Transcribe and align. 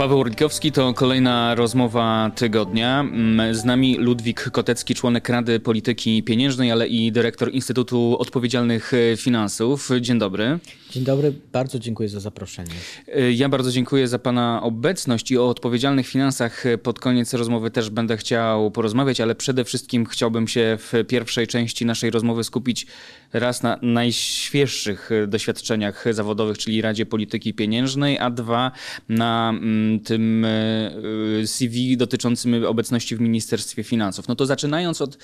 Paweł 0.00 0.20
Orlikowski 0.20 0.72
to 0.72 0.94
kolejna 0.94 1.54
rozmowa 1.54 2.30
tygodnia. 2.34 3.00
Mm, 3.00 3.54
z 3.54 3.64
nami 3.64 3.96
Ludwik 3.96 4.50
Kotecki, 4.50 4.94
członek 4.94 5.28
Rady 5.28 5.60
Polityki 5.60 6.22
Pieniężnej, 6.22 6.72
ale 6.72 6.88
i 6.88 7.12
dyrektor 7.12 7.52
Instytutu 7.52 8.16
Odpowiedzialnych 8.18 8.92
Finansów. 9.16 9.88
Dzień 10.00 10.18
dobry. 10.18 10.58
Dzień 10.90 11.04
dobry, 11.04 11.32
bardzo 11.52 11.78
dziękuję 11.78 12.08
za 12.08 12.20
zaproszenie. 12.20 12.70
Y, 13.18 13.32
ja 13.32 13.48
bardzo 13.48 13.70
dziękuję 13.70 14.08
za 14.08 14.18
Pana 14.18 14.60
obecność 14.62 15.30
i 15.30 15.38
o 15.38 15.48
odpowiedzialnych 15.48 16.06
finansach 16.06 16.64
pod 16.82 16.98
koniec 16.98 17.34
rozmowy 17.34 17.70
też 17.70 17.90
będę 17.90 18.16
chciał 18.16 18.70
porozmawiać, 18.70 19.20
ale 19.20 19.34
przede 19.34 19.64
wszystkim 19.64 20.06
chciałbym 20.06 20.48
się 20.48 20.78
w 20.80 20.92
pierwszej 21.08 21.46
części 21.46 21.86
naszej 21.86 22.10
rozmowy 22.10 22.44
skupić 22.44 22.86
raz 23.32 23.62
na 23.62 23.78
najświeższych 23.82 25.10
doświadczeniach 25.28 26.04
zawodowych, 26.10 26.58
czyli 26.58 26.82
Radzie 26.82 27.06
Polityki 27.06 27.54
Pieniężnej, 27.54 28.18
a 28.18 28.30
dwa 28.30 28.72
na 29.08 29.50
mm, 29.50 30.00
tym 30.00 30.46
CV 31.44 31.96
dotyczącym 31.96 32.64
obecności 32.64 33.16
w 33.16 33.20
Ministerstwie 33.20 33.82
Finansów. 33.84 34.28
No 34.28 34.34
to 34.34 34.46
zaczynając 34.46 35.02
od 35.02 35.18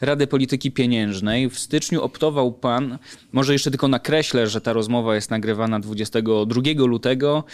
Rady 0.00 0.26
Polityki 0.26 0.72
Pieniężnej. 0.72 1.50
W 1.50 1.58
styczniu 1.58 2.02
optował 2.02 2.52
pan, 2.52 2.98
może 3.32 3.52
jeszcze 3.52 3.70
tylko 3.70 3.88
nakreślę, 3.88 4.46
że 4.46 4.60
ta 4.60 4.72
rozmowa 4.72 5.14
jest 5.14 5.30
nagrywana 5.30 5.80
22 5.80 6.62
lutego. 6.76 7.44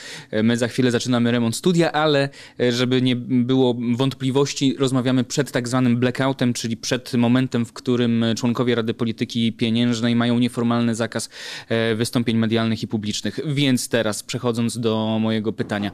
My 0.43 0.57
za 0.57 0.69
chwilę 0.69 0.91
zaczynamy 0.91 1.31
remont 1.31 1.57
studia, 1.57 1.93
ale 1.93 2.29
e, 2.61 2.73
żeby 2.73 3.03
nie 3.03 3.17
było 3.17 3.77
wątpliwości, 3.97 4.77
rozmawiamy 4.79 5.25
przed 5.25 5.53
tak 5.53 5.69
zwanym 5.69 5.97
blackoutem, 5.97 6.53
czyli 6.53 6.77
przed 6.77 7.15
momentem, 7.15 7.65
w 7.65 7.73
którym 7.73 8.25
członkowie 8.37 8.75
Rady 8.75 8.95
Polityki 8.95 9.53
Pieniężnej 9.53 10.17
mają 10.17 10.39
nieformalny 10.39 10.95
zakaz 10.95 11.31
e, 11.69 11.95
wystąpień 11.95 12.37
medialnych 12.37 12.83
i 12.83 12.89
publicznych. 12.89 13.41
Więc 13.47 13.89
teraz 13.89 14.23
przechodząc 14.23 14.79
do 14.79 15.19
mojego 15.21 15.53
pytania. 15.53 15.91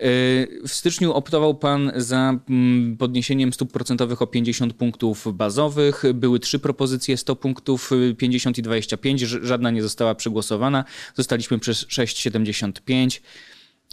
W 0.00 0.72
styczniu 0.72 1.12
optował 1.12 1.54
pan 1.54 1.92
za 1.96 2.38
mm, 2.48 2.96
podniesieniem 2.96 3.52
stóp 3.52 3.72
procentowych 3.72 4.22
o 4.22 4.26
50 4.26 4.72
punktów 4.72 5.28
bazowych. 5.34 6.02
Były 6.14 6.40
trzy 6.40 6.58
propozycje 6.58 7.16
100 7.16 7.36
punktów, 7.36 7.90
50 8.18 8.58
i 8.58 8.62
25. 8.62 9.20
Żadna 9.20 9.70
nie 9.70 9.82
została 9.82 10.14
przegłosowana. 10.14 10.84
Zostaliśmy 11.14 11.58
przez 11.58 11.86
6,75. 11.86 13.20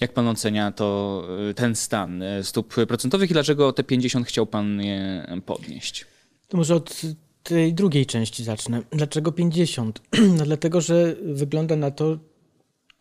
Jak 0.02 0.14
pan 0.14 0.28
ocenia 0.28 0.72
to 0.72 1.24
y, 1.50 1.54
ten 1.54 1.76
stan 1.76 2.22
y, 2.22 2.44
stóp 2.44 2.74
procentowych 2.88 3.30
i 3.30 3.34
dlaczego 3.34 3.74
te 3.74 3.84
50 3.84 4.28
chciał 4.28 4.46
pan 4.46 4.82
je 4.82 5.28
podnieść? 5.46 6.06
To 6.48 6.58
może 6.58 6.76
od 6.76 7.02
tej 7.44 7.74
drugiej 7.74 8.06
części 8.06 8.44
zacznę. 8.44 8.82
Dlaczego 8.92 9.32
50? 9.32 10.02
No 10.38 10.46
dlatego, 10.46 10.82
że 10.82 11.16
wygląda 11.24 11.76
na 11.76 11.92
to, 11.92 12.18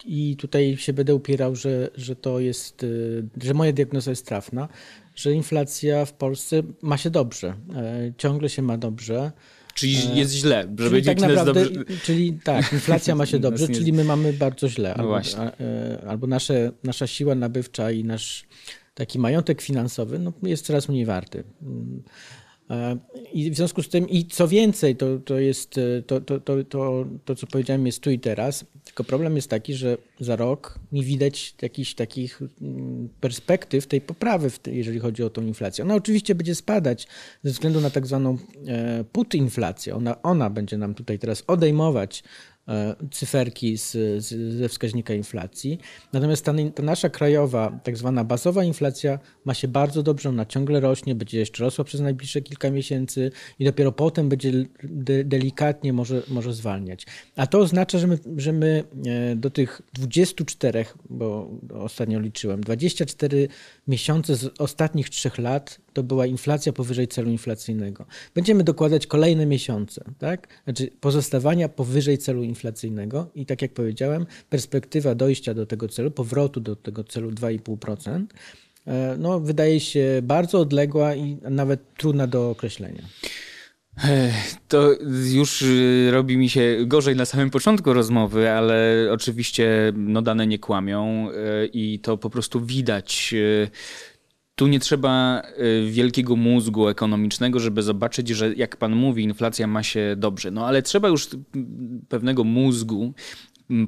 i 0.04 0.36
tutaj 0.36 0.76
się 0.76 0.92
będę 0.92 1.14
upierał, 1.14 1.56
że, 1.56 1.90
że 1.94 2.16
to 2.16 2.40
jest, 2.40 2.82
y, 2.82 3.24
że 3.42 3.54
moja 3.54 3.72
diagnoza 3.72 4.10
jest 4.10 4.26
trafna, 4.26 4.68
że 5.14 5.32
inflacja 5.32 6.04
w 6.04 6.12
Polsce 6.12 6.62
ma 6.82 6.96
się 6.96 7.10
dobrze. 7.10 7.54
E, 7.76 8.12
ciągle 8.18 8.48
się 8.48 8.62
ma 8.62 8.78
dobrze. 8.78 9.32
Czyli 9.74 9.96
e, 10.12 10.16
jest 10.18 10.32
źle, 10.32 10.62
żeby 10.78 10.90
czyli 10.90 11.02
tak 11.02 11.20
naprawdę, 11.20 11.64
dobrze... 11.64 11.84
Czyli 12.04 12.38
tak, 12.44 12.72
inflacja 12.72 13.14
ma 13.14 13.26
się 13.26 13.38
dobrze, 13.48 13.68
czyli 13.68 13.92
my 13.92 14.04
mamy 14.04 14.32
bardzo 14.32 14.68
źle. 14.68 14.94
Albo, 14.94 15.20
e, 15.20 16.04
albo 16.08 16.26
nasze, 16.26 16.72
nasza 16.84 17.06
siła 17.06 17.34
nabywcza 17.34 17.90
i 17.90 18.04
nasz 18.04 18.44
taki 18.94 19.18
majątek 19.18 19.62
finansowy 19.62 20.18
no, 20.18 20.32
jest 20.42 20.66
coraz 20.66 20.88
mniej 20.88 21.04
warty. 21.04 21.44
I 23.32 23.50
w 23.50 23.56
związku 23.56 23.82
z 23.82 23.88
tym, 23.88 24.08
i 24.08 24.24
co 24.24 24.48
więcej, 24.48 24.96
to, 24.96 25.18
to 25.18 25.38
jest 25.38 25.80
to, 26.06 26.20
to, 26.20 26.40
to, 26.40 26.64
to, 26.64 27.04
to, 27.24 27.34
co 27.34 27.46
powiedziałem, 27.46 27.86
jest 27.86 28.00
tu 28.00 28.10
i 28.10 28.18
teraz. 28.18 28.64
Tylko 28.84 29.04
problem 29.04 29.36
jest 29.36 29.50
taki, 29.50 29.74
że 29.74 29.98
za 30.20 30.36
rok 30.36 30.78
nie 30.92 31.02
widać 31.02 31.54
jakichś 31.62 31.94
takich 31.94 32.42
mm, 32.62 33.08
perspektyw 33.20 33.86
tej 33.86 34.00
poprawy, 34.00 34.50
jeżeli 34.66 34.98
chodzi 34.98 35.22
o 35.22 35.30
tą 35.30 35.42
inflację. 35.42 35.84
Ona 35.84 35.94
oczywiście 35.94 36.34
będzie 36.34 36.54
spadać 36.54 37.06
ze 37.42 37.50
względu 37.50 37.80
na 37.80 37.90
tak 37.90 38.06
zwaną 38.06 38.38
e, 38.66 39.04
put 39.12 39.34
inflację. 39.34 39.94
Ona, 39.94 40.22
ona 40.22 40.50
będzie 40.50 40.78
nam 40.78 40.94
tutaj 40.94 41.18
teraz 41.18 41.44
odejmować 41.46 42.22
E, 42.22 42.51
cyferki 43.10 43.78
z, 43.78 43.90
z, 44.24 44.54
ze 44.58 44.68
wskaźnika 44.68 45.14
inflacji. 45.14 45.78
Natomiast 46.12 46.44
ta, 46.44 46.52
ta, 46.74 46.82
nasza 46.82 47.08
krajowa, 47.08 47.80
tak 47.84 47.96
zwana 47.96 48.24
bazowa 48.24 48.64
inflacja 48.64 49.18
ma 49.44 49.54
się 49.54 49.68
bardzo 49.68 50.02
dobrze, 50.02 50.28
ona 50.28 50.46
ciągle 50.46 50.80
rośnie, 50.80 51.14
będzie 51.14 51.38
jeszcze 51.38 51.64
rosła 51.64 51.84
przez 51.84 52.00
najbliższe 52.00 52.42
kilka 52.42 52.70
miesięcy 52.70 53.30
i 53.58 53.64
dopiero 53.64 53.92
potem 53.92 54.28
będzie 54.28 54.52
de, 54.82 55.24
delikatnie 55.24 55.92
może, 55.92 56.22
może 56.28 56.54
zwalniać. 56.54 57.06
A 57.36 57.46
to 57.46 57.58
oznacza, 57.58 57.98
że 57.98 58.06
my, 58.06 58.18
że 58.36 58.52
my 58.52 58.84
e, 59.06 59.36
do 59.36 59.50
tych 59.50 59.82
24, 59.92 60.84
bo 61.10 61.50
ostatnio 61.74 62.20
liczyłem, 62.20 62.60
24 62.60 63.48
miesiące 63.88 64.36
z 64.36 64.60
ostatnich 64.60 65.10
trzech 65.10 65.38
lat 65.38 65.80
to 65.92 66.02
była 66.02 66.26
inflacja 66.26 66.72
powyżej 66.72 67.08
celu 67.08 67.30
inflacyjnego. 67.30 68.06
Będziemy 68.34 68.64
dokładać 68.64 69.06
kolejne 69.06 69.46
miesiące, 69.46 70.04
tak? 70.18 70.48
Znaczy 70.64 70.90
pozostawania 71.00 71.68
powyżej 71.68 72.18
celu 72.18 72.42
inflacyjnego 72.42 73.30
i 73.34 73.46
tak 73.46 73.62
jak 73.62 73.72
powiedziałem, 73.72 74.26
perspektywa 74.50 75.14
dojścia 75.14 75.54
do 75.54 75.66
tego 75.66 75.88
celu, 75.88 76.10
powrotu 76.10 76.60
do 76.60 76.76
tego 76.76 77.04
celu 77.04 77.30
2,5%, 77.30 78.26
e, 78.86 79.16
no, 79.18 79.40
wydaje 79.40 79.80
się 79.80 80.20
bardzo 80.22 80.60
odległa 80.60 81.14
i 81.14 81.38
nawet 81.50 81.94
trudna 81.94 82.26
do 82.26 82.50
określenia. 82.50 83.02
To 84.68 84.90
już 85.32 85.62
y, 85.62 86.08
robi 86.12 86.36
mi 86.36 86.48
się 86.48 86.76
gorzej 86.86 87.16
na 87.16 87.24
samym 87.24 87.50
początku 87.50 87.92
rozmowy, 87.92 88.50
ale 88.50 89.06
oczywiście 89.10 89.92
no, 89.96 90.22
dane 90.22 90.46
nie 90.46 90.58
kłamią 90.58 91.28
e, 91.30 91.66
i 91.66 91.98
to 91.98 92.18
po 92.18 92.30
prostu 92.30 92.60
widać 92.60 93.34
y, 93.34 93.70
tu 94.54 94.66
nie 94.66 94.80
trzeba 94.80 95.42
y, 95.58 95.90
wielkiego 95.90 96.36
mózgu 96.36 96.88
ekonomicznego, 96.88 97.60
żeby 97.60 97.82
zobaczyć, 97.82 98.28
że 98.28 98.54
jak 98.54 98.76
pan 98.76 98.96
mówi, 98.96 99.22
inflacja 99.22 99.66
ma 99.66 99.82
się 99.82 100.14
dobrze. 100.16 100.50
No 100.50 100.66
ale 100.66 100.82
trzeba 100.82 101.08
już 101.08 101.28
pewnego 102.08 102.44
mózgu, 102.44 103.14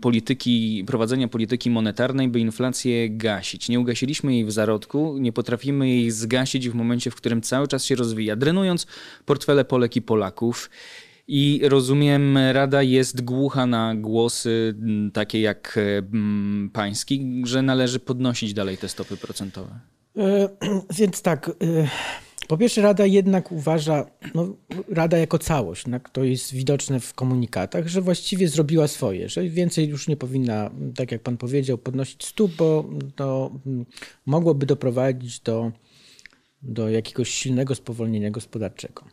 polityki, 0.01 0.85
prowadzenia 0.87 1.29
polityki 1.29 1.71
monetarnej, 1.71 2.29
by 2.29 2.41
inflację 2.41 3.11
gasić. 3.11 3.69
Nie 3.69 3.81
ugasiliśmy 3.81 4.35
jej 4.35 4.45
w 4.45 4.53
zarodku, 4.53 5.19
nie 5.19 5.33
potrafimy 5.33 5.89
jej 5.89 6.11
zgasić 6.11 6.69
w 6.69 6.75
momencie, 6.75 7.11
w 7.11 7.15
którym 7.15 7.43
cały 7.43 7.69
czas 7.69 7.85
się 7.85 7.95
rozwija, 7.95 8.37
drenując 8.37 8.87
portfele 9.25 9.65
Polek 9.65 9.97
i 9.97 10.03
Polaków. 10.03 10.71
I 11.29 11.61
rozumiem, 11.65 12.39
Rada 12.53 12.83
jest 12.83 13.25
głucha 13.25 13.67
na 13.67 13.95
głosy 13.95 14.75
takie 15.13 15.41
jak 15.41 15.79
pański, 16.73 17.43
że 17.45 17.63
należy 17.63 18.01
podnosić 18.01 18.55
dalej 18.55 18.77
te 18.79 18.89
stopy 18.89 19.17
procentowe. 19.17 19.94
E, 20.17 20.49
więc 20.99 21.23
tak, 21.23 21.49
e, 21.49 21.53
po 22.49 22.59
pierwsze 22.59 22.83
Rada 22.83 23.07
jednak 23.07 23.53
uważa, 23.53 24.07
no, 24.35 24.57
Rada 24.89 25.19
jako 25.19 25.39
całość, 25.39 25.85
to 26.13 26.25
jest 26.25 26.53
widoczne 26.53 27.01
w 27.01 27.15
komunikatach, 27.15 27.89
że 27.89 28.01
właściwie 28.01 28.49
zrobiła 28.49 28.89
swoje, 28.89 29.29
że 29.29 29.43
więcej 29.43 29.89
już 29.89 30.09
nie 30.09 30.17
powinna, 30.17 30.71
tak 30.97 31.13
jak 31.13 31.23
pan 31.23 31.37
powiedział, 31.37 31.79
podnosić 31.79 32.25
stóp, 32.25 32.53
bo 32.57 32.91
to 33.17 33.51
mm, 33.67 33.87
mogłoby 34.27 34.67
doprowadzić 34.67 35.41
do, 35.41 35.73
do 36.63 36.89
jakiegoś 36.89 37.31
silnego 37.31 37.75
spowolnienia 37.75 38.31
gospodarczego. 38.31 39.05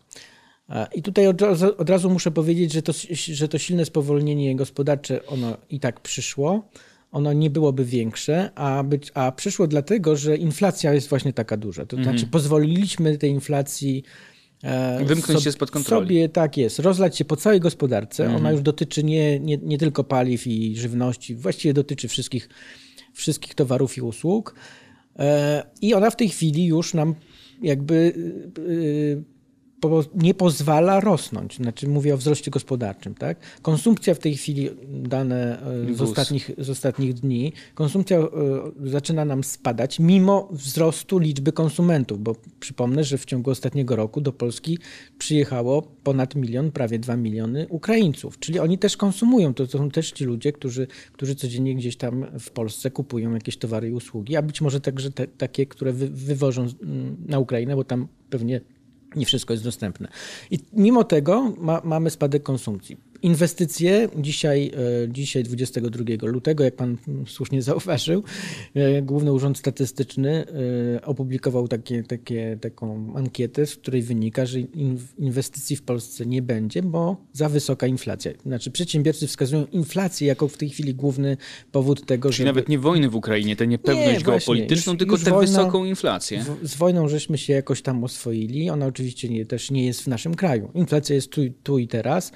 I 0.96 1.02
tutaj 1.02 1.28
od 1.28 1.42
razu, 1.42 1.78
od 1.78 1.90
razu 1.90 2.10
muszę 2.10 2.32
powiedzieć, 2.32 2.72
że 2.72 2.82
to, 2.82 2.92
że 3.12 3.48
to 3.48 3.58
silne 3.58 3.86
spowolnienie 3.86 4.56
gospodarcze, 4.56 5.26
ono 5.26 5.58
i 5.70 5.80
tak 5.80 6.00
przyszło, 6.00 6.70
ono 7.12 7.34
nie 7.34 7.50
byłoby 7.50 7.86
większe, 7.86 8.52
a, 8.56 8.84
być, 8.84 9.12
a 9.14 9.32
przyszło 9.32 9.68
dlatego, 9.68 10.16
że 10.16 10.38
inflacja 10.38 10.94
jest 10.94 11.10
właśnie 11.10 11.34
taka 11.34 11.58
duża. 11.58 11.86
To 11.86 11.96
znaczy 11.96 12.12
mhm. 12.12 12.30
pozwoliliśmy 12.30 13.18
tej 13.18 13.32
inflacji 13.32 14.04
e, 14.64 15.06
Wymknąć 15.06 15.40
so, 15.40 15.44
się 15.44 15.52
spod 15.52 15.72
kontroli. 15.72 16.08
Sobie, 16.08 16.30
tak 16.30 16.58
jest, 16.58 16.80
rozlać 16.80 17.18
się 17.18 17.26
po 17.26 17.36
całej 17.36 17.60
gospodarce. 17.60 18.24
Mhm. 18.24 18.42
Ona 18.42 18.52
już 18.52 18.62
dotyczy 18.62 19.04
nie, 19.04 19.40
nie, 19.40 19.58
nie 19.58 19.78
tylko 19.78 20.04
paliw 20.04 20.48
i 20.48 20.78
żywności, 20.78 21.36
właściwie 21.36 21.74
dotyczy 21.74 22.08
wszystkich, 22.08 22.50
wszystkich 23.14 23.56
towarów 23.56 23.98
i 23.98 24.02
usług. 24.02 24.56
E, 25.20 25.64
I 25.82 25.94
ona 25.94 26.10
w 26.10 26.16
tej 26.16 26.30
chwili 26.30 26.66
już 26.66 26.94
nam 26.94 27.16
jakby 27.62 28.14
e, 28.58 29.41
nie 30.16 30.34
pozwala 30.34 31.00
rosnąć. 31.00 31.56
Znaczy 31.56 31.88
mówię 31.88 32.14
o 32.14 32.18
wzroście 32.18 32.52
gospodarczym. 32.52 33.16
Tak? 33.16 33.38
Konsumpcja 33.62 34.14
w 34.14 34.20
tej 34.20 34.38
chwili, 34.38 34.70
dane 34.88 35.62
e, 35.90 35.94
z 35.94 36.02
ostatnich, 36.02 36.52
z 36.58 36.70
ostatnich 36.70 37.14
dni, 37.14 37.54
konsumpcja 37.76 38.18
e, 38.18 38.30
zaczyna 38.84 39.26
nam 39.26 39.44
spadać 39.44 40.00
mimo 40.00 40.50
wzrostu 40.52 41.20
liczby 41.20 41.52
konsumentów, 41.52 42.24
bo 42.24 42.36
przypomnę, 42.60 43.04
że 43.04 43.18
w 43.18 43.26
ciągu 43.26 43.52
ostatniego 43.52 43.96
roku 43.96 44.22
do 44.22 44.34
Polski 44.34 44.78
przyjechało 45.18 45.82
ponad 46.04 46.36
milion, 46.36 46.72
prawie 46.72 47.00
dwa 47.00 47.18
miliony 47.18 47.68
Ukraińców. 47.70 48.40
Czyli 48.40 48.60
oni 48.60 48.78
też 48.78 48.98
konsumują. 48.98 49.54
To, 49.54 49.68
to 49.68 49.78
są 49.78 49.90
też 49.90 50.12
ci 50.12 50.26
ludzie, 50.26 50.54
którzy, 50.54 50.88
którzy 51.12 51.36
codziennie 51.36 51.76
gdzieś 51.76 51.96
tam 51.98 52.26
w 52.40 52.52
Polsce 52.52 52.92
kupują 52.92 53.34
jakieś 53.34 53.58
towary 53.58 53.90
i 53.90 53.92
usługi, 53.92 54.36
a 54.36 54.42
być 54.42 54.62
może 54.62 54.82
także 54.82 55.12
te, 55.12 55.28
takie, 55.28 55.66
które 55.66 55.94
wy, 55.94 56.10
wywożą 56.10 56.68
na 57.28 57.40
Ukrainę, 57.40 57.76
bo 57.76 57.84
tam 57.84 58.08
pewnie 58.30 58.62
nie 59.16 59.26
wszystko 59.26 59.54
jest 59.54 59.64
dostępne. 59.64 60.08
I 60.52 60.60
mimo 60.74 61.04
tego 61.04 61.54
ma, 61.58 61.82
mamy 61.84 62.10
spadek 62.10 62.44
konsumpcji. 62.44 63.11
Inwestycje, 63.24 64.10
dzisiaj, 64.18 64.72
dzisiaj 65.10 65.44
22 65.44 66.04
lutego, 66.22 66.64
jak 66.64 66.76
pan 66.76 66.98
słusznie 67.28 67.62
zauważył, 67.72 68.24
Główny 69.02 69.34
Urząd 69.34 69.58
Statystyczny 69.58 70.46
opublikował 71.04 71.68
takie, 71.68 72.04
takie, 72.04 72.58
taką 72.62 73.14
ankietę, 73.16 73.66
z 73.66 73.76
której 73.76 74.02
wynika, 74.02 74.46
że 74.46 74.60
inwestycji 75.18 75.76
w 75.76 75.82
Polsce 75.82 76.26
nie 76.26 76.42
będzie, 76.42 76.84
bo 76.84 77.18
za 77.34 77.50
wysoka 77.50 77.88
inflacja. 77.88 78.32
Znaczy 78.46 78.72
przedsiębiorcy 78.72 79.28
wskazują 79.28 79.66
inflację 79.66 80.28
jako 80.28 80.48
w 80.48 80.58
tej 80.58 80.70
chwili 80.70 80.96
główny 80.96 81.38
powód 81.72 82.06
tego, 82.06 82.30
że... 82.30 82.38
Czyli 82.38 82.48
żeby... 82.48 82.56
nawet 82.56 82.70
nie 82.70 82.80
wojny 82.80 83.10
w 83.10 83.16
Ukrainie, 83.16 83.56
tę 83.56 83.68
niepewność 83.68 84.20
nie, 84.20 84.26
geopolityczną, 84.26 84.94
już, 84.94 85.00
tylko 85.00 85.18
tę 85.18 85.40
wysoką 85.40 85.86
inflację. 85.86 86.44
W, 86.44 86.68
z 86.68 86.76
wojną 86.76 87.08
żeśmy 87.08 87.38
się 87.38 87.54
jakoś 87.54 87.82
tam 87.82 88.04
oswoili. 88.04 88.70
Ona 88.70 88.86
oczywiście 88.86 89.30
nie, 89.30 89.46
też 89.46 89.72
nie 89.72 89.86
jest 89.86 90.02
w 90.02 90.08
naszym 90.08 90.36
kraju. 90.36 90.72
Inflacja 90.74 91.16
jest 91.16 91.30
tu, 91.30 91.42
tu 91.64 91.78
i 91.78 91.88
teraz 91.88 92.32
e, 92.32 92.34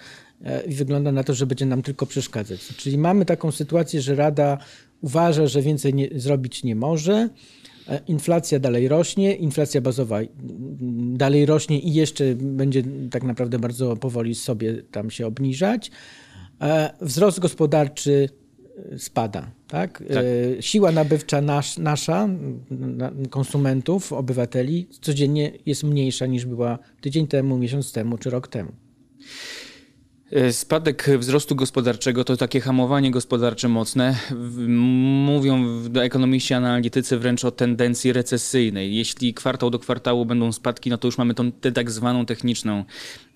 i 0.67 0.73
wygląda 0.73 1.11
na 1.11 1.23
to, 1.23 1.33
że 1.33 1.45
będzie 1.45 1.65
nam 1.65 1.81
tylko 1.81 2.05
przeszkadzać. 2.05 2.59
Czyli 2.77 2.97
mamy 2.97 3.25
taką 3.25 3.51
sytuację, 3.51 4.01
że 4.01 4.15
Rada 4.15 4.57
uważa, 5.01 5.47
że 5.47 5.61
więcej 5.61 5.93
nie, 5.93 6.09
zrobić 6.15 6.63
nie 6.63 6.75
może. 6.75 7.29
E, 7.87 8.01
inflacja 8.07 8.59
dalej 8.59 8.87
rośnie, 8.87 9.35
inflacja 9.35 9.81
bazowa 9.81 10.19
dalej 11.13 11.45
rośnie 11.45 11.79
i 11.79 11.93
jeszcze 11.93 12.35
będzie 12.35 12.83
tak 13.11 13.23
naprawdę 13.23 13.59
bardzo 13.59 13.95
powoli 13.95 14.35
sobie 14.35 14.83
tam 14.83 15.11
się 15.11 15.27
obniżać. 15.27 15.91
E, 16.61 16.93
wzrost 17.01 17.39
gospodarczy 17.39 18.29
spada. 18.97 19.51
Tak? 19.67 20.03
tak. 20.13 20.25
Siła 20.59 20.91
nabywcza 20.91 21.41
nasz, 21.41 21.77
nasza, 21.77 22.29
konsumentów, 23.29 24.13
obywateli, 24.13 24.87
codziennie 25.01 25.51
jest 25.65 25.83
mniejsza 25.83 26.25
niż 26.25 26.45
była 26.45 26.79
tydzień 27.01 27.27
temu, 27.27 27.57
miesiąc 27.57 27.91
temu 27.91 28.17
czy 28.17 28.29
rok 28.29 28.47
temu. 28.47 28.71
E, 30.31 30.53
spadek 30.53 31.09
wzrostu 31.19 31.55
gospodarczego 31.55 32.23
to 32.23 32.37
takie 32.37 32.61
hamowanie 32.61 33.11
gospodarcze 33.11 33.69
mocne. 33.69 34.15
Mówią 35.25 35.65
ekonomiści, 36.01 36.53
analitycy 36.53 37.17
wręcz 37.17 37.45
o 37.45 37.51
tendencji 37.51 38.13
recesyjnej. 38.13 38.95
Jeśli 38.95 39.33
kwartał 39.33 39.69
do 39.69 39.79
kwartału 39.79 40.25
będą 40.25 40.51
spadki, 40.51 40.89
no 40.89 40.97
to 40.97 41.07
już 41.07 41.17
mamy 41.17 41.33
tę 41.61 41.71
tak 41.71 41.91
zwaną 41.91 42.25
techniczną 42.25 42.83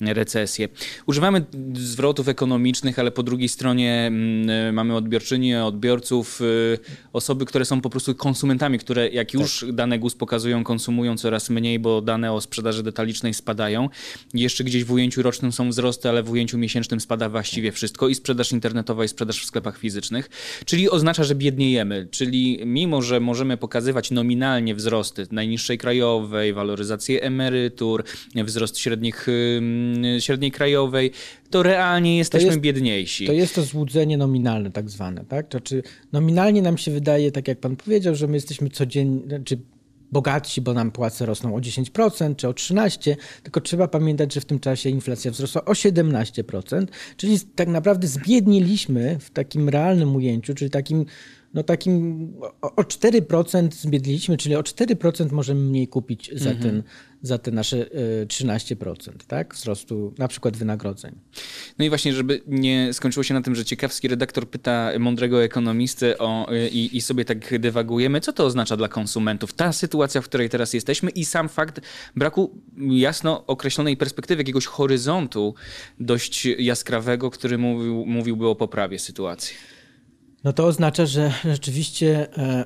recesję. 0.02 0.70
Używamy 1.06 1.46
zwrotów 1.74 2.28
ekonomicznych, 2.28 3.00
ale 3.00 3.12
po 3.12 3.24
drugiej 3.24 3.50
stronie 3.50 4.06
mm, 4.08 4.76
mamy 4.76 4.96
odbiorczynie, 4.96 5.66
odbiorców, 5.66 6.42
y, 6.42 6.80
osoby, 7.14 7.46
które 7.46 7.66
są 7.66 7.82
po 7.82 7.90
prostu 7.90 8.16
konsumentami, 8.16 8.80
które 8.80 9.10
jak 9.10 9.34
już 9.34 9.60
tak. 9.60 9.72
dane 9.72 10.00
GUS 10.00 10.16
pokazują, 10.16 10.64
konsumują 10.64 11.18
coraz 11.18 11.50
mniej, 11.50 11.80
bo 11.80 12.02
dane 12.02 12.34
o 12.34 12.42
sprzedaży 12.42 12.84
detalicznej 12.84 13.34
spadają. 13.34 13.90
Jeszcze 14.34 14.64
gdzieś 14.64 14.84
w 14.84 14.92
ujęciu 14.92 15.22
rocznym 15.22 15.52
są 15.52 15.70
wzrosty, 15.70 16.10
ale 16.10 16.24
w 16.24 16.32
ujęciu 16.32 16.58
miesięcznym 16.58 17.00
spada 17.00 17.30
właściwie 17.30 17.72
wszystko 17.72 18.08
i 18.08 18.16
sprzedaż 18.16 18.52
internetowa 18.52 19.04
i 19.04 19.08
sprzedaż 19.08 19.42
w 19.42 19.46
sklepach 19.46 19.78
fizycznych. 19.78 20.30
Czyli 20.66 20.90
oznacza, 20.90 21.24
że 21.24 21.36
biedniejemy. 21.36 22.08
Czyli 22.12 22.62
mimo, 22.66 23.02
że 23.02 23.20
możemy 23.20 23.58
pokazywać 23.58 24.12
nominalnie 24.12 24.76
wzrosty 24.76 25.28
najniższej 25.32 25.78
krajowej, 25.78 26.54
waloryzację 26.54 27.22
emerytur, 27.22 28.04
wzrost 28.36 28.78
średnich 28.78 29.28
średniej 30.20 30.52
krajowej, 30.52 31.12
to 31.50 31.64
realnie 31.64 32.18
jesteśmy 32.18 32.48
to 32.48 32.52
jest, 32.52 32.62
biedniejsi. 32.62 33.26
To 33.26 33.34
jest 33.34 33.56
to 33.56 33.64
złudzenie 33.64 34.18
nominalne 34.18 34.72
tak 34.72 34.90
zwane, 34.90 35.26
tak? 35.26 35.48
To 35.48 35.58
znaczy 35.58 35.84
nominalnie 36.12 36.62
nam 36.62 36.78
się 36.78 36.92
wydaje, 36.92 37.32
tak 37.32 37.48
jak 37.48 37.60
pan 37.60 37.76
powiedział, 37.76 38.16
że 38.16 38.28
my 38.28 38.34
jesteśmy 38.34 38.70
codziennie, 38.70 39.22
czy 39.22 39.28
znaczy 39.28 39.58
bogatsi, 40.12 40.62
bo 40.62 40.74
nam 40.74 40.92
płace 40.92 41.26
rosną 41.26 41.56
o 41.56 41.60
10% 41.60 42.36
czy 42.36 42.48
o 42.48 42.52
13%, 42.52 43.16
tylko 43.44 43.62
trzeba 43.62 43.88
pamiętać, 43.88 44.34
że 44.34 44.42
w 44.42 44.46
tym 44.46 44.60
czasie 44.60 44.90
inflacja 44.90 45.32
wzrosła 45.32 45.66
o 45.66 45.72
17%, 45.72 46.86
czyli 47.18 47.40
tak 47.56 47.68
naprawdę 47.68 48.08
zbiedniliśmy 48.08 49.18
w 49.20 49.30
takim 49.30 49.70
realnym 49.70 50.16
ujęciu, 50.16 50.54
czyli 50.54 50.72
takim 50.72 51.06
no 51.54 51.64
takim 51.64 52.34
o 52.62 52.82
4% 52.82 53.72
zbiedliśmy, 53.74 54.38
czyli 54.38 54.56
o 54.56 54.62
4% 54.62 55.32
możemy 55.32 55.62
mniej 55.62 55.88
kupić 55.88 56.32
za, 56.36 56.50
mhm. 56.50 56.64
ten, 56.64 56.84
za 57.22 57.38
te 57.38 57.52
nasze 57.52 57.86
13% 58.26 59.10
e, 59.10 59.14
tak? 59.28 59.56
wzrostu 59.56 60.14
na 60.18 60.28
przykład 60.28 60.58
wynagrodzeń. 60.58 61.16
No 61.80 61.86
i 61.86 61.90
właśnie, 61.90 62.14
żeby 62.14 62.42
nie 62.48 62.94
skończyło 62.94 63.24
się 63.24 63.34
na 63.34 63.42
tym, 63.42 63.56
że 63.56 63.66
ciekawski 63.66 64.08
redaktor 64.08 64.50
pyta 64.50 64.92
mądrego 65.00 65.44
ekonomisty 65.44 66.18
o, 66.18 66.52
e, 66.52 66.68
i, 66.68 66.98
i 66.98 67.02
sobie 67.02 67.26
tak 67.26 67.60
dywagujemy, 67.60 68.22
co 68.22 68.34
to 68.34 68.46
oznacza 68.46 68.78
dla 68.78 68.88
konsumentów. 68.88 69.54
Ta 69.54 69.74
sytuacja, 69.74 70.22
w 70.22 70.26
której 70.26 70.50
teraz 70.50 70.74
jesteśmy 70.74 71.10
i 71.10 71.26
sam 71.26 71.50
fakt 71.50 71.82
braku 72.16 72.62
jasno 72.78 73.46
określonej 73.48 73.98
perspektywy, 73.98 74.42
jakiegoś 74.42 74.66
horyzontu 74.66 75.54
dość 76.00 76.46
jaskrawego, 76.46 77.30
który 77.30 77.58
mówił, 77.58 78.06
mówiłby 78.06 78.48
o 78.48 78.56
poprawie 78.56 79.00
sytuacji. 79.00 79.79
No 80.44 80.54
to 80.54 80.66
oznacza, 80.66 81.06
że 81.06 81.34
rzeczywiście 81.46 82.38
e, 82.38 82.66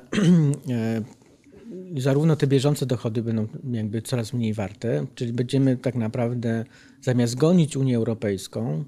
e, 0.70 2.00
zarówno 2.00 2.36
te 2.36 2.46
bieżące 2.46 2.86
dochody 2.86 3.22
będą 3.22 3.46
jakby 3.70 4.02
coraz 4.02 4.32
mniej 4.32 4.54
warte, 4.54 5.06
czyli 5.14 5.32
będziemy 5.32 5.76
tak 5.76 5.94
naprawdę 5.94 6.64
zamiast 7.00 7.34
gonić 7.34 7.76
Unię 7.76 7.96
Europejską 7.96 8.84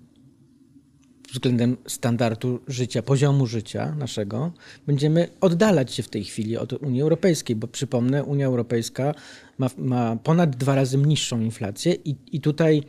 względem 1.32 1.76
standardu 1.86 2.60
życia, 2.68 3.02
poziomu 3.02 3.46
życia 3.46 3.94
naszego, 3.94 4.52
będziemy 4.86 5.28
oddalać 5.40 5.94
się 5.94 6.02
w 6.02 6.08
tej 6.08 6.24
chwili 6.24 6.56
od 6.56 6.72
Unii 6.72 7.02
Europejskiej, 7.02 7.56
bo 7.56 7.68
przypomnę, 7.68 8.24
Unia 8.24 8.46
Europejska 8.46 9.14
ma, 9.58 9.70
ma 9.78 10.16
ponad 10.16 10.56
dwa 10.56 10.74
razy 10.74 10.98
niższą 10.98 11.40
inflację 11.40 11.94
i, 12.04 12.16
i 12.32 12.40
tutaj 12.40 12.82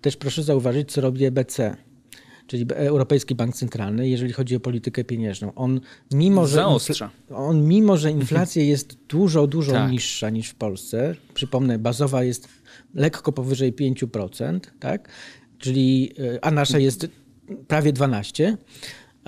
też 0.00 0.16
proszę 0.16 0.42
zauważyć, 0.42 0.92
co 0.92 1.00
robi 1.00 1.24
EBC 1.24 1.76
czyli 2.48 2.66
Europejski 2.74 3.34
Bank 3.34 3.54
Centralny, 3.54 4.08
jeżeli 4.08 4.32
chodzi 4.32 4.56
o 4.56 4.60
politykę 4.60 5.04
pieniężną. 5.04 5.54
On 5.54 5.80
mimo, 6.12 6.46
że, 6.46 6.66
on, 7.34 7.68
mimo, 7.68 7.96
że 7.96 8.10
inflacja 8.10 8.62
jest 8.62 8.98
dużo, 9.08 9.46
dużo 9.46 9.72
tak. 9.72 9.90
niższa 9.90 10.30
niż 10.30 10.48
w 10.48 10.54
Polsce, 10.54 11.14
przypomnę, 11.34 11.78
bazowa 11.78 12.24
jest 12.24 12.48
lekko 12.94 13.32
powyżej 13.32 13.72
5%, 13.72 14.60
tak? 14.80 15.08
czyli, 15.58 16.12
e, 16.34 16.44
a 16.44 16.50
nasza 16.50 16.78
jest 16.78 17.08
prawie 17.68 17.92
12%, 17.92 18.56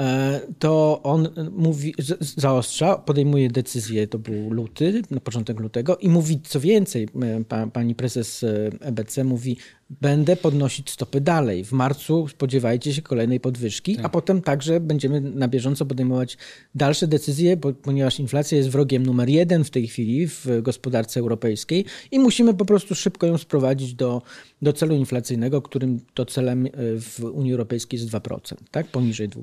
E, 0.00 0.40
to 0.58 1.00
on 1.02 1.28
mówi, 1.52 1.94
zaostrza, 2.36 2.96
podejmuje 2.96 3.50
decyzję, 3.50 4.06
to 4.06 4.18
był 4.18 4.50
luty, 4.50 5.02
na 5.10 5.20
początek 5.20 5.60
lutego 5.60 5.96
i 5.96 6.08
mówi 6.08 6.40
co 6.40 6.60
więcej, 6.60 7.08
e, 7.50 7.68
pani 7.72 7.94
prezes 7.94 8.44
EBC 8.80 9.24
mówi, 9.24 9.56
będę 9.90 10.36
podnosić 10.36 10.90
stopy 10.90 11.20
dalej. 11.20 11.64
W 11.64 11.72
marcu 11.72 12.28
spodziewajcie 12.28 12.94
się 12.94 13.02
kolejnej 13.02 13.40
podwyżki, 13.40 13.96
tak. 13.96 14.04
a 14.04 14.08
potem 14.08 14.42
także 14.42 14.80
będziemy 14.80 15.20
na 15.20 15.48
bieżąco 15.48 15.86
podejmować 15.86 16.36
dalsze 16.74 17.06
decyzje, 17.06 17.56
bo, 17.56 17.72
ponieważ 17.72 18.20
inflacja 18.20 18.58
jest 18.58 18.70
wrogiem 18.70 19.06
numer 19.06 19.28
jeden 19.28 19.64
w 19.64 19.70
tej 19.70 19.88
chwili 19.88 20.28
w 20.28 20.46
gospodarce 20.62 21.20
europejskiej 21.20 21.84
i 22.10 22.18
musimy 22.18 22.54
po 22.54 22.64
prostu 22.64 22.94
szybko 22.94 23.26
ją 23.26 23.38
sprowadzić 23.38 23.94
do, 23.94 24.22
do 24.62 24.72
celu 24.72 24.94
inflacyjnego, 24.94 25.62
którym 25.62 26.00
to 26.14 26.26
celem 26.26 26.66
e, 26.66 26.70
w 27.00 27.20
Unii 27.32 27.52
Europejskiej 27.52 28.00
jest 28.00 28.12
2%, 28.12 28.54
tak? 28.70 28.86
poniżej 28.86 29.28
2%. 29.28 29.42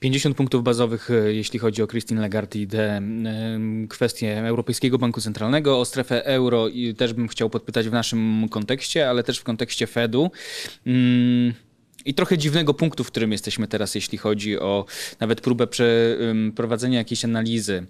50 0.00 0.36
punktów 0.36 0.62
bazowych, 0.62 1.10
e, 1.10 1.32
jeśli 1.32 1.58
chodzi 1.58 1.82
o 1.82 1.86
Christine 1.86 2.20
Lagarde 2.20 2.58
i 2.58 2.66
de, 2.66 3.02
kwestię 3.88 4.46
Europejskiego 4.46 4.98
Banku 4.98 5.20
Centralnego. 5.20 5.80
O 5.80 5.84
strefę 5.84 6.24
euro 6.24 6.68
i 6.68 6.94
też 6.94 7.12
bym 7.12 7.28
chciał 7.28 7.50
podpytać 7.50 7.88
w 7.88 7.92
naszym 7.92 8.48
kontekście, 8.50 9.10
ale 9.10 9.22
też 9.22 9.38
w 9.38 9.45
kontekście 9.46 9.86
Fedu. 9.86 10.30
Mm, 10.86 11.54
i 12.06 12.14
trochę 12.14 12.38
dziwnego 12.38 12.74
punktu, 12.74 13.04
w 13.04 13.06
którym 13.06 13.32
jesteśmy 13.32 13.68
teraz, 13.68 13.94
jeśli 13.94 14.18
chodzi 14.18 14.58
o 14.58 14.84
nawet 15.20 15.40
próbę 15.40 15.66
przeprowadzenia 15.66 16.98
jakiejś 16.98 17.24
analizy 17.24 17.86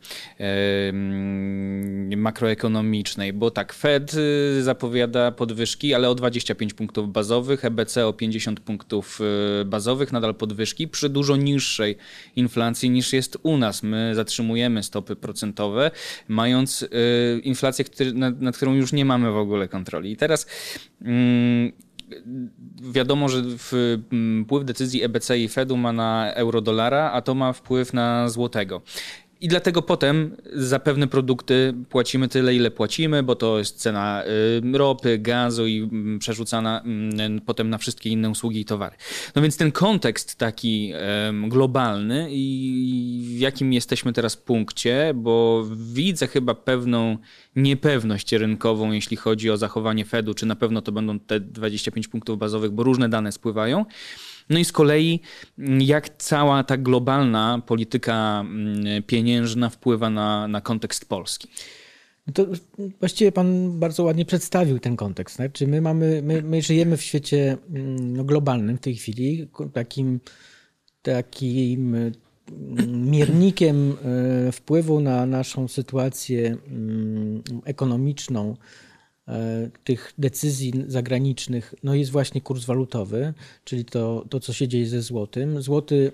makroekonomicznej, 2.16 3.32
bo 3.32 3.50
tak, 3.50 3.72
Fed 3.72 4.14
y, 4.14 4.62
zapowiada 4.62 5.32
podwyżki, 5.32 5.94
ale 5.94 6.10
o 6.10 6.14
25 6.14 6.74
punktów 6.74 7.12
bazowych, 7.12 7.64
EBC 7.64 8.06
o 8.06 8.12
50 8.12 8.60
punktów 8.60 9.20
y, 9.60 9.64
bazowych, 9.64 10.12
nadal 10.12 10.34
podwyżki 10.34 10.88
przy 10.88 11.08
dużo 11.08 11.36
niższej 11.36 11.96
inflacji 12.36 12.90
niż 12.90 13.12
jest 13.12 13.38
u 13.42 13.56
nas. 13.56 13.82
My 13.82 14.14
zatrzymujemy 14.14 14.82
stopy 14.82 15.16
procentowe, 15.16 15.90
mając 16.28 16.82
y, 16.82 16.88
inflację, 17.42 17.84
nad, 18.14 18.56
którą 18.56 18.74
już 18.74 18.92
nie 18.92 19.04
mamy 19.04 19.30
w 19.30 19.36
ogóle 19.36 19.68
kontroli. 19.68 20.12
I 20.12 20.16
teraz 20.16 20.46
wiadomo, 22.92 23.28
że 23.28 23.42
wpływ 23.58 24.64
decyzji 24.64 25.02
EBC 25.02 25.38
i 25.38 25.48
Fedu 25.48 25.76
ma 25.76 25.92
na 25.92 26.32
euro-dolara, 26.34 27.10
a 27.12 27.22
to 27.22 27.34
ma 27.34 27.52
wpływ 27.52 27.92
na 27.92 28.28
złotego. 28.28 28.82
I 29.40 29.48
dlatego 29.48 29.82
potem 29.82 30.36
za 30.52 30.78
pewne 30.78 31.06
produkty 31.06 31.74
płacimy 31.88 32.28
tyle, 32.28 32.54
ile 32.54 32.70
płacimy, 32.70 33.22
bo 33.22 33.34
to 33.34 33.58
jest 33.58 33.78
cena 33.78 34.24
y, 34.74 34.78
ropy, 34.78 35.18
gazu 35.18 35.66
i 35.66 35.78
mm, 35.78 36.18
przerzucana 36.18 36.80
mm, 36.80 37.40
potem 37.40 37.70
na 37.70 37.78
wszystkie 37.78 38.10
inne 38.10 38.30
usługi 38.30 38.60
i 38.60 38.64
towary. 38.64 38.96
No 39.34 39.42
więc 39.42 39.56
ten 39.56 39.72
kontekst 39.72 40.36
taki 40.36 40.92
globalny 41.48 42.28
i 42.30 43.34
w 43.36 43.40
jakim 43.40 43.72
jesteśmy 43.72 44.12
teraz 44.12 44.36
punkcie, 44.36 45.12
bo 45.14 45.64
widzę 45.76 46.26
chyba 46.26 46.54
pewną 46.54 47.18
niepewność 47.56 48.32
rynkową, 48.32 48.92
jeśli 48.92 49.16
chodzi 49.16 49.50
o 49.50 49.56
zachowanie 49.56 50.04
Fedu, 50.04 50.34
czy 50.34 50.46
na 50.46 50.56
pewno 50.56 50.82
to 50.82 50.92
będą 50.92 51.18
te 51.18 51.40
25 51.40 52.08
punktów 52.08 52.38
bazowych, 52.38 52.70
bo 52.70 52.82
różne 52.82 53.08
dane 53.08 53.32
spływają. 53.32 53.84
No 54.50 54.58
i 54.58 54.64
z 54.64 54.72
kolei 54.72 55.20
jak 55.78 56.16
cała 56.18 56.64
ta 56.64 56.76
globalna 56.76 57.62
polityka 57.66 58.40
mm, 58.40 59.02
pieniężna 59.02 59.70
wpływa 59.70 60.10
na, 60.10 60.48
na 60.48 60.60
kontekst 60.60 61.08
Polski? 61.08 61.48
No 62.26 62.32
to 62.32 62.46
właściwie 63.00 63.32
pan 63.32 63.78
bardzo 63.78 64.02
ładnie 64.04 64.24
przedstawił 64.24 64.78
ten 64.78 64.96
kontekst. 64.96 65.36
Tak? 65.36 65.52
Czy 65.52 65.66
my, 65.66 65.80
mamy, 65.80 66.22
my, 66.22 66.42
my 66.42 66.62
żyjemy 66.62 66.96
w 66.96 67.02
świecie 67.02 67.56
mm, 67.70 68.16
no, 68.16 68.24
globalnym 68.24 68.78
w 68.78 68.80
tej 68.80 68.96
chwili, 68.96 69.48
takim, 69.72 70.20
takim 71.02 71.94
mm, 71.94 72.12
miernikiem 73.10 73.96
e, 74.48 74.52
wpływu 74.52 75.00
na 75.00 75.26
naszą 75.26 75.68
sytuację 75.68 76.56
mm, 76.68 77.42
ekonomiczną 77.64 78.56
tych 79.84 80.12
decyzji 80.18 80.72
zagranicznych 80.86 81.74
no 81.82 81.94
jest 81.94 82.10
właśnie 82.10 82.40
kurs 82.40 82.64
walutowy, 82.64 83.34
czyli 83.64 83.84
to, 83.84 84.24
to 84.30 84.40
co 84.40 84.52
się 84.52 84.68
dzieje 84.68 84.86
ze 84.86 85.02
złotym. 85.02 85.62
Złoty 85.62 86.12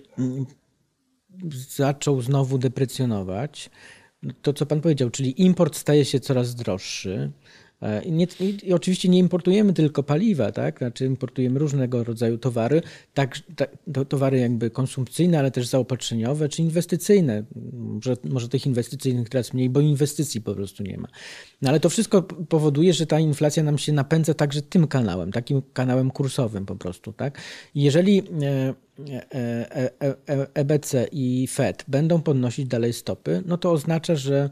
zaczął 1.69 2.21
znowu 2.21 2.59
deprecjonować 2.59 3.71
to, 4.43 4.53
co 4.53 4.67
pan 4.67 4.81
powiedział, 4.81 5.11
czyli 5.11 5.43
import 5.43 5.77
staje 5.77 6.05
się 6.05 6.21
coraz 6.21 6.55
droższy. 6.55 7.31
E, 7.83 8.03
I, 8.03 8.13
nie, 8.13 8.27
I, 8.41 8.73
oczywiście 8.73 9.09
nie 9.09 9.19
importujemy 9.19 9.73
tylko 9.73 10.03
paliwa, 10.03 10.53
tak? 10.53 10.79
Znaczy 10.79 11.07
importujemy 11.07 11.59
różnego 11.59 12.05
rodzaju 12.05 12.39
towary, 12.39 12.83
tak, 13.15 13.39
tak, 13.57 13.71
towary 14.09 14.39
jakby 14.39 14.71
konsumpcyjne, 14.71 15.39
ale 15.39 15.51
też 15.51 15.67
zaopatrzeniowe 15.67 16.49
czy 16.49 16.63
inwestycyjne. 16.63 17.45
Może, 17.73 18.17
może 18.25 18.49
tych 18.49 18.67
inwestycyjnych 18.67 19.29
teraz 19.29 19.53
mniej, 19.53 19.71
bo 19.71 19.81
inwestycji 19.81 20.41
po 20.41 20.55
prostu 20.55 20.83
nie 20.83 20.99
ma. 20.99 21.09
No 21.63 21.71
ale 21.71 21.81
to 21.81 21.89
wszystko 21.89 22.23
powoduje, 22.23 22.93
że 22.93 23.07
ta 23.07 23.21
inflacja 23.21 23.63
nam 23.63 23.79
się 23.79 23.93
napędza 23.93 24.35
także 24.35 24.63
tym 24.63 24.87
kanałem, 24.87 25.33
takim 25.33 25.63
kanałem 25.73 26.11
kursowym 26.11 26.67
po 26.67 26.77
prostu, 26.77 27.13
tak? 27.13 27.39
I 27.75 27.83
jeżeli 27.83 28.23
EBC 30.55 30.95
e, 30.95 31.03
e, 31.03 31.09
i 31.13 31.47
Fed 31.47 31.85
będą 31.89 32.23
podnosić 32.23 32.67
dalej 32.67 32.93
stopy, 32.93 33.43
no 33.47 33.59
to 33.59 33.73
oznacza, 33.73 34.17
że 34.17 34.51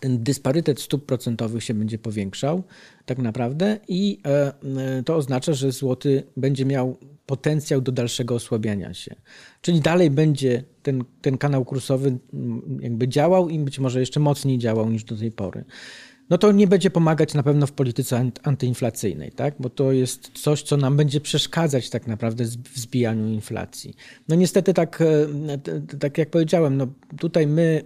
ten 0.00 0.22
dysparytet 0.22 0.80
stóp 0.80 1.06
procentowych 1.06 1.64
się 1.64 1.74
będzie 1.74 1.98
powiększał 1.98 2.62
tak 3.06 3.18
naprawdę 3.18 3.78
i 3.88 4.20
e, 4.24 4.52
e, 4.98 5.02
to 5.02 5.16
oznacza, 5.16 5.52
że 5.52 5.72
złoty 5.72 6.22
będzie 6.36 6.64
miał 6.64 6.96
potencjał 7.26 7.80
do 7.80 7.92
dalszego 7.92 8.34
osłabiania 8.34 8.94
się. 8.94 9.14
Czyli 9.60 9.80
dalej 9.80 10.10
będzie 10.10 10.64
ten, 10.82 11.04
ten 11.22 11.38
kanał 11.38 11.64
kursowy 11.64 12.18
jakby 12.80 13.08
działał 13.08 13.48
i 13.48 13.58
być 13.58 13.78
może 13.78 14.00
jeszcze 14.00 14.20
mocniej 14.20 14.58
działał 14.58 14.90
niż 14.90 15.04
do 15.04 15.16
tej 15.16 15.32
pory. 15.32 15.64
No 16.30 16.38
to 16.38 16.52
nie 16.52 16.66
będzie 16.66 16.90
pomagać 16.90 17.34
na 17.34 17.42
pewno 17.42 17.66
w 17.66 17.72
polityce 17.72 18.30
antyinflacyjnej, 18.42 19.32
tak? 19.32 19.54
bo 19.58 19.70
to 19.70 19.92
jest 19.92 20.30
coś, 20.34 20.62
co 20.62 20.76
nam 20.76 20.96
będzie 20.96 21.20
przeszkadzać 21.20 21.90
tak 21.90 22.06
naprawdę 22.06 22.44
w 22.44 22.78
zbijaniu 22.78 23.28
inflacji. 23.28 23.94
No 24.28 24.36
niestety 24.36 24.74
tak, 24.74 25.02
e, 25.02 25.58
tak 25.98 26.18
jak 26.18 26.30
powiedziałem, 26.30 26.76
no 26.76 26.86
tutaj 27.18 27.46
my 27.46 27.82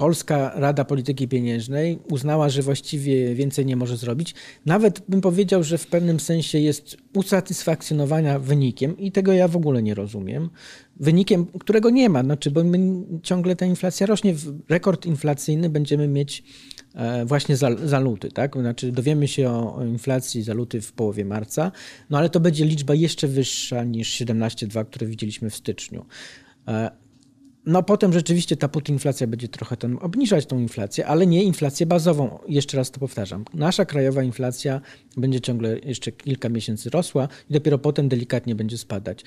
Polska 0.00 0.52
Rada 0.54 0.84
Polityki 0.84 1.28
Pieniężnej 1.28 1.98
uznała, 2.10 2.48
że 2.48 2.62
właściwie 2.62 3.34
więcej 3.34 3.66
nie 3.66 3.76
może 3.76 3.96
zrobić. 3.96 4.34
Nawet 4.66 5.02
bym 5.08 5.20
powiedział, 5.20 5.62
że 5.62 5.78
w 5.78 5.86
pewnym 5.86 6.20
sensie 6.20 6.58
jest 6.58 6.96
usatysfakcjonowania 7.14 8.38
wynikiem 8.38 8.98
i 8.98 9.12
tego 9.12 9.32
ja 9.32 9.48
w 9.48 9.56
ogóle 9.56 9.82
nie 9.82 9.94
rozumiem. 9.94 10.50
Wynikiem, 10.96 11.46
którego 11.46 11.90
nie 11.90 12.08
ma, 12.08 12.22
znaczy, 12.22 12.50
bo 12.50 12.64
my, 12.64 12.78
ciągle 13.22 13.56
ta 13.56 13.66
inflacja 13.66 14.06
rośnie. 14.06 14.34
Rekord 14.68 15.06
inflacyjny 15.06 15.70
będziemy 15.70 16.08
mieć 16.08 16.44
e, 16.94 17.24
właśnie 17.24 17.56
za, 17.56 17.76
za 17.76 18.00
luty, 18.00 18.30
tak? 18.30 18.56
Znaczy 18.56 18.92
dowiemy 18.92 19.28
się 19.28 19.50
o, 19.50 19.76
o 19.76 19.84
inflacji 19.84 20.42
za 20.42 20.54
luty 20.54 20.80
w 20.80 20.92
połowie 20.92 21.24
marca, 21.24 21.72
no 22.10 22.18
ale 22.18 22.30
to 22.30 22.40
będzie 22.40 22.64
liczba 22.64 22.94
jeszcze 22.94 23.28
wyższa 23.28 23.84
niż 23.84 24.20
17,2, 24.20 24.86
które 24.86 25.06
widzieliśmy 25.06 25.50
w 25.50 25.56
styczniu. 25.56 26.06
No 27.66 27.82
potem 27.82 28.12
rzeczywiście 28.12 28.56
ta 28.56 28.68
putinflacja 28.68 29.26
będzie 29.26 29.48
trochę 29.48 29.76
ten, 29.76 29.98
obniżać 30.00 30.46
tą 30.46 30.58
inflację, 30.58 31.06
ale 31.06 31.26
nie 31.26 31.44
inflację 31.44 31.86
bazową. 31.86 32.38
Jeszcze 32.48 32.76
raz 32.76 32.90
to 32.90 33.00
powtarzam. 33.00 33.44
Nasza 33.54 33.84
krajowa 33.84 34.22
inflacja 34.22 34.80
będzie 35.16 35.40
ciągle 35.40 35.78
jeszcze 35.78 36.12
kilka 36.12 36.48
miesięcy 36.48 36.90
rosła 36.90 37.28
i 37.50 37.52
dopiero 37.52 37.78
potem 37.78 38.08
delikatnie 38.08 38.54
będzie 38.54 38.78
spadać. 38.78 39.24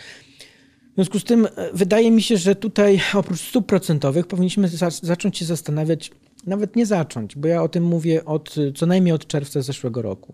W 0.92 0.96
związku 0.96 1.20
z 1.20 1.24
tym 1.24 1.46
e, 1.46 1.50
wydaje 1.74 2.12
mi 2.12 2.22
się, 2.22 2.38
że 2.38 2.56
tutaj 2.56 3.00
oprócz 3.14 3.42
stóp 3.42 3.68
procentowych 3.68 4.28
powinniśmy 4.28 4.68
za 4.68 4.90
zacząć 4.90 5.38
się 5.38 5.46
zastanawiać, 5.46 6.12
nawet 6.46 6.76
nie 6.76 6.86
zacząć, 6.86 7.36
bo 7.36 7.48
ja 7.48 7.64
o 7.64 7.70
tym 7.70 7.84
mówię 7.84 8.26
od, 8.26 8.56
co 8.76 8.86
najmniej 8.86 9.14
od 9.14 9.28
czerwca 9.28 9.62
zeszłego 9.62 10.02
roku, 10.02 10.34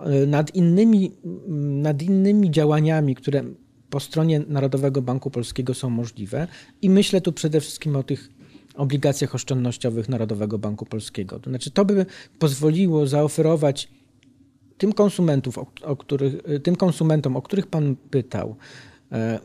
e, 0.00 0.26
nad 0.26 0.54
innymi, 0.54 1.12
nad 1.82 2.02
innymi 2.02 2.50
działaniami, 2.50 3.14
które 3.14 3.44
po 3.90 4.00
stronie 4.00 4.40
Narodowego 4.48 5.02
Banku 5.02 5.30
Polskiego 5.30 5.74
są 5.74 5.90
możliwe 5.90 6.48
i 6.82 6.90
myślę 6.90 7.20
tu 7.20 7.32
przede 7.32 7.60
wszystkim 7.60 7.96
o 7.96 8.02
tych 8.02 8.30
obligacjach 8.74 9.34
oszczędnościowych 9.34 10.08
Narodowego 10.08 10.58
Banku 10.58 10.86
Polskiego. 10.86 11.40
To 11.40 11.50
znaczy 11.50 11.70
to 11.70 11.84
by 11.84 12.06
pozwoliło 12.38 13.06
zaoferować 13.06 13.88
tym, 14.78 14.92
konsumentów, 14.92 15.58
o, 15.58 15.66
o 15.82 15.96
których, 15.96 16.34
tym 16.62 16.76
konsumentom, 16.76 17.36
o 17.36 17.42
których 17.42 17.66
Pan 17.66 17.96
pytał, 18.10 18.56
e, 19.12 19.38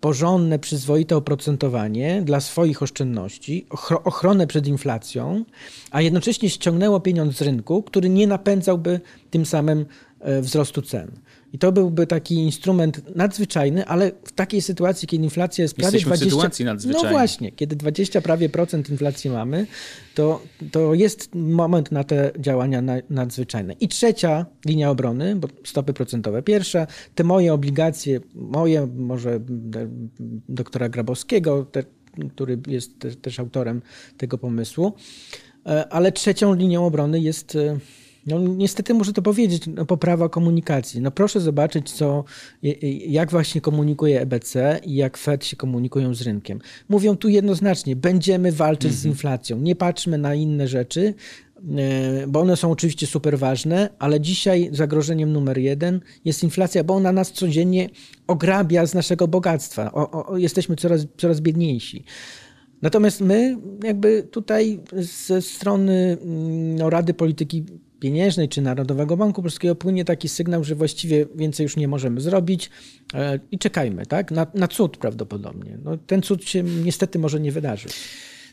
porządne, 0.00 0.58
przyzwoite 0.58 1.16
oprocentowanie 1.16 2.22
dla 2.22 2.40
swoich 2.40 2.82
oszczędności, 2.82 3.66
ochronę 4.04 4.46
przed 4.46 4.66
inflacją, 4.66 5.44
a 5.90 6.00
jednocześnie 6.00 6.50
ściągnęło 6.50 7.00
pieniądz 7.00 7.36
z 7.36 7.42
rynku, 7.42 7.82
który 7.82 8.08
nie 8.08 8.26
napędzałby 8.26 9.00
tym 9.30 9.46
samym 9.46 9.86
e, 10.20 10.42
wzrostu 10.42 10.82
cen. 10.82 11.10
I 11.52 11.58
to 11.58 11.72
byłby 11.72 12.06
taki 12.06 12.34
instrument 12.34 13.16
nadzwyczajny, 13.16 13.86
ale 13.86 14.12
w 14.24 14.32
takiej 14.32 14.62
sytuacji, 14.62 15.08
kiedy 15.08 15.24
inflacja 15.24 15.62
jest 15.62 15.74
prawie 15.74 15.86
Jesteśmy 15.86 16.08
20... 16.08 16.26
w 16.26 16.30
sytuacji 16.30 16.64
nadzwyczajnej. 16.64 17.12
No 17.12 17.18
właśnie, 17.18 17.52
kiedy 17.52 17.76
20 17.76 18.20
prawie 18.20 18.48
procent 18.48 18.90
inflacji 18.90 19.30
mamy, 19.30 19.66
to, 20.14 20.42
to 20.72 20.94
jest 20.94 21.34
moment 21.34 21.92
na 21.92 22.04
te 22.04 22.32
działania 22.38 22.82
nadzwyczajne. 23.10 23.72
I 23.72 23.88
trzecia 23.88 24.46
linia 24.66 24.90
obrony, 24.90 25.36
bo 25.36 25.48
stopy 25.64 25.92
procentowe. 25.92 26.42
Pierwsza, 26.42 26.86
te 27.14 27.24
moje 27.24 27.54
obligacje, 27.54 28.20
moje, 28.34 28.88
może 28.96 29.40
doktora 30.48 30.88
Grabowskiego, 30.88 31.64
te, 31.64 31.84
który 32.34 32.58
jest 32.66 32.92
też 33.22 33.40
autorem 33.40 33.82
tego 34.16 34.38
pomysłu, 34.38 34.92
e, 35.66 35.88
ale 35.88 36.12
trzecią 36.12 36.54
linią 36.54 36.86
obrony 36.86 37.20
jest 37.20 37.56
e, 37.56 37.78
no 38.28 38.38
niestety 38.40 38.94
muszę 38.94 39.12
to 39.12 39.22
powiedzieć, 39.22 39.62
no, 39.66 39.86
poprawa 39.86 40.28
komunikacji. 40.28 41.00
No 41.00 41.10
proszę 41.10 41.40
zobaczyć, 41.40 41.92
co, 41.92 42.24
jak 43.06 43.30
właśnie 43.30 43.60
komunikuje 43.60 44.20
EBC 44.20 44.80
i 44.84 44.94
jak 44.94 45.16
Fed 45.16 45.44
się 45.44 45.56
komunikują 45.56 46.14
z 46.14 46.22
rynkiem. 46.22 46.60
Mówią 46.88 47.16
tu 47.16 47.28
jednoznacznie, 47.28 47.96
będziemy 47.96 48.52
walczyć 48.52 48.92
z 48.92 48.96
mhm. 48.96 49.12
inflacją, 49.12 49.58
nie 49.58 49.76
patrzmy 49.76 50.18
na 50.18 50.34
inne 50.34 50.68
rzeczy, 50.68 51.14
e, 51.76 52.26
bo 52.26 52.40
one 52.40 52.56
są 52.56 52.70
oczywiście 52.70 53.06
super 53.06 53.38
ważne, 53.38 53.88
ale 53.98 54.20
dzisiaj 54.20 54.68
zagrożeniem 54.72 55.32
numer 55.32 55.58
jeden 55.58 56.00
jest 56.24 56.42
inflacja, 56.42 56.84
bo 56.84 56.94
ona 56.94 57.12
nas 57.12 57.32
codziennie 57.32 57.90
ograbia 58.26 58.86
z 58.86 58.94
naszego 58.94 59.28
bogactwa. 59.28 59.92
O, 59.92 60.26
o, 60.26 60.36
jesteśmy 60.36 60.76
coraz, 60.76 61.06
coraz 61.16 61.40
biedniejsi. 61.40 62.04
Natomiast 62.82 63.20
my 63.20 63.56
jakby 63.84 64.22
tutaj 64.22 64.80
ze 65.26 65.42
strony 65.42 66.18
mm, 66.22 66.76
no, 66.76 66.90
Rady 66.90 67.14
Polityki 67.14 67.64
Pieniężnej 68.00 68.48
czy 68.48 68.62
Narodowego 68.62 69.16
Banku 69.16 69.42
Polskiego 69.42 69.74
płynie 69.74 70.04
taki 70.04 70.28
sygnał, 70.28 70.64
że 70.64 70.74
właściwie 70.74 71.26
więcej 71.34 71.64
już 71.64 71.76
nie 71.76 71.88
możemy 71.88 72.20
zrobić 72.20 72.70
e, 73.14 73.40
i 73.50 73.58
czekajmy, 73.58 74.06
tak? 74.06 74.30
Na, 74.30 74.46
na 74.54 74.68
cud 74.68 74.96
prawdopodobnie. 74.96 75.78
No, 75.84 75.96
ten 75.96 76.22
cud 76.22 76.44
się 76.44 76.62
niestety 76.62 77.18
może 77.18 77.40
nie 77.40 77.52
wydarzyć. 77.52 77.92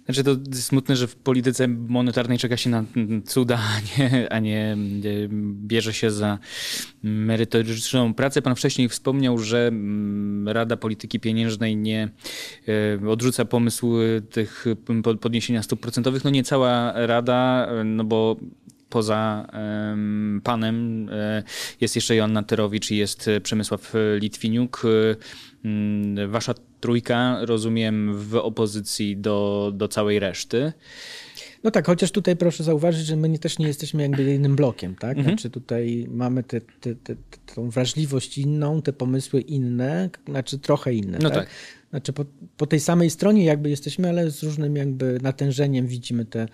Znaczy 0.06 0.24
to 0.24 0.36
smutne, 0.54 0.96
że 0.96 1.08
w 1.08 1.16
polityce 1.16 1.68
monetarnej 1.68 2.38
czeka 2.38 2.58
się 2.58 2.70
na 2.70 2.84
cuda, 3.25 3.60
a 3.78 3.80
nie, 4.00 4.34
a 4.34 4.40
nie 4.40 4.78
bierze 5.42 5.94
się 5.94 6.12
za 6.12 6.40
merytoryczną 7.04 8.14
pracę. 8.14 8.42
Pan 8.42 8.56
wcześniej 8.56 8.90
wspomniał, 8.90 9.38
że 9.38 9.68
mm, 9.68 10.50
Rada 10.50 10.78
Polityki 10.78 11.20
Pieniężnej 11.20 11.75
nie 11.75 12.10
e, 13.04 13.10
odrzuca 13.10 13.46
pomysłu 13.46 13.98
tych 14.30 14.66
podniesienia 15.22 15.64
stóp 15.64 15.80
procentowych. 15.80 16.24
No 16.24 16.30
nie 16.30 16.44
cała 16.44 16.94
Rada, 17.08 17.70
no 17.86 18.04
bo 18.04 18.38
poza 18.96 19.48
panem 20.44 21.10
e, 21.12 21.44
jest 21.82 21.96
jeszcze 21.96 22.16
Joanna 22.16 22.44
Terowicz 22.44 22.92
i 22.92 22.98
jest 22.98 23.30
Przemysław 23.44 23.94
Litwiniuk. 24.20 24.82
Mm, 25.66 26.32
wasza 26.32 26.54
trójka, 26.80 27.38
rozumiem, 27.42 28.18
w 28.18 28.36
opozycji 28.36 29.18
do, 29.18 29.72
do 29.75 29.88
całej 29.88 30.20
reszty. 30.20 30.74
No 31.64 31.72
tak, 31.72 31.86
chociaż 31.86 32.12
tutaj 32.12 32.36
proszę 32.36 32.64
zauważyć, 32.64 33.06
że 33.06 33.16
my 33.16 33.30
nie, 33.30 33.40
też 33.40 33.60
nie 33.60 33.68
jesteśmy 33.68 34.02
jakby 34.04 34.24
jednym 34.24 34.56
blokiem, 34.56 34.96
tak? 34.96 35.18
Mhm. 35.18 35.28
Znaczy 35.28 35.50
tutaj 35.50 36.08
mamy 36.10 36.44
te, 36.44 36.62
te, 36.62 36.96
te, 36.96 37.16
tą 37.56 37.70
wrażliwość 37.70 38.38
inną, 38.38 38.82
te 38.82 38.94
pomysły 38.94 39.42
inne, 39.42 40.10
znaczy 40.30 40.60
trochę 40.60 40.94
inne. 40.94 41.18
No 41.22 41.30
tak. 41.30 41.40
tak. 41.40 41.50
Znaczy 41.90 42.14
po, 42.14 42.25
po 42.58 42.66
tej 42.68 42.80
samej 42.80 43.10
stronie 43.10 43.46
jakby 43.46 43.70
jesteśmy, 43.70 44.10
ale 44.10 44.32
z 44.32 44.44
różnym 44.44 44.75
jakby 44.75 45.20
natężeniem 45.22 45.88
widzimy 45.88 46.25
te, 46.25 46.48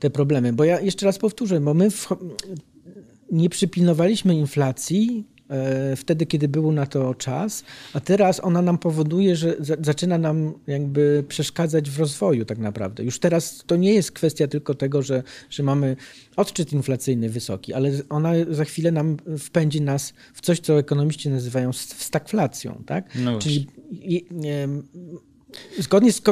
te 0.00 0.10
problemy. 0.10 0.52
Bo 0.52 0.64
ja 0.64 0.80
jeszcze 0.80 1.06
raz 1.06 1.18
powtórzę, 1.18 1.60
bo 1.60 1.74
my 1.74 1.90
w, 1.90 2.08
nie 3.32 3.50
przypilnowaliśmy 3.50 4.34
inflacji 4.34 5.24
e, 5.48 5.96
wtedy, 5.96 6.26
kiedy 6.26 6.48
był 6.48 6.72
na 6.72 6.86
to 6.86 7.14
czas, 7.14 7.64
a 7.92 8.00
teraz 8.00 8.44
ona 8.44 8.62
nam 8.62 8.78
powoduje, 8.78 9.36
że 9.36 9.56
zaczyna 9.80 10.18
nam 10.18 10.52
jakby 10.66 11.24
przeszkadzać 11.28 11.90
w 11.90 11.98
rozwoju 11.98 12.44
tak 12.44 12.58
naprawdę. 12.58 13.04
Już 13.04 13.18
teraz 13.18 13.64
to 13.66 13.76
nie 13.76 13.94
jest 13.94 14.12
kwestia 14.12 14.46
tylko 14.46 14.74
tego, 14.74 15.02
że, 15.02 15.22
że 15.50 15.62
mamy 15.62 15.96
odczyt 16.36 16.72
inflacyjny 16.72 17.28
wysoki, 17.28 17.72
ale 17.72 17.90
ona 18.08 18.32
za 18.50 18.64
chwilę 18.64 18.92
nam 18.92 19.16
wpędzi 19.38 19.80
nas 19.80 20.12
w 20.34 20.40
coś, 20.40 20.60
co 20.60 20.78
ekonomiści 20.78 21.28
nazywają 21.28 21.72
stagflacją, 21.72 22.82
tak? 22.86 23.14
No 23.14 23.38
Czyli 23.38 23.66
zgodnie 25.78 26.12
z, 26.12 26.22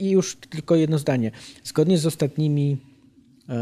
już 0.00 0.36
tylko 0.36 0.76
jedno 0.76 0.98
zdanie, 0.98 1.30
zgodnie 1.64 1.98
z 1.98 2.06
ostatnimi 2.06 2.76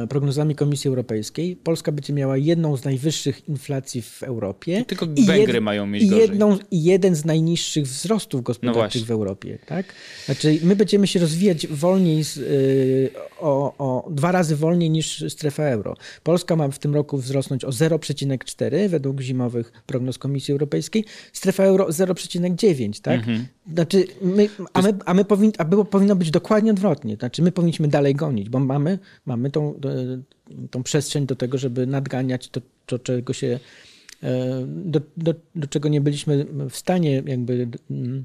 prognozami 0.08 0.54
Komisji 0.54 0.88
Europejskiej 0.88 1.56
Polska 1.56 1.92
będzie 1.92 2.12
miała 2.12 2.36
jedną 2.36 2.76
z 2.76 2.84
najwyższych 2.84 3.48
inflacji 3.48 4.02
w 4.02 4.22
Europie. 4.22 4.84
Tylko 4.86 5.06
Węgry 5.06 5.52
jed, 5.52 5.62
mają 5.62 5.86
mieć 5.86 6.02
i 6.02 6.08
jedną, 6.08 6.58
I 6.70 6.84
jeden 6.84 7.14
z 7.14 7.24
najniższych 7.24 7.84
wzrostów 7.84 8.42
gospodarczych 8.42 9.02
no 9.02 9.06
w 9.06 9.10
Europie. 9.10 9.58
Tak? 9.66 9.86
Znaczy 10.24 10.58
my 10.62 10.76
będziemy 10.76 11.06
się 11.06 11.20
rozwijać 11.20 11.66
wolniej, 11.66 12.24
z, 12.24 12.36
y, 12.36 13.10
o, 13.44 13.74
o, 13.78 14.10
dwa 14.10 14.32
razy 14.32 14.56
wolniej 14.56 14.90
niż 14.90 15.24
strefa 15.28 15.62
euro. 15.62 15.96
Polska 16.22 16.56
ma 16.56 16.68
w 16.68 16.78
tym 16.78 16.94
roku 16.94 17.18
wzrosnąć 17.18 17.64
o 17.64 17.68
0,4 17.68 18.88
według 18.88 19.20
zimowych 19.20 19.72
prognoz 19.86 20.18
Komisji 20.18 20.52
Europejskiej, 20.52 21.04
strefa 21.32 21.64
euro 21.64 21.86
0,9. 21.86 23.00
Tak? 23.00 23.18
Mhm. 23.18 23.46
Znaczy 23.74 24.06
my, 24.22 24.48
a, 24.72 24.82
my, 24.82 24.94
a, 25.04 25.14
my 25.14 25.24
powin, 25.24 25.52
a 25.58 25.64
było, 25.64 25.84
powinno 25.84 26.16
być 26.16 26.30
dokładnie 26.30 26.70
odwrotnie. 26.70 27.16
Znaczy 27.16 27.42
my 27.42 27.52
powinniśmy 27.52 27.88
dalej 27.88 28.14
gonić, 28.14 28.48
bo 28.48 28.58
mamy, 28.58 28.98
mamy 29.26 29.50
tą 29.50 29.74
tą, 30.70 30.82
przestrzeń 30.82 31.26
do 31.26 31.36
tego, 31.36 31.58
żeby 31.58 31.86
nadganiać 31.86 32.48
to, 32.48 32.60
to 32.86 32.98
czego 32.98 33.32
się, 33.32 33.60
e, 34.22 34.66
do, 34.66 35.00
do, 35.16 35.34
do 35.54 35.66
czego 35.66 35.88
nie 35.88 36.00
byliśmy 36.00 36.46
w 36.70 36.76
stanie 36.76 37.22
jakby 37.26 37.68
mm, 37.90 38.24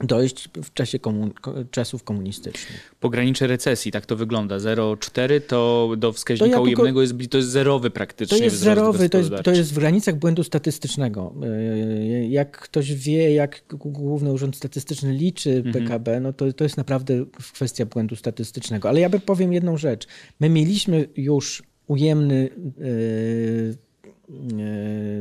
dojść 0.00 0.48
w 0.64 0.72
czasie 0.72 0.98
komun 0.98 1.32
czasów 1.70 2.04
komunistycznych. 2.04 2.94
Pogranicze 3.00 3.46
recesji, 3.46 3.92
tak 3.92 4.06
to 4.06 4.16
wygląda. 4.16 4.56
0,4 4.56 5.40
to 5.40 5.90
do 5.96 6.12
wskaźnika 6.12 6.56
to 6.56 6.56
ja 6.56 6.62
ujemnego 6.62 7.00
jest, 7.00 7.14
to 7.30 7.36
jest 7.36 7.48
zerowy 7.48 7.90
praktycznie. 7.90 8.38
To 8.38 8.44
jest 8.44 8.56
zerowy, 8.56 9.08
to 9.08 9.18
jest, 9.18 9.30
to 9.44 9.50
jest 9.50 9.74
w 9.74 9.78
granicach 9.78 10.16
błędu 10.16 10.44
statystycznego. 10.44 11.34
E, 11.42 12.28
jak 12.28 12.58
ktoś 12.58 12.94
wie, 12.94 13.34
jak 13.34 13.62
Główny 13.68 14.32
Urząd 14.32 14.56
Statystyczny 14.56 15.12
liczy 15.12 15.50
mhm. 15.50 15.72
PKB, 15.72 16.20
no 16.20 16.32
to, 16.32 16.52
to 16.52 16.64
jest 16.64 16.76
naprawdę 16.76 17.24
kwestia 17.52 17.86
błędu 17.86 18.16
statystycznego. 18.16 18.88
Ale 18.88 19.00
ja 19.00 19.08
bym 19.08 19.20
powiem 19.20 19.52
jedną 19.52 19.76
rzecz. 19.76 20.06
My 20.40 20.48
mieliśmy 20.48 21.08
już 21.16 21.62
ujemny 21.86 22.48
yy, 22.78 23.78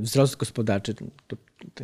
wzrost 0.01 0.35
gospodarczy, 0.35 0.95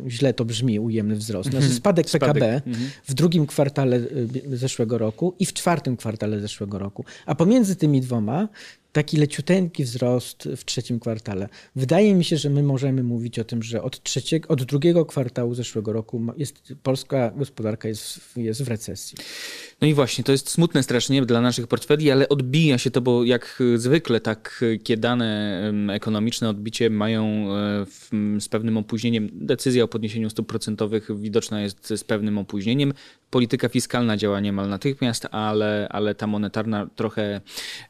źle 0.08 0.34
to 0.34 0.44
brzmi, 0.44 0.80
ujemny 0.80 1.16
wzrost. 1.16 1.50
Znaczy 1.50 1.56
mhm. 1.64 1.76
spadek 1.76 2.10
PKB 2.10 2.62
mhm. 2.66 2.90
w 3.04 3.14
drugim 3.14 3.46
kwartale 3.46 3.96
y, 3.96 4.56
zeszłego 4.56 4.98
roku 4.98 5.34
i 5.38 5.46
w 5.46 5.52
czwartym 5.52 5.96
kwartale 5.96 6.40
zeszłego 6.40 6.78
roku. 6.78 7.04
A 7.26 7.34
pomiędzy 7.34 7.76
tymi 7.76 8.00
dwoma 8.00 8.48
taki 8.94 9.16
leciuteńki 9.16 9.84
wzrost 9.84 10.48
w 10.56 10.64
trzecim 10.64 11.00
kwartale. 11.00 11.48
Wydaje 11.76 12.14
mi 12.14 12.24
się, 12.24 12.36
że 12.36 12.50
my 12.50 12.62
możemy 12.62 13.02
mówić 13.02 13.38
o 13.38 13.44
tym, 13.44 13.62
że 13.62 13.82
od, 13.82 14.02
trzeciego, 14.02 14.48
od 14.48 14.64
drugiego 14.64 15.06
kwartału 15.06 15.54
zeszłego 15.54 15.92
roku 15.92 16.22
jest, 16.36 16.74
polska 16.82 17.32
gospodarka 17.36 17.88
jest, 17.88 18.20
jest 18.36 18.62
w 18.62 18.68
recesji. 18.68 19.18
No 19.80 19.88
i 19.88 19.94
właśnie, 19.94 20.24
to 20.24 20.32
jest 20.32 20.50
smutne 20.50 20.82
strasznie 20.82 21.22
dla 21.22 21.40
naszych 21.40 21.66
portfeli, 21.66 22.10
ale 22.10 22.28
odbija 22.28 22.78
się 22.78 22.90
to, 22.90 23.00
bo 23.00 23.24
jak 23.24 23.62
zwykle 23.76 24.20
takie 24.20 24.96
dane 24.96 25.72
ekonomiczne 25.92 26.48
odbicie 26.48 26.90
mają 26.90 27.24
e, 27.26 27.86
w, 27.86 28.10
z 28.40 28.48
pewnym 28.48 28.76
opóźnieniem. 28.76 29.30
Decyzja 29.64 29.84
o 29.84 29.88
podniesieniu 29.88 30.30
stóp 30.30 30.48
procentowych 30.48 31.20
widoczna 31.20 31.60
jest 31.60 31.92
z 31.96 32.04
pewnym 32.04 32.38
opóźnieniem. 32.38 32.94
Polityka 33.30 33.68
fiskalna 33.68 34.16
działa 34.16 34.40
niemal 34.40 34.68
natychmiast, 34.68 35.26
ale, 35.30 35.88
ale 35.90 36.14
ta 36.14 36.26
monetarna 36.26 36.86
trochę 36.96 37.40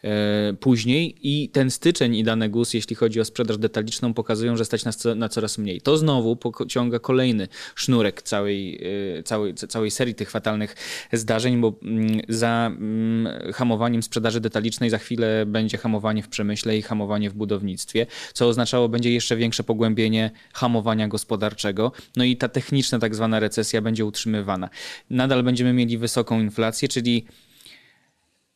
e, 0.04 0.52
później 0.60 1.16
i 1.22 1.48
ten 1.48 1.70
styczeń 1.70 2.16
i 2.16 2.24
dane 2.24 2.48
GUS, 2.48 2.74
jeśli 2.74 2.96
chodzi 2.96 3.20
o 3.20 3.24
sprzedaż 3.24 3.58
detaliczną, 3.58 4.14
pokazują, 4.14 4.56
że 4.56 4.64
stać 4.64 4.84
nas 4.84 5.04
na 5.16 5.28
coraz 5.28 5.58
mniej. 5.58 5.80
To 5.80 5.96
znowu 5.96 6.36
pociąga 6.36 6.98
kolejny 6.98 7.48
sznurek 7.74 8.22
całej, 8.22 8.80
e, 9.18 9.22
całej, 9.22 9.54
całej 9.54 9.90
serii 9.90 10.14
tych 10.14 10.30
fatalnych 10.30 10.76
zdarzeń, 11.12 11.60
bo 11.60 11.74
mm, 11.82 12.20
za 12.28 12.66
mm, 12.66 13.52
hamowaniem 13.52 14.02
sprzedaży 14.02 14.40
detalicznej 14.40 14.90
za 14.90 14.98
chwilę 14.98 15.46
będzie 15.46 15.78
hamowanie 15.78 16.22
w 16.22 16.28
przemyśle 16.28 16.78
i 16.78 16.82
hamowanie 16.82 17.30
w 17.30 17.34
budownictwie, 17.34 18.06
co 18.32 18.48
oznaczało 18.48 18.88
będzie 18.88 19.12
jeszcze 19.12 19.36
większe 19.36 19.64
pogłębienie 19.64 20.30
hamowania 20.52 21.08
gospodarczego. 21.08 21.63
No 22.16 22.24
i 22.24 22.36
ta 22.36 22.48
techniczna 22.48 22.98
tak 22.98 23.14
zwana 23.14 23.40
recesja 23.40 23.82
będzie 23.82 24.04
utrzymywana. 24.04 24.68
Nadal 25.10 25.42
będziemy 25.42 25.72
mieli 25.72 25.98
wysoką 25.98 26.40
inflację, 26.40 26.88
czyli 26.88 27.26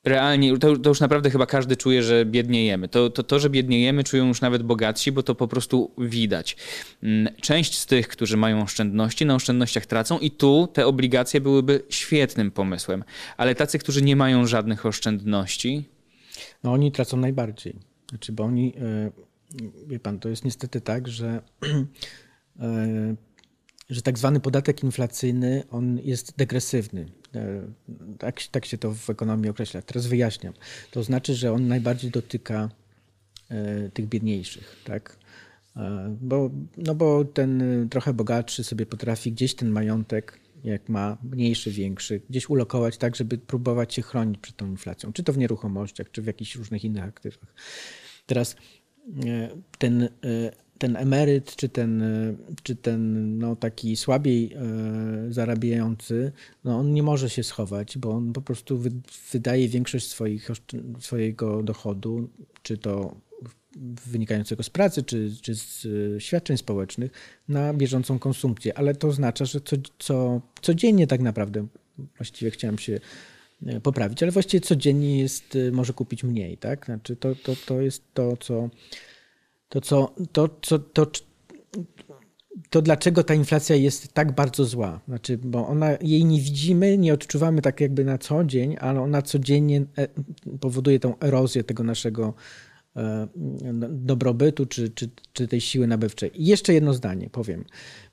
realnie, 0.05 0.59
to, 0.59 0.77
to, 0.77 0.88
już 0.88 1.01
naprawdę 1.01 1.31
chyba 1.31 1.47
każdy 1.47 1.77
czuje, 1.77 2.03
że 2.03 2.25
biedniejemy. 2.25 2.88
To, 2.88 3.11
to, 3.11 3.23
to, 3.23 3.38
że 3.38 3.51
biedniejemy, 3.51 4.05
czują 4.05 4.29
już 4.29 4.40
nawet 4.40 4.62
bogatsi, 4.62 5.12
bo 5.12 5.23
to 5.23 5.35
po 5.35 5.49
prostu 5.49 5.90
widać. 5.99 6.57
Mm, 7.03 7.35
część 7.40 7.79
z 7.79 7.87
tych, 7.87 8.09
którzy 8.09 8.37
mają 8.37 8.62
oszczędności, 8.62 9.27
na 9.27 9.35
oszczędnościach 9.35 9.87
tracą 9.87 10.18
i 10.18 10.31
tu 10.31 10.68
te 10.73 10.87
obligacje 10.87 11.40
byłyby 11.40 11.83
świetnym 11.88 12.51
pomysłem. 12.51 13.05
Ale 13.37 13.55
tacy, 13.55 13.79
którzy 13.79 14.03
nie 14.03 14.16
mają 14.16 14.47
żadnych 14.47 14.87
oszczędności... 14.87 15.85
No 16.64 16.73
oni 16.73 16.92
tracą 16.92 17.16
najbardziej. 17.16 17.77
Znaczy, 18.11 18.33
bo 18.33 18.44
oni, 18.44 18.75
e, 18.77 19.11
wie 19.87 20.01
pan, 20.01 20.18
to 20.18 20.29
jest 20.29 20.44
niestety 20.44 20.81
tak, 20.81 21.09
że 21.09 21.42
że 23.90 24.03
tak 24.03 24.18
zwany 24.18 24.40
podatek 24.40 24.83
inflacyjny, 24.83 25.62
on 25.71 25.99
jest 26.05 26.37
degresywny. 26.37 27.07
E, 27.35 27.62
tak, 28.18 28.42
tak 28.42 28.66
się 28.66 28.79
to 28.79 28.94
w 28.94 29.11
ekonomii 29.11 29.51
określa. 29.51 29.83
Teraz 29.83 30.07
wyjaśniam. 30.07 30.55
To 30.90 31.03
znaczy, 31.03 31.35
że 31.35 31.53
on 31.53 31.68
najbardziej 31.68 32.11
dotyka 32.11 32.68
e, 33.49 33.88
tych 33.88 34.07
biedniejszych, 34.07 34.77
tak? 34.85 35.18
E, 35.77 36.16
bo, 36.21 36.51
no 36.77 36.94
bo 36.94 37.25
ten 37.25 37.62
trochę 37.90 38.12
bogatszy 38.12 38.64
sobie 38.64 38.87
potrafi 38.87 39.33
gdzieś 39.33 39.55
ten 39.55 39.71
majątek, 39.71 40.40
jak 40.64 40.88
ma 40.88 41.18
mniejszy, 41.23 41.71
większy, 41.71 42.21
gdzieś 42.31 42.51
ulokować 42.51 42.97
tak, 42.97 43.16
żeby 43.16 43.38
próbować 43.38 43.94
się 43.94 44.03
chronić 44.03 44.38
przed 44.38 44.57
tą 44.57 44.66
inflacją. 44.66 45.12
Czy 45.12 45.23
to 45.23 45.33
w 45.33 45.38
nieruchomościach, 45.38 46.11
czy 46.11 46.23
w 46.23 46.27
jakichś 46.27 46.57
różnych 46.57 46.85
innych 46.85 47.05
aktywach. 47.05 47.55
Teraz 48.27 48.57
ten 49.79 50.09
ten 50.79 50.97
emeryt, 50.97 51.57
czy 51.57 51.69
ten, 51.69 52.03
czy 52.62 52.77
ten 52.77 53.38
no, 53.38 53.57
taki 53.57 53.97
słabiej 53.97 54.53
e, 54.53 55.33
zarabiający, 55.33 56.33
no, 56.64 56.79
on 56.79 56.93
nie 56.93 57.03
może 57.03 57.31
się 57.31 57.43
schować, 57.43 57.99
bo 57.99 58.11
on 58.11 58.33
po 58.33 58.43
prostu 58.43 58.79
wy, 58.79 58.91
wydaje 59.33 59.69
większość 59.69 60.09
swoich, 60.09 60.49
swojego 61.01 61.62
dochodu, 61.62 62.29
czy 62.62 62.79
to 62.79 63.17
wynikającego 64.07 64.62
z 64.62 64.71
pracy, 64.71 65.03
czy, 65.03 65.31
czy 65.43 65.55
z 65.55 65.87
e, 66.17 66.21
świadczeń 66.21 66.57
społecznych, 66.57 67.12
na 67.49 67.75
bieżącą 67.75 68.19
konsumpcję. 68.19 68.79
Ale 68.79 68.95
to 68.95 69.09
oznacza, 69.09 69.45
że 69.45 69.61
co, 69.61 69.77
co, 69.99 70.41
codziennie 70.62 71.07
tak 71.07 71.21
naprawdę, 71.21 71.67
właściwie 72.17 72.51
chciałem 72.51 72.79
się 72.79 73.01
e, 73.67 73.81
poprawić, 73.81 74.23
ale 74.23 74.33
właściwie 74.33 74.61
codziennie 74.61 75.19
jest, 75.21 75.59
może 75.73 75.93
kupić 75.93 76.25
mniej, 76.25 76.57
tak? 76.57 76.85
Znaczy 76.85 77.17
to, 77.17 77.35
to, 77.35 77.57
to 77.67 77.81
jest 77.81 78.03
to, 78.14 78.37
co 78.37 78.71
to, 79.68 79.81
co, 79.81 80.14
to, 80.33 80.48
co, 80.62 80.78
to, 80.78 81.07
to 82.70 82.83
dlaczego 82.83 83.24
ta 83.24 83.35
inflacja 83.35 83.76
jest 83.76 84.12
tak 84.12 84.35
bardzo 84.35 84.64
zła. 84.64 85.00
Znaczy, 85.09 85.38
bo 85.38 85.68
ona, 85.68 85.90
jej 86.00 86.24
nie 86.24 86.40
widzimy, 86.40 86.98
nie 86.98 87.14
odczuwamy 87.14 87.62
tak 87.62 87.81
jakby 87.81 88.04
na 88.04 88.18
co 88.18 88.44
dzień, 88.44 88.76
ale 88.81 89.00
ona 89.00 89.22
codziennie 89.22 89.85
e, 89.98 90.09
powoduje 90.61 91.00
tą 91.00 91.18
erozję 91.18 91.64
tego 91.64 91.83
naszego 91.83 92.35
e, 92.96 93.28
dobrobytu 93.88 94.66
czy, 94.66 94.90
czy, 94.90 95.11
czy 95.33 95.48
tej 95.48 95.61
siły 95.61 95.87
nabywczej. 95.87 96.42
I 96.42 96.46
jeszcze 96.46 96.74
jedno 96.74 96.94
zdanie 96.94 97.31
powiem, 97.31 97.64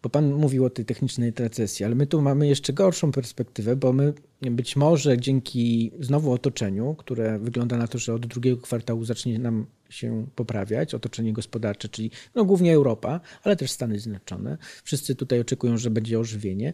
bo 0.04 0.10
Pan 0.10 0.34
mówił 0.34 0.66
o 0.66 0.70
tej 0.70 0.86
technicznej 0.86 1.34
recesji, 1.40 1.86
ale 1.86 1.96
my 1.96 2.08
tu 2.08 2.22
mamy 2.22 2.48
jeszcze 2.48 2.74
gorszą 2.74 3.12
perspektywę, 3.12 3.76
bo 3.76 3.94
my 3.94 4.14
być 4.42 4.76
może 4.76 5.18
dzięki 5.18 5.92
znowu 6.00 6.32
otoczeniu, 6.32 6.96
które 6.96 7.40
wygląda 7.40 7.78
na 7.78 7.88
to, 7.88 7.98
że 7.98 8.14
od 8.14 8.26
drugiego 8.26 8.62
kwartału 8.62 9.06
zacznie 9.06 9.40
nam 9.40 9.66
się 9.90 10.28
poprawiać, 10.36 10.94
otoczenie 10.94 11.34
gospodarcze, 11.34 11.90
czyli 11.90 12.12
no 12.36 12.46
głównie 12.46 12.74
Europa, 12.74 13.20
ale 13.44 13.56
też 13.56 13.72
Stany 13.72 14.00
Zjednoczone. 14.00 14.58
Wszyscy 14.84 15.16
tutaj 15.16 15.40
oczekują, 15.40 15.78
że 15.78 15.90
będzie 15.90 16.20
ożywienie. 16.20 16.74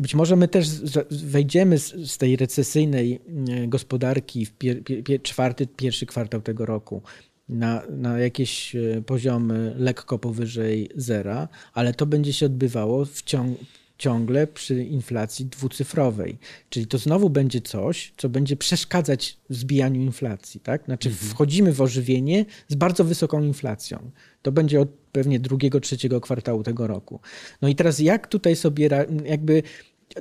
Być 0.00 0.14
może 0.14 0.36
my 0.36 0.48
też 0.48 0.68
wejdziemy 1.10 1.78
z, 1.78 2.18
tej 2.18 2.36
recesyjnej 2.36 3.20
e, 3.48 3.68
gospodarki 3.68 4.46
w 4.46 4.52
pier, 4.52 4.84
pier, 5.04 5.22
czwarty, 5.22 5.66
pierwszy 5.76 6.06
kwartał 6.06 6.40
tego 6.40 6.66
roku 6.66 7.02
na, 7.48 7.82
na 7.90 8.18
jakieś 8.18 8.76
e, 8.76 9.02
poziomy 9.06 9.74
lekko 9.78 10.18
powyżej 10.18 10.90
zera, 10.96 11.48
ale 11.74 11.94
to 11.94 12.06
będzie 12.06 12.32
się 12.32 12.46
odbywało 12.46 13.04
w 13.04 13.22
ciągu 13.22 13.64
ciągle 14.00 14.46
przy 14.46 14.84
inflacji 14.84 15.46
dwucyfrowej. 15.46 16.38
Czyli 16.70 16.86
to 16.86 16.98
znowu 16.98 17.30
będzie 17.30 17.60
coś, 17.60 18.12
co 18.16 18.28
będzie 18.28 18.56
przeszkadzać 18.56 19.36
zbijaniu 19.50 20.00
inflacji. 20.00 20.60
Tak? 20.60 20.84
Znaczy 20.84 21.08
mhm. 21.08 21.30
wchodzimy 21.30 21.72
w 21.72 21.80
ożywienie 21.80 22.44
z 22.68 22.74
bardzo 22.74 23.04
wysoką 23.04 23.42
inflacją. 23.42 24.10
To 24.42 24.52
będzie 24.52 24.80
od 24.80 24.88
pewnie 25.12 25.40
drugiego, 25.40 25.80
trzeciego 25.80 26.20
kwartału 26.20 26.62
tego 26.62 26.86
roku. 26.86 27.20
No 27.62 27.68
i 27.68 27.74
teraz 27.74 27.98
jak 27.98 28.26
tutaj 28.26 28.56
sobie 28.56 28.88
jakby 29.24 29.62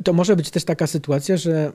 to 0.04 0.14
może 0.14 0.36
być 0.36 0.50
też 0.50 0.64
taka 0.64 0.88
sytuacja, 0.88 1.38
że, 1.38 1.72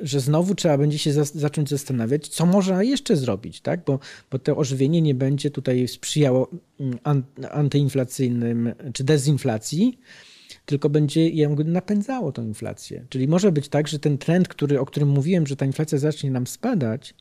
e, 0.00 0.06
że 0.06 0.20
znowu 0.20 0.54
trzeba 0.54 0.78
będzie 0.78 0.98
się 0.98 1.12
zacząć 1.24 1.70
zastanawiać, 1.70 2.28
co 2.28 2.46
można 2.46 2.82
jeszcze 2.82 3.16
zrobić, 3.16 3.60
tak? 3.60 3.84
bo, 3.84 3.98
bo 4.30 4.38
to 4.38 4.56
ożywienie 4.56 5.02
nie 5.02 5.14
będzie 5.14 5.50
tutaj 5.50 5.88
sprzyjało 5.88 6.50
mm, 6.80 7.24
antyinflacyjnym 7.50 8.74
czy 8.92 9.04
dezinflacji, 9.04 9.98
tylko 10.66 10.90
będzie 10.90 11.28
jakby 11.28 11.64
napędzało 11.64 12.32
tą 12.32 12.46
inflację. 12.46 13.06
Czyli 13.08 13.28
może 13.28 13.52
być 13.52 13.68
tak, 13.68 13.88
że 13.88 13.98
ten 13.98 14.18
trend, 14.18 14.48
który, 14.48 14.80
o 14.80 14.86
którym 14.86 15.08
mówiłem, 15.08 15.46
że 15.46 15.56
ta 15.56 15.66
inflacja 15.66 15.98
zacznie 15.98 16.30
nam 16.30 16.46
spadać, 16.46 17.14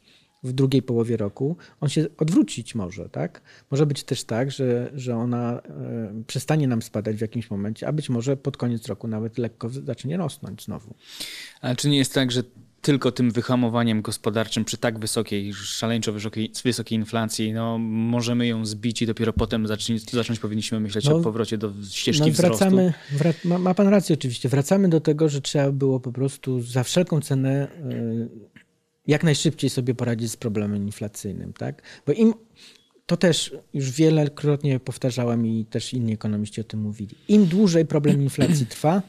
w 0.43 0.53
drugiej 0.53 0.81
połowie 0.81 1.17
roku, 1.17 1.57
on 1.79 1.89
się 1.89 2.05
odwrócić 2.17 2.75
może, 2.75 3.09
tak? 3.09 3.41
Może 3.71 3.85
być 3.85 4.03
też 4.03 4.23
tak, 4.23 4.51
że, 4.51 4.91
że 4.93 5.15
ona 5.15 5.61
e, 5.61 6.23
przestanie 6.27 6.67
nam 6.67 6.81
spadać 6.81 7.15
w 7.15 7.21
jakimś 7.21 7.49
momencie, 7.49 7.87
a 7.87 7.91
być 7.91 8.09
może 8.09 8.37
pod 8.37 8.57
koniec 8.57 8.87
roku 8.87 9.07
nawet 9.07 9.37
lekko 9.37 9.69
zacznie 9.69 10.17
rosnąć 10.17 10.65
znowu. 10.65 10.93
Ale 11.61 11.75
czy 11.75 11.89
nie 11.89 11.97
jest 11.97 12.13
tak, 12.13 12.31
że 12.31 12.43
tylko 12.81 13.11
tym 13.11 13.31
wyhamowaniem 13.31 14.01
gospodarczym 14.01 14.65
przy 14.65 14.77
tak 14.77 14.99
wysokiej, 14.99 15.53
szaleńczo 15.53 16.13
wysokiej, 16.13 16.51
wysokiej 16.63 16.97
inflacji, 16.97 17.53
no, 17.53 17.77
możemy 17.77 18.47
ją 18.47 18.65
zbić 18.65 19.01
i 19.01 19.05
dopiero 19.05 19.33
potem 19.33 19.67
zacząć, 19.67 20.11
zacząć 20.11 20.39
powinniśmy 20.39 20.79
myśleć 20.79 21.05
no, 21.05 21.15
o 21.15 21.21
powrocie 21.21 21.57
do 21.57 21.73
ścieżki 21.89 22.29
no, 22.29 22.31
wracamy, 22.31 22.93
wzrostu. 23.11 23.47
ma, 23.47 23.57
ma, 23.57 23.73
pan 23.73 23.87
rację 23.87 24.13
oczywiście. 24.13 24.49
Wracamy 24.49 24.89
do 24.89 25.01
tego, 25.01 25.29
że 25.29 25.41
trzeba 25.41 25.71
było 25.71 25.99
po 25.99 26.11
prostu 26.11 26.61
za 26.61 26.83
wszelką 26.83 27.21
cenę 27.21 27.67
y, 27.91 28.29
jak 29.07 29.23
najszybciej 29.23 29.69
sobie 29.69 29.95
poradzić 29.95 30.31
z 30.31 30.37
problemem 30.37 30.85
inflacyjnym, 30.85 31.53
tak? 31.53 31.81
Bo 32.05 32.13
im 32.13 32.33
to 33.05 33.17
też 33.17 33.55
już 33.73 33.91
wielokrotnie 33.91 34.79
powtarzałem 34.79 35.45
i 35.45 35.65
też 35.65 35.93
inni 35.93 36.13
ekonomiści 36.13 36.61
o 36.61 36.63
tym 36.63 36.81
mówili. 36.81 37.15
Im 37.27 37.45
dłużej 37.45 37.85
problem 37.85 38.21
inflacji 38.21 38.65
trwa, 38.65 39.01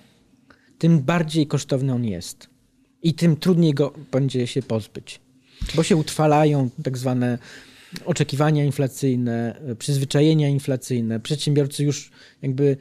tym 0.78 1.00
bardziej 1.00 1.46
kosztowny 1.46 1.94
on 1.94 2.04
jest. 2.04 2.51
I 3.02 3.14
tym 3.14 3.36
trudniej 3.36 3.74
go 3.74 3.92
będzie 4.12 4.46
się 4.46 4.62
pozbyć. 4.62 5.20
Bo 5.74 5.82
się 5.82 5.96
utrwalają 5.96 6.70
tak 6.82 6.98
zwane 6.98 7.38
oczekiwania 8.04 8.64
inflacyjne, 8.64 9.60
przyzwyczajenia 9.78 10.48
inflacyjne. 10.48 11.20
Przedsiębiorcy 11.20 11.84
już 11.84 12.10
jakby 12.42 12.76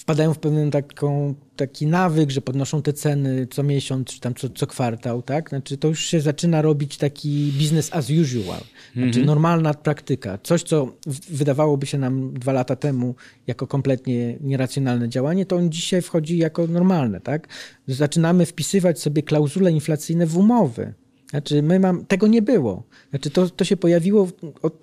wpadają 0.00 0.34
w 0.34 0.38
pewien 0.38 0.70
taką, 0.70 1.34
taki 1.56 1.86
nawyk, 1.86 2.30
że 2.30 2.40
podnoszą 2.40 2.82
te 2.82 2.92
ceny 2.92 3.46
co 3.50 3.62
miesiąc, 3.62 4.08
czy 4.08 4.20
tam 4.20 4.34
co, 4.34 4.50
co 4.50 4.66
kwartał, 4.66 5.22
tak? 5.22 5.48
Znaczy 5.48 5.76
to 5.76 5.88
już 5.88 6.04
się 6.04 6.20
zaczyna 6.20 6.62
robić 6.62 6.96
taki 6.96 7.52
business 7.58 7.90
as 7.92 8.10
usual, 8.10 8.60
znaczy 8.92 8.98
mm 8.98 9.10
-hmm. 9.12 9.26
normalna 9.26 9.74
praktyka. 9.74 10.38
Coś, 10.42 10.62
co 10.62 10.96
wydawałoby 11.30 11.86
się 11.86 11.98
nam 11.98 12.34
dwa 12.34 12.52
lata 12.52 12.76
temu 12.76 13.14
jako 13.46 13.66
kompletnie 13.66 14.36
nieracjonalne 14.40 15.08
działanie, 15.08 15.46
to 15.46 15.56
on 15.56 15.70
dzisiaj 15.70 16.02
wchodzi 16.02 16.38
jako 16.38 16.66
normalne, 16.66 17.20
tak? 17.20 17.48
Zaczynamy 17.86 18.46
wpisywać 18.46 19.00
sobie 19.00 19.22
klauzule 19.22 19.72
inflacyjne 19.72 20.26
w 20.26 20.36
umowy. 20.36 20.94
Znaczy, 21.30 21.62
my 21.62 21.80
mam, 21.80 22.04
tego 22.06 22.26
nie 22.26 22.42
było. 22.42 22.82
Znaczy, 23.10 23.30
to, 23.30 23.48
to 23.48 23.64
się 23.64 23.76
pojawiło 23.76 24.26
w, 24.26 24.32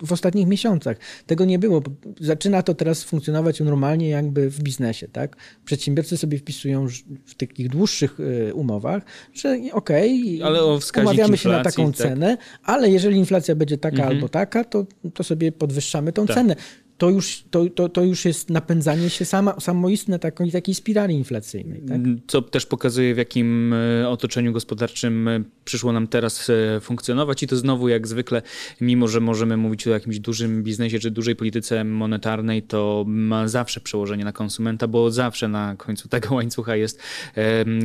w, 0.02 0.12
ostatnich 0.12 0.46
miesiącach. 0.46 0.96
Tego 1.26 1.44
nie 1.44 1.58
było. 1.58 1.82
Zaczyna 2.20 2.62
to 2.62 2.74
teraz 2.74 3.02
funkcjonować 3.02 3.60
normalnie, 3.60 4.08
jakby 4.08 4.50
w 4.50 4.62
biznesie. 4.62 5.08
Tak? 5.08 5.36
Przedsiębiorcy 5.64 6.16
sobie 6.16 6.38
wpisują 6.38 6.86
w 7.26 7.34
takich 7.34 7.68
dłuższych 7.68 8.20
y, 8.20 8.54
umowach, 8.54 9.02
że 9.34 9.58
okej, 9.72 10.42
okay, 10.42 11.02
umawiamy 11.02 11.36
się 11.36 11.48
na 11.48 11.62
taką 11.62 11.86
tak? 11.86 11.96
cenę, 11.96 12.36
ale 12.62 12.90
jeżeli 12.90 13.16
inflacja 13.16 13.54
będzie 13.54 13.78
taka 13.78 13.96
mhm. 13.96 14.14
albo 14.14 14.28
taka, 14.28 14.64
to, 14.64 14.86
to 15.14 15.24
sobie 15.24 15.52
podwyższamy 15.52 16.12
tą 16.12 16.26
tak. 16.26 16.36
cenę 16.36 16.56
to 16.98 17.10
już, 17.10 17.44
to, 17.50 17.66
to, 17.74 17.88
to 17.88 18.04
już 18.04 18.24
jest 18.24 18.50
napędzanie 18.50 19.10
się 19.10 19.24
sama, 19.24 19.60
samoistne 19.60 20.18
takiej, 20.18 20.52
takiej 20.52 20.74
spirali 20.74 21.14
inflacyjnej. 21.14 21.80
Tak? 21.88 22.00
Co 22.26 22.42
też 22.42 22.66
pokazuje, 22.66 23.14
w 23.14 23.18
jakim 23.18 23.72
e, 23.72 24.08
otoczeniu 24.08 24.52
gospodarczym 24.52 25.28
e, 25.28 25.42
przyszło 25.64 25.92
nam 25.92 26.08
teraz 26.08 26.50
e, 26.50 26.80
funkcjonować 26.80 27.42
i 27.42 27.46
to 27.46 27.56
znowu 27.56 27.88
jak 27.88 28.06
zwykle, 28.06 28.42
mimo 28.80 29.08
że 29.08 29.20
możemy 29.20 29.56
mówić 29.56 29.86
o 29.86 29.90
jakimś 29.90 30.18
dużym 30.18 30.62
biznesie 30.62 30.98
czy 30.98 31.10
dużej 31.10 31.36
polityce 31.36 31.84
monetarnej, 31.84 32.62
to 32.62 33.04
ma 33.06 33.48
zawsze 33.48 33.80
przełożenie 33.80 34.24
na 34.24 34.32
konsumenta, 34.32 34.88
bo 34.88 35.10
zawsze 35.10 35.48
na 35.48 35.76
końcu 35.76 36.08
tego 36.08 36.34
łańcucha 36.34 36.76
jest 36.76 37.00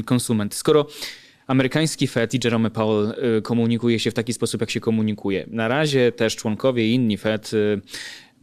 konsument. 0.06 0.54
Skoro 0.56 0.88
Amerykański 1.48 2.08
Fed 2.08 2.34
i 2.34 2.40
Jerome 2.44 2.70
Powell 2.70 3.16
komunikuje 3.44 4.00
się 4.00 4.12
w 4.12 4.14
taki 4.14 4.34
sposób, 4.34 4.62
jak 4.62 4.70
się 4.70 4.80
komunikuje. 4.80 5.46
Na 5.48 5.68
razie 5.68 6.12
też 6.12 6.36
członkowie 6.36 6.92
inni 6.92 7.18
Fed 7.18 7.52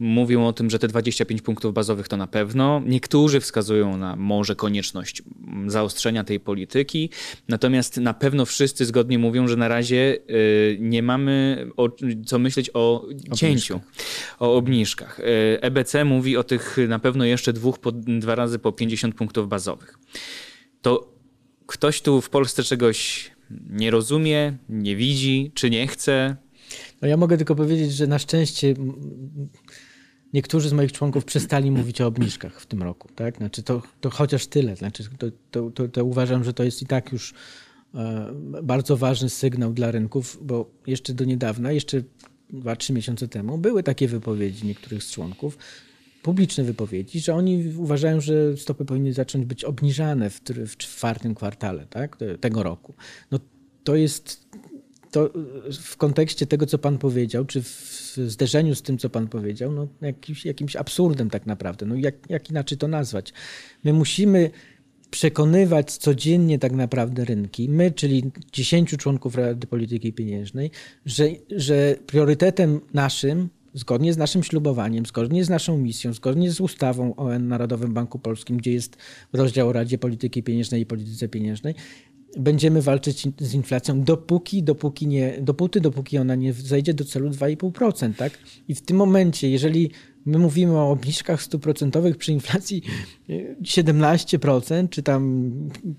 mówią 0.01 0.47
o 0.47 0.53
tym, 0.53 0.69
że 0.69 0.79
te 0.79 0.87
25 0.87 1.41
punktów 1.41 1.73
bazowych 1.73 2.07
to 2.07 2.17
na 2.17 2.27
pewno. 2.27 2.81
Niektórzy 2.85 3.39
wskazują 3.39 3.97
na 3.97 4.15
może 4.15 4.55
konieczność 4.55 5.23
zaostrzenia 5.67 6.23
tej 6.23 6.39
polityki, 6.39 7.09
natomiast 7.47 7.97
na 7.97 8.13
pewno 8.13 8.45
wszyscy 8.45 8.85
zgodnie 8.85 9.19
mówią, 9.19 9.47
że 9.47 9.55
na 9.55 9.67
razie 9.67 10.17
y, 10.29 10.77
nie 10.79 11.03
mamy 11.03 11.67
o, 11.77 11.89
co 12.25 12.39
myśleć 12.39 12.69
o 12.73 13.05
cięciu, 13.35 13.79
o 14.39 14.55
obniżkach. 14.55 15.19
EBC 15.61 15.95
y, 15.95 16.05
mówi 16.05 16.37
o 16.37 16.43
tych 16.43 16.77
na 16.87 16.99
pewno 16.99 17.25
jeszcze 17.25 17.53
dwóch, 17.53 17.79
po, 17.79 17.91
dwa 17.91 18.35
razy 18.35 18.59
po 18.59 18.71
50 18.71 19.15
punktów 19.15 19.49
bazowych. 19.49 19.99
To 20.81 21.13
ktoś 21.65 22.01
tu 22.01 22.21
w 22.21 22.29
Polsce 22.29 22.63
czegoś 22.63 23.31
nie 23.69 23.91
rozumie, 23.91 24.57
nie 24.69 24.95
widzi, 24.95 25.51
czy 25.53 25.69
nie 25.69 25.87
chce? 25.87 26.35
No 27.01 27.07
ja 27.07 27.17
mogę 27.17 27.37
tylko 27.37 27.55
powiedzieć, 27.55 27.93
że 27.93 28.07
na 28.07 28.19
szczęście 28.19 28.73
niektórzy 30.33 30.69
z 30.69 30.73
moich 30.73 30.91
członków 30.91 31.25
przestali 31.25 31.71
mówić 31.71 32.01
o 32.01 32.07
obniżkach 32.07 32.61
w 32.61 32.65
tym 32.65 32.83
roku. 32.83 33.07
Tak? 33.15 33.37
Znaczy 33.37 33.63
to, 33.63 33.81
to 34.01 34.09
chociaż 34.09 34.47
tyle. 34.47 34.75
Znaczy 34.75 35.03
to, 35.17 35.27
to, 35.51 35.71
to, 35.71 35.87
to 35.87 36.05
uważam, 36.05 36.43
że 36.43 36.53
to 36.53 36.63
jest 36.63 36.81
i 36.81 36.85
tak 36.85 37.11
już 37.11 37.33
e, 37.95 38.31
bardzo 38.63 38.97
ważny 38.97 39.29
sygnał 39.29 39.73
dla 39.73 39.91
rynków, 39.91 40.39
bo 40.41 40.71
jeszcze 40.87 41.13
do 41.13 41.25
niedawna, 41.25 41.71
jeszcze 41.71 42.03
2-3 42.53 42.93
miesiące 42.93 43.27
temu 43.27 43.57
były 43.57 43.83
takie 43.83 44.07
wypowiedzi 44.07 44.67
niektórych 44.67 45.03
z 45.03 45.11
członków, 45.11 45.57
publiczne 46.23 46.63
wypowiedzi, 46.63 47.19
że 47.19 47.35
oni 47.35 47.73
uważają, 47.77 48.21
że 48.21 48.57
stopy 48.57 48.85
powinny 48.85 49.13
zacząć 49.13 49.45
być 49.45 49.63
obniżane 49.63 50.29
w, 50.29 50.41
w 50.67 50.77
czwartym 50.77 51.35
kwartale 51.35 51.85
tak, 51.89 52.17
tego 52.39 52.63
roku. 52.63 52.93
No 53.31 53.39
to 53.83 53.95
jest 53.95 54.47
to 55.11 55.29
w 55.81 55.97
kontekście 55.97 56.45
tego, 56.45 56.65
co 56.65 56.77
pan 56.77 56.97
powiedział, 56.97 57.45
czy 57.45 57.63
w 57.63 58.17
zderzeniu 58.27 58.75
z 58.75 58.81
tym, 58.81 58.97
co 58.97 59.09
pan 59.09 59.27
powiedział, 59.27 59.71
no 59.71 59.87
jakimś, 60.01 60.45
jakimś 60.45 60.75
absurdem 60.75 61.29
tak 61.29 61.45
naprawdę. 61.45 61.85
No 61.85 61.95
jak, 61.95 62.15
jak 62.29 62.49
inaczej 62.49 62.77
to 62.77 62.87
nazwać? 62.87 63.33
My 63.83 63.93
musimy 63.93 64.51
przekonywać 65.11 65.97
codziennie 65.97 66.59
tak 66.59 66.71
naprawdę 66.71 67.25
rynki, 67.25 67.69
my, 67.69 67.91
czyli 67.91 68.31
10 68.53 68.89
członków 68.89 69.35
Rady 69.35 69.67
Polityki 69.67 70.13
Pieniężnej, 70.13 70.71
że, 71.05 71.27
że 71.51 71.95
priorytetem 72.07 72.79
naszym, 72.93 73.49
zgodnie 73.73 74.13
z 74.13 74.17
naszym 74.17 74.43
ślubowaniem, 74.43 75.05
zgodnie 75.05 75.45
z 75.45 75.49
naszą 75.49 75.77
misją, 75.77 76.13
zgodnie 76.13 76.51
z 76.51 76.61
ustawą 76.61 77.15
o 77.15 77.39
Narodowym 77.39 77.93
Banku 77.93 78.19
Polskim, 78.19 78.57
gdzie 78.57 78.71
jest 78.71 78.97
rozdział 79.33 79.69
o 79.69 79.73
Radzie 79.73 79.97
Polityki 79.97 80.43
Pieniężnej 80.43 80.81
i 80.81 80.85
Polityce 80.85 81.27
Pieniężnej, 81.27 81.75
będziemy 82.37 82.81
walczyć 82.81 83.27
z 83.39 83.53
inflacją 83.53 84.03
dopóki, 84.03 84.63
dopóki 84.63 85.07
nie, 85.07 85.37
dopóty, 85.41 85.81
dopóki 85.81 86.17
ona 86.17 86.35
nie 86.35 86.53
zejdzie 86.53 86.93
do 86.93 87.05
celu 87.05 87.29
2,5%, 87.29 88.13
tak? 88.15 88.39
I 88.67 88.75
w 88.75 88.81
tym 88.81 88.97
momencie, 88.97 89.49
jeżeli 89.49 89.91
my 90.25 90.37
mówimy 90.37 90.77
o 90.77 90.91
obniżkach 90.91 91.41
stuprocentowych 91.41 92.17
przy 92.17 92.31
inflacji 92.31 92.83
17% 93.61 94.89
czy 94.89 95.03
tam 95.03 95.51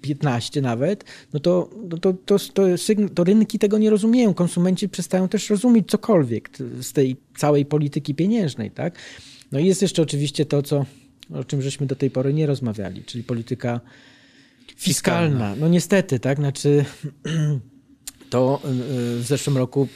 15% 0.03 0.63
nawet, 0.63 1.05
no 1.33 1.41
to, 1.41 1.71
no 1.91 1.99
to, 1.99 2.13
to, 2.13 2.39
to, 2.39 2.67
to 3.15 3.25
rynki 3.25 3.59
tego 3.59 3.79
nie 3.79 3.91
rozumieją. 3.91 4.35
Konsumenci 4.35 4.89
przestają 4.89 5.29
też 5.29 5.51
rozumieć 5.51 5.89
cokolwiek 5.89 6.51
z 6.81 6.93
tej 6.93 7.17
całej 7.37 7.67
polityki 7.67 8.15
pieniężnej, 8.15 8.71
tak? 8.71 8.99
No 9.53 9.59
i 9.59 9.67
jest 9.67 9.83
jeszcze 9.83 10.03
oczywiście 10.03 10.47
to, 10.47 10.63
co, 10.63 10.87
o 11.35 11.45
czym 11.45 11.63
żeśmy 11.63 11.87
do 11.87 11.97
tej 11.97 12.11
pory 12.11 12.35
nie 12.35 12.47
rozmawiali, 12.47 13.05
czyli 13.05 13.25
polityka 13.25 13.81
Fiskalna. 14.77 15.57
No 15.57 15.69
niestety, 15.69 16.21
tak? 16.21 16.39
Znaczy 16.39 16.85
to 18.31 18.61
y, 18.65 18.69
w 19.19 19.25
zeszłym 19.27 19.57
roku 19.57 19.89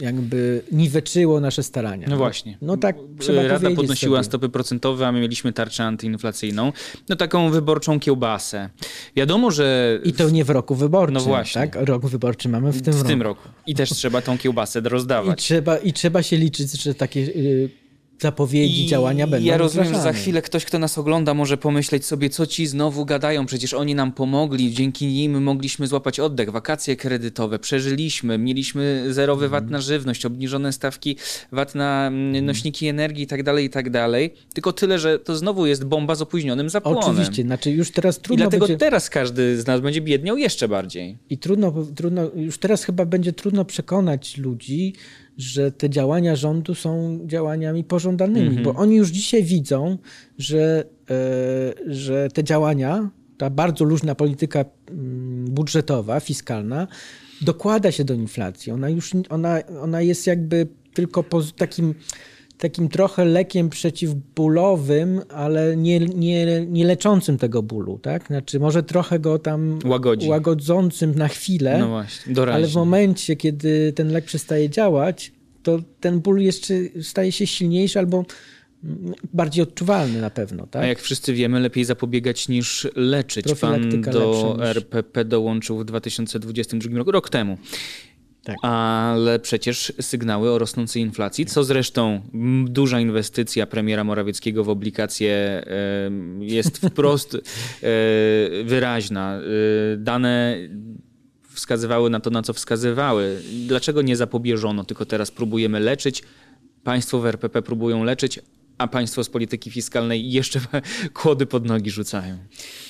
jakby 0.00 0.62
niweczyło 0.72 1.40
nasze 1.40 1.62
starania. 1.62 2.08
No 2.10 2.16
właśnie. 2.16 2.58
No 2.62 2.76
tak 2.76 2.96
trzeba 3.18 3.42
Rada 3.42 3.70
podnosiła 3.70 4.18
sobie. 4.18 4.24
stopy 4.24 4.48
procentowe, 4.48 5.06
a 5.06 5.12
my 5.12 5.20
mieliśmy 5.20 5.52
tarczę 5.52 5.84
antyinflacyjną. 5.84 6.72
No 7.08 7.16
taką 7.16 7.50
wyborczą 7.50 8.00
kiełbasę. 8.00 8.70
Wiadomo, 9.16 9.50
że... 9.50 9.98
I 10.04 10.12
to 10.12 10.30
nie 10.30 10.44
w 10.44 10.50
roku 10.50 10.74
wyborczym. 10.74 11.14
No 11.14 11.20
właśnie. 11.20 11.60
Tak? 11.60 11.76
Rok 11.76 12.06
wyborczy 12.06 12.48
mamy 12.48 12.72
w 12.72 12.82
tym 12.82 12.92
w 12.92 12.96
roku. 12.96 13.06
W 13.06 13.08
tym 13.08 13.22
roku. 13.22 13.48
I 13.66 13.74
też 13.74 13.90
trzeba 13.90 14.22
tą 14.22 14.38
kiełbasę 14.38 14.80
rozdawać. 14.80 15.40
I 15.40 15.42
trzeba, 15.42 15.78
I 15.78 15.92
trzeba 15.92 16.22
się 16.22 16.36
liczyć, 16.36 16.82
że 16.82 16.94
takie... 16.94 17.20
Yy, 17.20 17.70
zapowiedzi 18.20 18.84
I 18.84 18.86
działania 18.86 19.26
będą 19.26 19.46
Ja 19.46 19.56
rozumiem, 19.56 19.86
wdrażane. 19.88 20.12
że 20.12 20.16
za 20.16 20.22
chwilę 20.22 20.42
ktoś, 20.42 20.64
kto 20.64 20.78
nas 20.78 20.98
ogląda, 20.98 21.34
może 21.34 21.56
pomyśleć 21.56 22.04
sobie, 22.04 22.30
co 22.30 22.46
ci 22.46 22.66
znowu 22.66 23.04
gadają. 23.04 23.46
Przecież 23.46 23.74
oni 23.74 23.94
nam 23.94 24.12
pomogli, 24.12 24.72
dzięki 24.72 25.06
nim 25.06 25.42
mogliśmy 25.42 25.86
złapać 25.86 26.20
oddech, 26.20 26.50
wakacje 26.50 26.96
kredytowe, 26.96 27.58
przeżyliśmy, 27.58 28.38
mieliśmy 28.38 29.04
zerowy 29.10 29.44
Mhm. 29.44 29.62
VAT 29.62 29.70
na 29.70 29.80
żywność, 29.80 30.26
obniżone 30.26 30.72
stawki 30.72 31.16
VAT 31.52 31.74
na 31.74 32.06
mm, 32.06 32.46
nośniki 32.46 32.86
energii 32.86 33.22
itd., 33.22 33.44
tak 33.44 33.62
itd. 33.62 34.08
tak 34.30 34.54
Tylko 34.54 34.72
tyle, 34.72 34.98
że 34.98 35.18
to 35.18 35.36
znowu 35.36 35.66
jest 35.66 35.84
bomba 35.84 36.14
z 36.14 36.22
opóźnionym 36.22 36.70
zapłonem. 36.70 37.02
Oczywiście, 37.04 37.42
znaczy 37.42 37.70
już 37.70 37.90
teraz 37.90 38.18
I 38.18 38.20
trudno 38.20 38.44
dlatego 38.44 38.66
będzie... 38.66 38.78
teraz 38.78 39.10
każdy 39.10 39.60
z 39.60 39.66
nas 39.66 39.80
będzie 39.80 40.00
biedniał 40.00 40.36
jeszcze 40.36 40.68
bardziej. 40.68 41.16
I 41.30 41.38
trudno, 41.38 41.74
trudno, 41.96 42.30
już 42.36 42.58
teraz 42.58 42.84
chyba 42.84 43.04
będzie 43.04 43.32
trudno 43.32 43.64
przekonać 43.64 44.36
ludzi, 44.36 44.94
że 45.38 45.72
te 45.72 45.90
działania 45.90 46.36
rządu 46.36 46.74
są 46.74 47.20
działaniami 47.26 47.84
pożądanymi, 47.84 48.46
Mhm. 48.46 48.64
bo 48.64 48.74
oni 48.74 48.96
już 48.96 49.08
dzisiaj 49.08 49.42
widzą, 49.44 49.98
że, 50.38 50.84
e, 51.10 51.14
że 51.86 52.28
te 52.34 52.44
działania, 52.44 53.10
ta 53.38 53.50
bardzo 53.50 53.84
luźna 53.84 54.14
polityka 54.14 54.64
mm, 54.90 55.44
budżetowa, 55.44 56.20
fiskalna, 56.20 56.86
dokłada 57.40 57.92
się 57.92 58.04
do 58.04 58.14
inflacji. 58.14 58.72
Ona 58.72 58.88
już 58.88 59.12
ona, 59.28 59.58
ona 59.82 60.00
jest 60.02 60.26
jakby 60.26 60.66
tylko 60.94 61.22
po 61.22 61.42
takim 61.42 61.94
takim 62.58 62.88
trochę 62.88 63.24
lekiem 63.24 63.70
przeciwbólowym, 63.70 65.20
ale 65.28 65.76
nie, 65.76 65.98
nie, 66.00 66.66
nie 66.66 66.84
leczącym 66.86 67.38
tego 67.38 67.62
bólu, 67.62 67.98
tak? 67.98 68.26
Znaczy 68.26 68.60
może 68.60 68.82
trochę 68.82 69.18
go 69.18 69.38
tam 69.38 69.78
Łagodzi. 69.84 70.28
łagodzącym 70.28 71.14
na 71.14 71.28
chwilę, 71.28 71.78
No 71.78 71.88
właśnie, 71.88 72.34
doraźnie. 72.34 72.56
ale 72.56 72.66
w 72.68 72.74
momencie, 72.74 73.36
kiedy 73.36 73.92
ten 73.92 74.08
lek 74.12 74.24
przestaje 74.24 74.70
działać, 74.70 75.32
to 75.62 75.78
ten 76.00 76.20
ból 76.20 76.40
jeszcze 76.40 76.74
staje 77.02 77.32
się 77.32 77.46
silniejszy 77.46 77.98
albo 77.98 78.24
bardziej 79.32 79.62
odczuwalny 79.62 80.20
na 80.20 80.30
pewno, 80.30 80.66
tak? 80.66 80.82
A 80.82 80.86
jak 80.86 80.98
wszyscy 80.98 81.32
wiemy, 81.34 81.60
lepiej 81.60 81.84
zapobiegać 81.84 82.48
niż 82.48 82.88
leczyć. 82.96 83.46
Pan 83.60 83.90
do 84.02 84.54
niż- 84.58 84.66
RPP 84.68 85.24
dołączył 85.24 85.78
w 85.78 85.84
2022 85.84 86.98
roku, 86.98 87.10
rok 87.12 87.30
temu. 87.30 87.58
Tak. 88.48 88.56
Ale 88.62 89.38
przecież 89.38 89.92
sygnały 90.00 90.50
o 90.50 90.58
rosnącej 90.58 91.02
inflacji, 91.02 91.46
co 91.46 91.64
zresztą 91.64 92.20
duża 92.64 93.00
inwestycja 93.00 93.66
premiera 93.66 94.04
Morawieckiego 94.04 94.64
w 94.64 94.68
obligacje 94.68 95.64
jest 96.40 96.78
wprost 96.90 97.34
e, 97.34 97.40
wyraźna. 98.64 99.36
E, 99.36 99.40
Dane 99.96 100.56
wskazywały 101.48 102.10
na 102.10 102.20
to, 102.20 102.30
na 102.30 102.42
co 102.42 102.52
wskazywały. 102.52 103.42
Dlaczego 103.66 104.02
nie 104.02 104.16
zapobieżono, 104.16 104.84
tylko 104.84 105.06
teraz 105.06 105.30
próbujemy 105.30 105.80
leczyć? 105.80 106.22
Państwo 106.84 107.18
w 107.18 107.26
RPP 107.26 107.62
próbują 107.62 108.04
leczyć, 108.04 108.40
a 108.78 108.88
państwo 108.88 109.24
z 109.24 109.28
polityki 109.28 109.70
fiskalnej 109.70 110.30
jeszcze 110.30 110.60
kłody 111.14 111.46
pod 111.46 111.66
nogi 111.66 111.90
rzucają. 111.90 112.38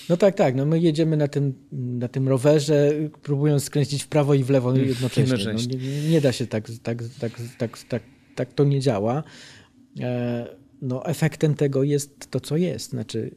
No 0.09 0.17
tak, 0.17 0.35
tak. 0.35 0.55
No 0.55 0.67
my 0.67 0.81
jedziemy 0.81 1.17
na 1.17 1.29
tym, 1.29 1.55
na 1.73 2.09
tym 2.09 2.29
rowerze, 2.29 2.93
próbując 3.23 3.65
skręcić 3.65 4.03
w 4.03 4.09
prawo 4.09 4.35
i 4.35 4.45
w 4.45 4.51
lewo 4.51 4.77
jednocześnie. 4.77 5.23
jednocześnie. 5.23 5.77
No, 5.79 5.85
nie, 5.85 6.11
nie 6.11 6.21
da 6.21 6.33
się 6.33 6.47
tak, 6.47 6.71
tak, 6.83 6.99
tak, 7.21 7.33
tak, 7.59 7.79
tak, 7.89 8.03
tak 8.35 8.53
to 8.53 8.65
nie 8.65 8.81
działa. 8.81 9.23
E, 10.01 10.47
No, 10.83 11.05
efektem 11.07 11.55
tego 11.55 11.83
jest 11.83 12.31
to, 12.31 12.41
co 12.41 12.57
jest. 12.57 12.91
Znaczy, 12.91 13.31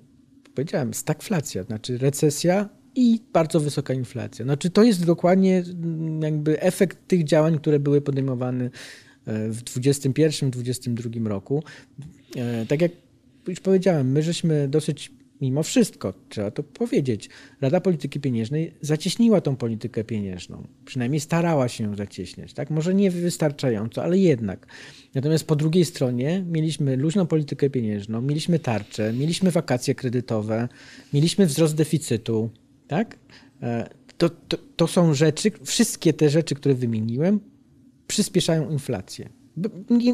powiedziałem, 0.56 0.94
stagflacja, 0.94 1.64
znaczy 1.64 1.98
recesja 1.98 2.70
i 2.96 3.20
bardzo 3.34 3.60
wysoka 3.60 3.94
inflacja. 3.94 4.46
Znaczy, 4.46 4.70
to 4.70 4.84
jest 4.84 5.06
dokładnie 5.06 5.64
mm, 5.84 6.22
jakby 6.22 6.62
efekt 6.62 7.08
tych 7.08 7.24
działań, 7.24 7.60
które 7.60 7.80
były 7.80 8.02
podejmowane 8.02 8.70
w 9.25 9.63
2021-2022 9.63 11.27
roku. 11.27 11.63
E, 12.36 12.65
Tak 12.65 12.81
jak 12.81 12.91
już 13.47 13.60
powiedziałem, 13.60 14.12
my 14.12 14.23
żeśmy 14.23 14.67
dosyć 14.67 15.12
mimo 15.41 15.63
wszystko, 15.63 16.13
trzeba 16.29 16.51
to 16.51 16.63
powiedzieć, 16.63 17.29
Rada 17.62 17.81
Polityki 17.81 18.19
Pieniężnej 18.19 18.73
zacieśniła 18.81 19.41
tą 19.41 19.55
politykę 19.55 20.03
pieniężną. 20.03 20.67
Przynajmniej 20.86 21.19
starała 21.19 21.67
się 21.67 21.84
ją 21.84 21.95
zacieśniać. 21.95 22.53
Tak? 22.53 22.69
Może 22.69 22.93
nie 22.93 23.12
wystarczająco, 23.12 24.03
ale 24.03 24.17
jednak. 24.17 24.67
Natomiast 25.15 25.47
po 25.47 25.55
drugiej 25.55 25.86
stronie 25.86 26.45
mieliśmy 26.47 26.97
luźną 26.97 27.27
politykę 27.27 27.69
pieniężną, 27.69 28.21
mieliśmy 28.21 28.60
tarczę, 28.60 29.13
mieliśmy 29.13 29.51
wakacje 29.51 29.95
kredytowe, 29.95 30.69
mieliśmy 31.13 31.45
wzrost 31.45 31.75
deficytu. 31.75 32.49
Tak? 32.88 33.17
E, 33.62 33.89
To, 34.17 34.29
to, 34.29 34.57
to 34.75 34.88
są 34.88 35.13
rzeczy, 35.13 35.51
wszystkie 35.63 36.13
te 36.13 36.29
rzeczy, 36.29 36.55
które 36.55 36.75
wymieniłem, 36.75 37.39
przyspieszają 38.12 38.69
inflację. 38.69 39.30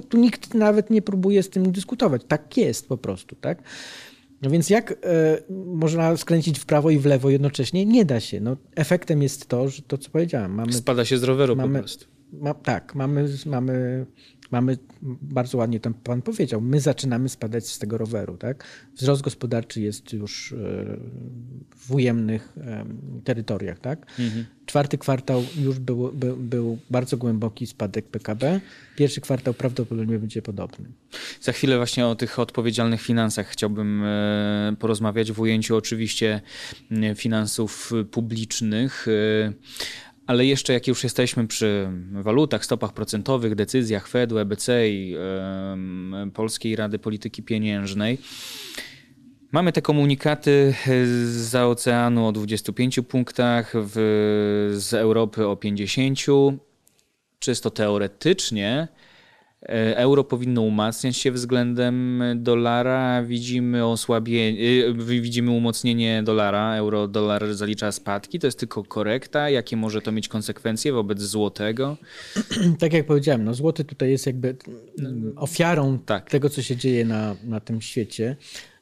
Tu 0.09 0.17
nikt 0.17 0.53
nawet 0.53 0.89
nie 0.89 1.01
próbuje 1.01 1.43
z 1.43 1.49
tym 1.49 1.71
dyskutować. 1.71 2.21
Tak 2.27 2.57
jest 2.57 2.87
po 2.87 2.97
prostu, 2.97 3.35
tak? 3.35 3.63
No 4.41 4.49
więc 4.49 4.69
jak 4.69 4.91
e, 4.91 4.95
można 5.65 6.17
skręcić 6.17 6.59
w 6.59 6.65
prawo 6.65 6.89
i 6.89 6.99
w 6.99 7.05
lewo 7.05 7.29
jednocześnie? 7.29 7.85
Nie 7.85 8.05
da 8.05 8.19
się. 8.19 8.41
No, 8.41 8.57
efektem 8.75 9.21
jest 9.21 9.47
to, 9.47 9.69
że 9.69 9.81
to, 9.81 9.97
co 9.97 10.09
powiedziałem, 10.09 10.51
mamy 10.53 10.73
Spada 10.73 11.05
się 11.05 11.17
z 11.17 11.23
roweru 11.23 11.55
mamy, 11.55 11.73
po 11.73 11.79
prostu. 11.79 12.05
ma, 12.33 12.53
tak, 12.53 12.95
mamy, 12.95 13.27
mamy, 13.45 14.05
mamy, 14.51 14.77
bardzo 15.21 15.57
ładnie 15.57 15.79
tam 15.79 15.93
pan 15.93 16.21
powiedział, 16.21 16.61
my 16.61 16.79
zaczynamy 16.79 17.29
spadać 17.29 17.67
z 17.67 17.79
tego 17.79 17.97
roweru, 17.97 18.37
tak? 18.37 18.63
Wzrost 18.95 19.21
gospodarczy 19.21 19.81
jest 19.81 20.13
już 20.13 20.51
e, 20.51 20.55
w 21.75 21.91
ujemnych 21.91 22.53
em, 22.61 23.21
terytoriach, 23.23 23.79
tak? 23.79 24.05
Czwarty 24.65 24.97
kwartał 24.97 25.43
już 25.59 25.79
był, 25.79 26.11
był, 26.11 26.37
był 26.37 26.77
bardzo 26.89 27.17
głęboki 27.17 27.67
spadek 27.67 28.05
PKB. 28.05 28.61
Pierwszy 28.95 29.21
kwartał 29.21 29.53
prawdopodobnie 29.53 30.19
będzie 30.19 30.41
podobny. 30.41 30.85
Za 31.41 31.51
chwilę 31.51 31.77
właśnie 31.77 32.07
o 32.07 32.15
tych 32.15 32.39
odpowiedzialnych 32.39 33.01
finansach 33.01 33.47
chciałbym 33.47 34.03
e, 34.03 34.75
porozmawiać 34.79 35.31
w 35.31 35.39
ujęciu 35.39 35.75
oczywiście 35.75 36.41
m, 36.91 37.15
finansów 37.15 37.91
publicznych. 38.11 39.07
Ale 40.27 40.45
jeszcze 40.45 40.73
jak 40.73 40.87
już 40.87 41.03
jesteśmy 41.03 41.47
przy 41.47 41.89
walutach, 42.11 42.65
stopach 42.65 42.93
procentowych, 42.93 43.55
decyzjach 43.55 44.07
Fedu, 44.07 44.37
EBC 44.37 44.69
i 44.89 45.15
Polskiej 46.33 46.75
Rady 46.75 46.99
Polityki 46.99 47.43
Pieniężnej, 47.43 48.17
Mamy 49.51 49.71
te 49.71 49.81
komunikaty 49.81 50.73
z 51.25 51.55
oceanu 51.55 52.27
o 52.27 52.31
25 52.31 52.99
punktach, 53.07 53.73
w, 53.75 54.73
z 54.77 54.93
Europy 54.93 55.47
o 55.47 55.55
50. 55.55 56.19
Czysto 57.39 57.71
teoretycznie 57.71 58.87
euro 59.95 60.23
powinno 60.23 60.61
umacniać 60.61 61.17
się 61.17 61.31
względem 61.31 62.23
dolara. 62.35 63.23
Widzimy 63.23 63.85
osłabienie, 63.85 64.85
e, 64.87 64.93
widzimy 65.21 65.51
umocnienie 65.51 66.23
dolara. 66.23 66.75
Euro, 66.75 67.07
dolar 67.07 67.53
zalicza 67.53 67.91
spadki. 67.91 68.39
To 68.39 68.47
jest 68.47 68.59
tylko 68.59 68.83
korekta. 68.83 69.49
Jakie 69.49 69.77
może 69.77 70.01
to 70.01 70.11
mieć 70.11 70.27
konsekwencje 70.27 70.93
wobec 70.93 71.21
złotego? 71.21 71.97
tak 72.79 72.93
jak 72.93 73.05
powiedziałem, 73.05 73.43
no 73.43 73.53
złoty 73.53 73.83
tutaj 73.83 74.11
jest 74.11 74.25
jakby 74.25 74.55
mm, 74.99 75.33
ofiarą 75.35 75.99
Tak. 76.05 76.29
tego, 76.29 76.49
co 76.49 76.61
się 76.61 76.75
dzieje 76.75 77.05
na, 77.05 77.35
na 77.43 77.59
tym 77.59 77.81
świecie. 77.81 78.35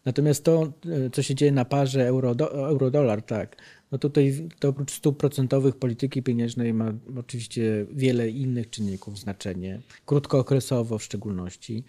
Natomiast 0.06 0.44
to, 0.44 0.74
e, 1.06 1.10
co 1.10 1.22
się 1.22 1.36
dzieje 1.36 1.52
na 1.52 1.66
parze 1.66 2.08
euro-dolar, 2.08 2.70
euro 2.70 3.22
tak, 3.22 3.56
no 3.92 3.98
tutaj 3.98 4.48
to 4.60 4.70
oprócz 4.70 4.92
stóp 4.92 5.18
procentowych 5.18 5.76
polityki 5.76 6.24
pieniężnej 6.24 6.74
ma 6.74 6.94
oczywiście 7.18 7.86
wiele 7.92 8.30
innych 8.30 8.70
czynników 8.70 9.20
znaczenie, 9.20 9.82
krótkookresowo 10.06 10.98
w 10.98 11.04
szczególności. 11.04 11.84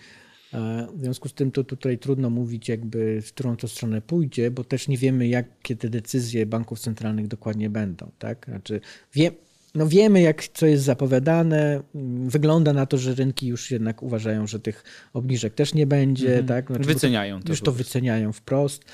E, 0.55 0.87
W 0.97 1.01
związku 1.01 1.29
z 1.29 1.35
tym 1.35 1.51
to 1.53 1.65
tutaj 1.65 1.99
trudno 1.99 2.31
mówić 2.31 2.69
jakby 2.69 3.23
w 3.23 3.33
którą 3.33 3.57
to 3.57 3.69
stronę 3.69 4.01
pójdzie, 4.01 4.51
bo 4.51 4.65
też 4.65 4.89
nie 4.89 4.99
wiemy 4.99 5.29
jakie 5.29 5.77
te 5.77 5.89
decyzje 5.89 6.47
banków 6.47 6.81
centralnych 6.81 7.29
dokładnie 7.29 7.71
będą. 7.71 8.11
Tak? 8.19 8.47
Znaczy 8.49 8.81
wie, 9.15 9.31
no 9.75 9.87
wiemy 9.87 10.21
jak 10.21 10.49
co 10.49 10.67
jest 10.67 10.85
zapowiadane, 10.85 11.83
wygląda 12.27 12.73
na 12.73 12.87
to, 12.87 12.99
że 12.99 13.15
rynki 13.15 13.47
już 13.47 13.71
jednak 13.71 14.03
uważają, 14.03 14.47
że 14.47 14.61
tych 14.61 14.85
obniżek 15.13 15.55
też 15.55 15.75
nie 15.75 15.87
będzie. 15.87 16.45
Tak? 16.45 16.67
Znaczy, 16.67 16.85
Wyceniają 16.85 17.43
to. 17.43 17.49
już 17.53 17.61
to 17.61 17.73
wyceniają 17.73 18.33
wprost. 18.33 18.85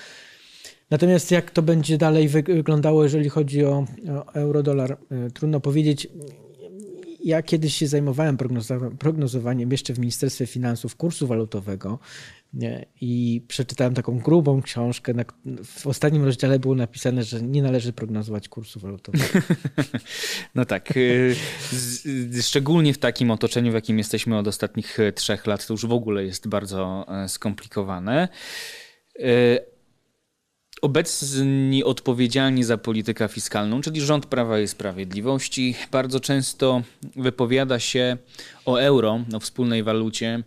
Natomiast 0.93 1.31
jak 1.31 1.51
to 1.51 1.63
będzie 1.63 1.99
dalej 1.99 2.29
wy- 2.29 2.43
wyglądało, 2.43 3.03
jeżeli 3.03 3.29
chodzi 3.29 3.65
o, 3.65 3.87
o 4.11 4.35
euro-dolar, 4.35 4.93
e, 4.93 5.31
trudno 5.31 5.61
powiedzieć. 5.61 6.09
Ja 7.25 7.43
kiedyś 7.43 7.77
się 7.77 7.87
zajmowałem 7.87 8.37
prognozowaniem 8.99 9.73
jeszcze 9.73 9.95
w 9.95 9.99
Ministerstwie 9.99 10.47
Finansów 10.47 10.97
kursu 10.97 11.27
walutowego 11.27 11.99
i 13.01 13.43
przeczytałem 13.49 13.95
taką 13.95 14.19
grubą 14.19 14.63
książkę. 14.63 15.15
W 15.65 15.87
ostatnim 15.87 16.25
rozdziale 16.25 16.59
było 16.59 16.75
napisane, 16.75 17.25
że 17.25 17.43
nie 17.43 17.63
należy 17.63 17.93
prognozować 17.93 18.49
kursu 18.49 18.81
walutowego. 18.81 19.25
No 20.55 20.65
tak. 20.65 20.97
y, 20.97 21.35
y, 22.07 22.43
Szczególnie 22.43 22.95
w 22.95 22.99
takim 22.99 23.31
otoczeniu, 23.31 23.71
w 23.71 23.75
jakim 23.75 23.99
jesteśmy 23.99 24.39
od 24.39 24.49
ostatnich 24.49 24.99
y, 24.99 25.13
trzech 25.13 25.47
lat, 25.47 25.67
to 25.67 25.75
już 25.75 25.87
w 25.87 25.93
ogóle 25.93 26.25
jest 26.25 26.49
bardzo 26.49 27.07
e, 27.09 27.29
skomplikowane. 27.29 28.29
Obecni 30.83 31.85
odpowiedzialni 31.85 32.65
za 32.65 32.79
politykę 32.79 33.29
fiskalną, 33.29 33.81
czyli 33.81 34.01
rząd 34.01 34.27
Prawa 34.27 34.61
i 34.61 34.69
Sprawiedliwości, 34.69 35.75
bardzo 35.93 36.21
często 36.21 36.83
wypowiada 37.17 37.79
się 37.79 38.17
o 38.65 38.77
euro, 38.77 39.21
o 39.35 39.41
wspólnej 39.41 39.83
walucie, 39.83 40.43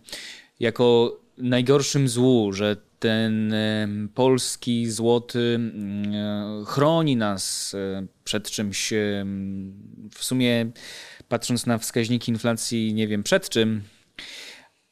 jako 0.60 1.16
najgorszym 1.38 2.08
złu, 2.08 2.52
że 2.52 2.76
ten 2.98 3.54
polski 4.14 4.90
złoty 4.90 5.60
chroni 6.66 7.16
nas 7.16 7.76
przed 8.24 8.50
czymś. 8.50 8.92
W 10.14 10.24
sumie, 10.24 10.66
patrząc 11.28 11.66
na 11.66 11.78
wskaźniki 11.78 12.32
inflacji, 12.32 12.94
nie 12.94 13.08
wiem 13.08 13.22
przed 13.22 13.48
czym, 13.48 13.82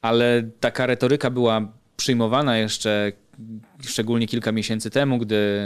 ale 0.02 0.50
taka 0.60 0.86
retoryka 0.86 1.30
była 1.30 1.72
przyjmowana 1.96 2.58
jeszcze 2.58 3.12
szczególnie 3.82 4.26
kilka 4.26 4.52
miesięcy 4.52 4.90
temu, 4.90 5.18
gdy 5.18 5.60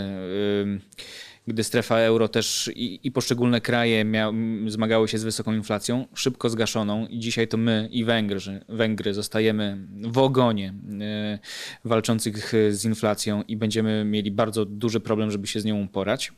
gdy 1.48 1.64
strefa 1.64 1.98
euro 1.98 2.28
też 2.28 2.70
i, 2.74 3.00
i 3.02 3.12
poszczególne 3.12 3.60
kraje 3.60 4.04
mia, 4.04 4.32
zmagały 4.66 5.08
się 5.08 5.18
z 5.18 5.24
wysoką 5.24 5.52
inflacją, 5.52 6.06
szybko 6.14 6.50
zgaszoną 6.50 7.06
i 7.06 7.18
dzisiaj 7.18 7.48
to 7.48 7.56
my 7.56 7.88
i 7.92 8.04
Węgrzy, 8.04 8.64
Węgry 8.68 9.14
zostajemy 9.14 9.86
w 10.02 10.18
ogonie 10.18 10.74
e, 11.00 11.38
walczących 11.84 12.52
z 12.70 12.84
inflacją 12.84 13.42
i 13.42 13.56
będziemy 13.56 14.04
mieli 14.04 14.30
bardzo 14.30 14.64
duży 14.64 15.00
problem, 15.00 15.30
żeby 15.30 15.46
się 15.46 15.60
z 15.60 15.64
nią 15.64 15.82
uporać. 15.82 16.32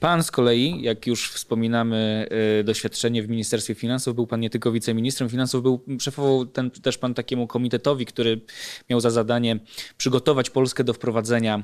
Pan 0.00 0.22
z 0.22 0.30
kolei, 0.30 0.82
jak 0.82 1.06
już 1.06 1.30
wspominamy 1.30 2.28
e, 2.60 2.64
doświadczenie 2.64 3.22
w 3.22 3.28
Ministerstwie 3.28 3.74
Finansów, 3.74 4.14
był 4.14 4.26
pan 4.26 4.40
nie 4.40 4.50
tylko 4.50 4.72
wiceministrem 4.72 5.30
finansów, 5.30 5.62
był 5.62 5.84
szefował 6.00 6.46
ten, 6.46 6.70
też 6.70 6.98
pan 6.98 7.14
takiemu 7.14 7.46
komitetowi, 7.46 8.06
który 8.06 8.40
miał 8.90 9.00
za 9.00 9.10
zadanie 9.10 9.58
przygotować 9.98 10.50
Polskę 10.50 10.84
do 10.84 10.92
wprowadzenia 10.92 11.62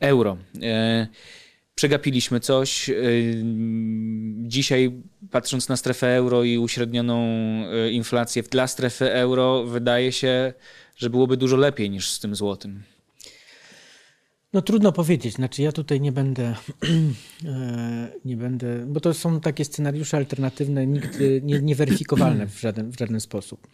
euro. 0.00 0.36
E, 0.62 1.06
przegapiliśmy 1.74 2.40
coś. 2.40 2.88
Y, 2.88 3.42
dzisiaj, 4.36 5.02
patrząc 5.30 5.68
na 5.68 5.76
strefę 5.76 6.16
euro 6.16 6.44
i 6.44 6.58
uśrednioną 6.58 7.26
y, 7.86 7.90
inflację 7.90 8.42
dla 8.42 8.66
strefy 8.66 9.12
euro, 9.12 9.64
wydaje 9.64 10.12
się, 10.12 10.52
że 10.96 11.10
byłoby 11.10 11.36
dużo 11.36 11.56
lepiej 11.56 11.90
niż 11.90 12.10
z 12.10 12.20
tym 12.20 12.34
złotym. 12.34 12.82
No 14.52 14.62
trudno 14.62 14.92
powiedzieć, 14.92 15.34
znaczy 15.34 15.62
ja 15.62 15.72
tutaj 15.72 16.00
nie 16.00 16.12
będę, 16.12 16.42
e, 17.44 18.12
nie 18.24 18.36
będę, 18.36 18.86
bo 18.86 19.00
to 19.00 19.14
są 19.14 19.40
takie 19.40 19.64
scenariusze 19.64 20.16
alternatywne, 20.16 20.86
nigdy 20.86 21.40
nie, 21.44 21.62
nieweryfikowalne 21.62 22.46
w 22.46 22.60
żaden, 22.60 22.90
w 22.90 22.98
żaden 22.98 23.20
sposób. 23.20 23.68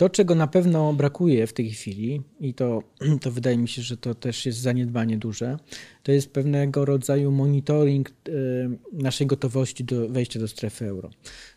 To, 0.00 0.08
czego 0.08 0.34
na 0.34 0.46
pewno 0.46 0.92
brakuje 0.92 1.46
w 1.46 1.52
tej 1.52 1.70
chwili, 1.70 2.22
i 2.40 2.54
to, 2.54 2.82
to 3.22 3.30
wydaje 3.30 3.58
mi 3.58 3.68
się, 3.68 3.82
że 3.82 3.96
to 3.96 4.14
też 4.14 4.46
jest 4.46 4.58
zaniedbanie 4.58 5.18
duże, 5.18 5.56
to 6.02 6.12
jest 6.12 6.32
pewnego 6.32 6.84
rodzaju 6.84 7.32
monitoring 7.32 8.08
e, 8.08 8.32
naszej 8.92 9.26
gotowości 9.26 9.84
do 9.84 10.08
wejścia 10.08 10.40
do 10.40 10.48
strefy 10.48 10.86
euro. 10.86 11.10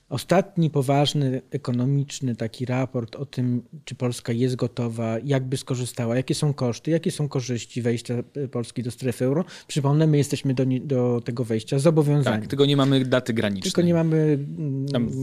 Ostatni 0.09 0.69
poważny 0.69 1.41
ekonomiczny 1.51 2.35
taki 2.35 2.65
raport 2.65 3.15
o 3.15 3.25
tym, 3.25 3.63
czy 3.85 3.95
Polska 3.95 4.31
jest 4.31 4.55
gotowa, 4.55 5.17
jakby 5.23 5.57
skorzystała, 5.57 6.15
jakie 6.15 6.35
są 6.35 6.53
koszty, 6.53 6.91
jakie 6.91 7.11
są 7.11 7.27
korzyści 7.27 7.81
wejścia 7.81 8.13
e, 8.35 8.47
Polski 8.47 8.83
do 8.83 8.91
strefy 8.91 9.25
euro. 9.25 9.45
Przypomnę, 9.67 10.07
my 10.07 10.17
jesteśmy 10.17 10.53
do, 10.53 10.65
do 10.81 11.21
tego 11.25 11.43
wejścia 11.43 11.79
zobowiązani. 11.79 12.41
Tak, 12.41 12.49
tylko 12.49 12.65
nie 12.65 12.77
mamy 12.77 13.05
daty 13.05 13.33
granicznej. 13.33 13.71
Tylko 13.71 13.81
nie 13.81 13.93
mamy 13.93 14.37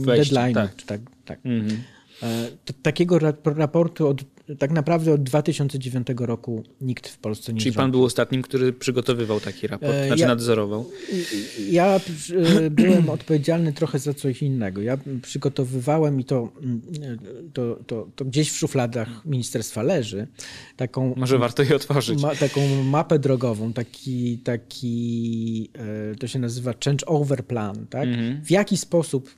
deadline. 0.05 0.53
Tak. 0.53 0.83
tak, 0.83 1.01
tak. 1.25 1.39
Mhm. 1.45 1.81
E, 2.23 2.49
takiego 2.81 3.19
raportu 3.45 4.07
od, 4.07 4.21
tak 4.59 4.71
naprawdę 4.71 5.13
od 5.13 5.23
2009 5.23 6.07
roku 6.19 6.63
nikt 6.81 7.07
w 7.07 7.17
Polsce 7.17 7.53
nie 7.53 7.59
Czyli 7.59 7.75
pan 7.75 7.91
był 7.91 8.03
ostatnim, 8.03 8.41
który 8.41 8.73
przygotowywał 8.73 9.39
taki 9.39 9.67
raport, 9.67 9.91
e, 9.91 10.07
znaczy 10.07 10.21
ja, 10.21 10.27
nadzorował? 10.27 10.89
Ja 11.69 11.95
e, 11.95 12.69
byłem 12.69 13.09
odpowiedzialny 13.09 13.73
trochę 13.73 13.99
za 13.99 14.13
coś 14.13 14.41
innego. 14.41 14.81
Ja 14.81 14.97
przygotowywałem 15.21 16.19
i 16.19 16.23
to, 16.25 16.49
mm, 16.61 16.81
to, 17.53 17.79
to, 17.87 18.07
to 18.15 18.25
gdzieś 18.25 18.51
w 18.51 18.57
szufladach 18.57 19.25
ministerstwa 19.25 19.83
leży. 19.83 20.27
Taką, 20.77 21.13
Może 21.17 21.37
warto 21.37 21.63
je 21.63 21.75
otworzyć. 21.75 22.21
Ma, 22.21 22.35
taką 22.35 22.83
mapę 22.83 23.19
drogową, 23.19 23.73
taki, 23.73 24.37
taki 24.37 25.69
to 26.19 26.27
się 26.27 26.39
nazywa 26.39 26.73
change 26.85 27.05
over 27.05 27.45
plan. 27.45 27.87
Tak? 27.89 28.07
Mhm. 28.07 28.45
W 28.45 28.51
jaki 28.51 28.77
sposób, 28.77 29.35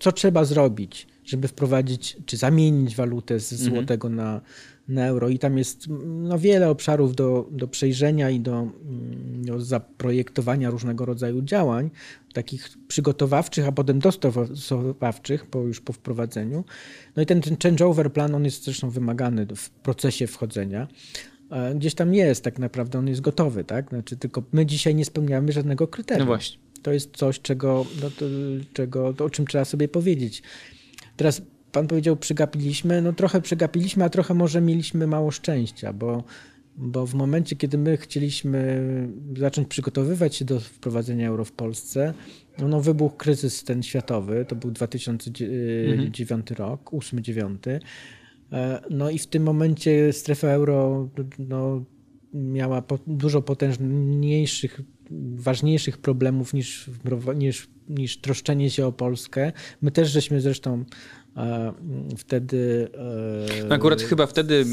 co 0.00 0.12
trzeba 0.12 0.44
zrobić, 0.44 1.06
żeby 1.24 1.48
wprowadzić 1.48 2.16
czy 2.26 2.36
zamienić 2.36 2.96
walutę 2.96 3.40
z 3.40 3.52
mhm. 3.52 3.70
złotego 3.70 4.08
mhm. 4.08 4.26
na, 4.26 4.40
na 4.88 5.06
euro. 5.06 5.28
I 5.28 5.38
tam 5.38 5.58
jest 5.58 5.86
no, 6.06 6.38
wiele 6.38 6.70
obszarów 6.70 7.16
do, 7.16 7.48
do 7.50 7.68
przejrzenia 7.68 8.30
i 8.30 8.40
do, 8.40 8.58
mm, 8.58 9.44
do 9.44 9.60
zaprojektowania 9.60 10.70
różnego 10.70 11.04
rodzaju 11.04 11.42
działań, 11.42 11.90
takich 12.32 12.68
przygotowawczych, 12.88 13.68
a 13.68 13.72
potem 13.72 13.98
dostosowawczych 13.98 15.46
po, 15.46 15.60
już 15.60 15.80
po 15.80 15.92
wprowadzeniu. 15.92 16.64
No 17.16 17.22
i 17.22 17.26
ten, 17.26 17.40
ten 17.40 17.56
changeover 17.62 18.12
plan, 18.12 18.34
on 18.34 18.44
jest 18.44 18.64
zresztą 18.64 18.90
wymagany 18.90 19.46
w 19.56 19.70
procesie 19.70 20.26
wchodzenia 20.26 20.88
gdzieś 21.74 21.94
tam 21.94 22.14
jest 22.14 22.44
tak 22.44 22.58
naprawdę, 22.58 22.98
on 22.98 23.08
jest 23.08 23.20
gotowy, 23.20 23.64
tak? 23.64 23.88
Znaczy, 23.88 24.16
tylko 24.16 24.42
my 24.52 24.66
dzisiaj 24.66 24.94
nie 24.94 25.04
spełniamy 25.04 25.52
żadnego 25.52 25.88
kryterium. 25.88 26.26
No 26.28 26.34
właśnie. 26.34 26.58
To 26.82 26.92
jest 26.92 27.16
coś, 27.16 27.40
czego, 27.40 27.86
no 28.02 28.10
to, 28.10 28.24
czego, 28.72 29.14
to, 29.14 29.24
o 29.24 29.30
czym 29.30 29.46
trzeba 29.46 29.64
sobie 29.64 29.88
powiedzieć. 29.88 30.42
Teraz 31.20 31.42
pan 31.72 31.86
powiedział, 31.86 32.16
przegapiliśmy. 32.16 33.02
No 33.02 33.12
trochę 33.12 33.40
przegapiliśmy, 33.40 34.04
a 34.04 34.08
trochę 34.08 34.34
może 34.34 34.60
mieliśmy 34.60 35.06
mało 35.06 35.30
szczęścia, 35.30 35.92
bo, 35.92 36.24
bo 36.76 37.06
w 37.06 37.14
momencie, 37.14 37.56
kiedy 37.56 37.78
my 37.78 37.96
chcieliśmy 37.96 38.82
zacząć 39.38 39.68
przygotowywać 39.68 40.36
się 40.36 40.44
do 40.44 40.60
wprowadzenia 40.60 41.28
euro 41.28 41.44
w 41.44 41.52
Polsce, 41.52 42.14
no, 42.58 42.68
no 42.68 42.80
wybuchł 42.80 43.16
kryzys 43.16 43.64
ten 43.64 43.82
światowy, 43.82 44.44
to 44.48 44.56
był 44.56 44.70
2009 44.70 46.20
mhm. 46.20 46.42
rok, 46.58 46.90
8-9. 46.90 47.80
E, 48.52 48.80
no 48.90 49.10
i 49.10 49.18
w 49.18 49.26
tym 49.26 49.42
momencie 49.42 50.12
strefa 50.12 50.48
euro 50.48 51.08
no, 51.38 51.84
miała 52.34 52.82
po, 52.82 52.98
dużo 53.06 53.42
potężniejszych, 53.42 54.80
ważniejszych 55.36 55.98
problemów 55.98 56.54
niż, 56.54 56.90
niż 57.36 57.68
niż 57.90 58.16
troszczenie 58.16 58.70
się 58.70 58.86
o 58.86 58.92
Polskę. 58.92 59.52
My 59.82 59.90
też 59.90 60.10
żeśmy 60.10 60.40
zresztą 60.40 60.84
e, 61.36 61.72
wtedy. 62.16 62.88
E, 63.60 63.64
no 63.64 63.74
akurat 63.74 64.02
chyba 64.02 64.26
wtedy 64.26 64.64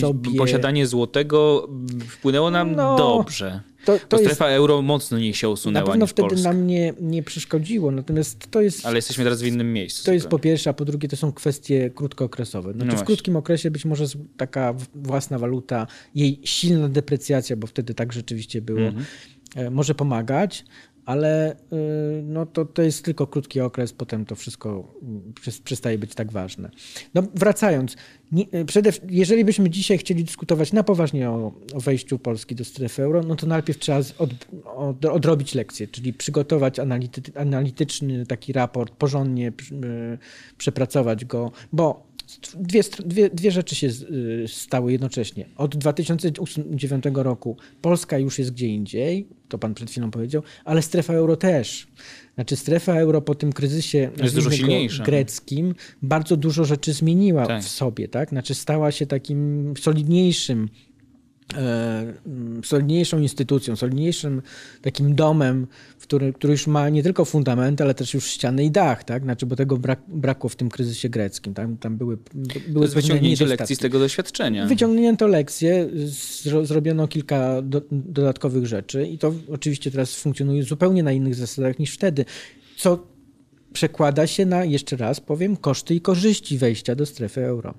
sobie... 0.00 0.38
posiadanie 0.38 0.86
złotego 0.86 1.68
wpłynęło 2.08 2.50
nam 2.50 2.76
no, 2.76 2.96
dobrze. 2.96 3.60
To, 3.84 3.98
to 4.08 4.18
strefa 4.18 4.50
jest, 4.50 4.56
euro 4.56 4.82
mocno 4.82 5.18
nie 5.18 5.34
się 5.34 5.48
usunęła. 5.48 5.84
Na 5.86 5.90
pewno 5.90 6.06
wtedy 6.06 6.28
Polska. 6.28 6.52
nam 6.52 6.66
nie, 6.66 6.94
nie 7.00 7.22
przeszkodziło, 7.22 7.90
natomiast 7.90 8.50
to 8.50 8.60
jest. 8.60 8.86
Ale 8.86 8.96
jesteśmy 8.96 9.24
teraz 9.24 9.42
w 9.42 9.46
innym 9.46 9.72
miejscu. 9.72 10.04
To 10.04 10.12
jest 10.12 10.28
po 10.28 10.38
pierwsze, 10.38 10.70
a 10.70 10.72
po 10.72 10.84
drugie 10.84 11.08
to 11.08 11.16
są 11.16 11.32
kwestie 11.32 11.90
krótkookresowe. 11.90 12.72
Znaczy 12.72 12.92
no 12.92 12.96
w 12.96 13.04
krótkim 13.04 13.36
okresie 13.36 13.70
być 13.70 13.84
może 13.84 14.04
taka 14.36 14.74
własna 14.94 15.38
waluta, 15.38 15.86
jej 16.14 16.40
silna 16.44 16.88
deprecjacja, 16.88 17.56
bo 17.56 17.66
wtedy 17.66 17.94
tak 17.94 18.12
rzeczywiście 18.12 18.62
było, 18.62 18.80
mhm. 18.80 19.04
E, 19.56 19.70
może 19.70 19.94
pomagać 19.94 20.64
ale 21.08 21.52
y, 21.52 22.22
no 22.22 22.46
to, 22.46 22.64
to 22.64 22.82
jest 22.82 23.04
tylko 23.04 23.26
krótki 23.26 23.60
okres, 23.60 23.92
potem 23.92 24.24
to 24.24 24.34
wszystko 24.34 24.94
mm, 25.02 25.32
przestaje 25.64 25.98
być 25.98 26.14
tak 26.14 26.32
ważne. 26.32 26.70
No 27.14 27.22
wracając, 27.34 27.96
y, 28.54 28.64
przede, 28.64 28.90
jeżeli 29.08 29.44
byśmy 29.44 29.70
dzisiaj 29.70 29.98
chcieli 29.98 30.24
dyskutować 30.24 30.72
na 30.72 30.82
poważnie 30.82 31.30
o, 31.30 31.52
o 31.74 31.80
wejściu 31.80 32.18
Polski 32.18 32.54
do 32.54 32.64
strefy 32.64 33.02
euro, 33.02 33.22
no 33.22 33.36
to 33.36 33.46
najpierw 33.46 33.78
trzeba 33.78 33.98
od, 34.18 34.30
od, 34.64 35.04
odrobić 35.04 35.54
lekcje, 35.54 35.88
czyli 35.88 36.12
przygotować 36.12 36.78
anality, 36.78 37.22
analityczny 37.34 38.26
taki 38.26 38.52
raport, 38.52 38.94
porządnie 38.94 39.52
przepracować 40.58 41.24
go, 41.24 41.52
bo 41.72 42.07
dwie, 42.54 42.82
dwie, 43.06 43.30
dwie 43.30 43.50
rzeczy 43.50 43.74
się 43.74 43.88
stały 44.46 44.92
jednocześnie. 44.92 45.48
Od 45.56 45.76
2009 45.76 47.04
roku 47.14 47.56
Polska 47.82 48.18
już 48.18 48.38
jest 48.38 48.50
gdzie 48.50 48.66
indziej, 48.66 49.28
to 49.48 49.58
pan 49.58 49.74
przed 49.74 49.90
chwilą 49.90 50.10
powiedział, 50.10 50.42
ale 50.64 50.82
strefa 50.82 51.12
euro 51.12 51.36
też. 51.36 51.86
Znaczy 52.34 52.56
strefa 52.56 52.94
euro 52.94 53.22
po 53.22 53.34
tym 53.34 53.52
kryzysie 53.52 54.10
greckim 55.04 55.74
bardzo 56.02 56.36
dużo 56.36 56.64
rzeczy 56.64 56.92
zmieniła 56.92 57.46
tak. 57.46 57.62
w 57.62 57.68
sobie, 57.68 58.08
tak? 58.08 58.28
Znaczy 58.28 58.54
stała 58.54 58.92
się 58.92 59.06
takim 59.06 59.74
solidniejszym 59.80 60.68
solidniejszą 62.64 63.18
instytucją, 63.18 63.76
solidniejszym 63.76 64.42
takim 64.82 65.14
domem, 65.14 65.66
który, 65.98 66.32
który 66.32 66.52
już 66.52 66.66
ma 66.66 66.88
nie 66.88 67.02
tylko 67.02 67.24
fundament, 67.24 67.80
ale 67.80 67.94
też 67.94 68.14
już 68.14 68.26
ściany 68.26 68.64
i 68.64 68.70
dach, 68.70 69.04
tak? 69.04 69.22
Znaczy, 69.22 69.46
bo 69.46 69.56
tego 69.56 69.76
brak, 69.76 70.00
brakło 70.08 70.50
w 70.50 70.56
tym 70.56 70.68
kryzysie 70.68 71.08
greckim. 71.08 71.54
Tam, 71.54 71.76
tam 71.76 71.96
były, 71.96 72.18
były 72.68 72.88
to 72.88 72.94
wyciągnięcie 72.94 73.46
lekcji 73.46 73.76
z 73.76 73.78
tego 73.78 73.98
doświadczenia. 73.98 74.66
Wyciągnięto 74.66 75.26
lekcje, 75.26 75.88
zro, 76.42 76.66
zrobiono 76.66 77.08
kilka 77.08 77.62
do, 77.62 77.82
dodatkowych 77.90 78.66
rzeczy 78.66 79.06
i 79.06 79.18
to 79.18 79.34
oczywiście 79.52 79.90
teraz 79.90 80.14
funkcjonuje 80.14 80.62
zupełnie 80.62 81.02
na 81.02 81.12
innych 81.12 81.34
zasadach 81.34 81.78
niż 81.78 81.94
wtedy, 81.94 82.24
co 82.76 83.06
przekłada 83.72 84.26
się 84.26 84.46
na, 84.46 84.64
jeszcze 84.64 84.96
raz 84.96 85.20
powiem, 85.20 85.56
koszty 85.56 85.94
i 85.94 86.00
korzyści 86.00 86.58
wejścia 86.58 86.94
do 86.94 87.06
strefy 87.06 87.44
euro. 87.44 87.74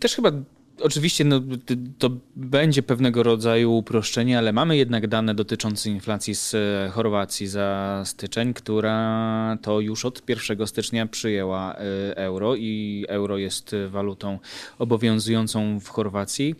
Też 0.00 0.14
chyba 0.14 0.32
Oczywiście 0.80 1.24
no, 1.24 1.40
to 1.98 2.10
będzie 2.36 2.82
pewnego 2.82 3.22
rodzaju 3.22 3.76
uproszczenie, 3.76 4.38
ale 4.38 4.52
mamy 4.52 4.76
jednak 4.76 5.06
dane 5.06 5.34
dotyczące 5.34 5.90
inflacji 5.90 6.34
z 6.34 6.54
e, 6.54 6.90
Chorwacji 6.92 7.46
za 7.46 8.02
styczeń, 8.06 8.54
która 8.54 9.58
to 9.62 9.80
już 9.80 10.04
od 10.04 10.28
1 10.28 10.66
stycznia 10.66 11.06
przyjęła 11.06 11.74
e, 11.74 12.16
euro 12.16 12.56
i 12.56 13.04
euro 13.08 13.38
jest 13.38 13.74
walutą 13.88 14.38
obowiązującą 14.78 15.80
w 15.80 15.88
Chorwacji. 15.88 16.54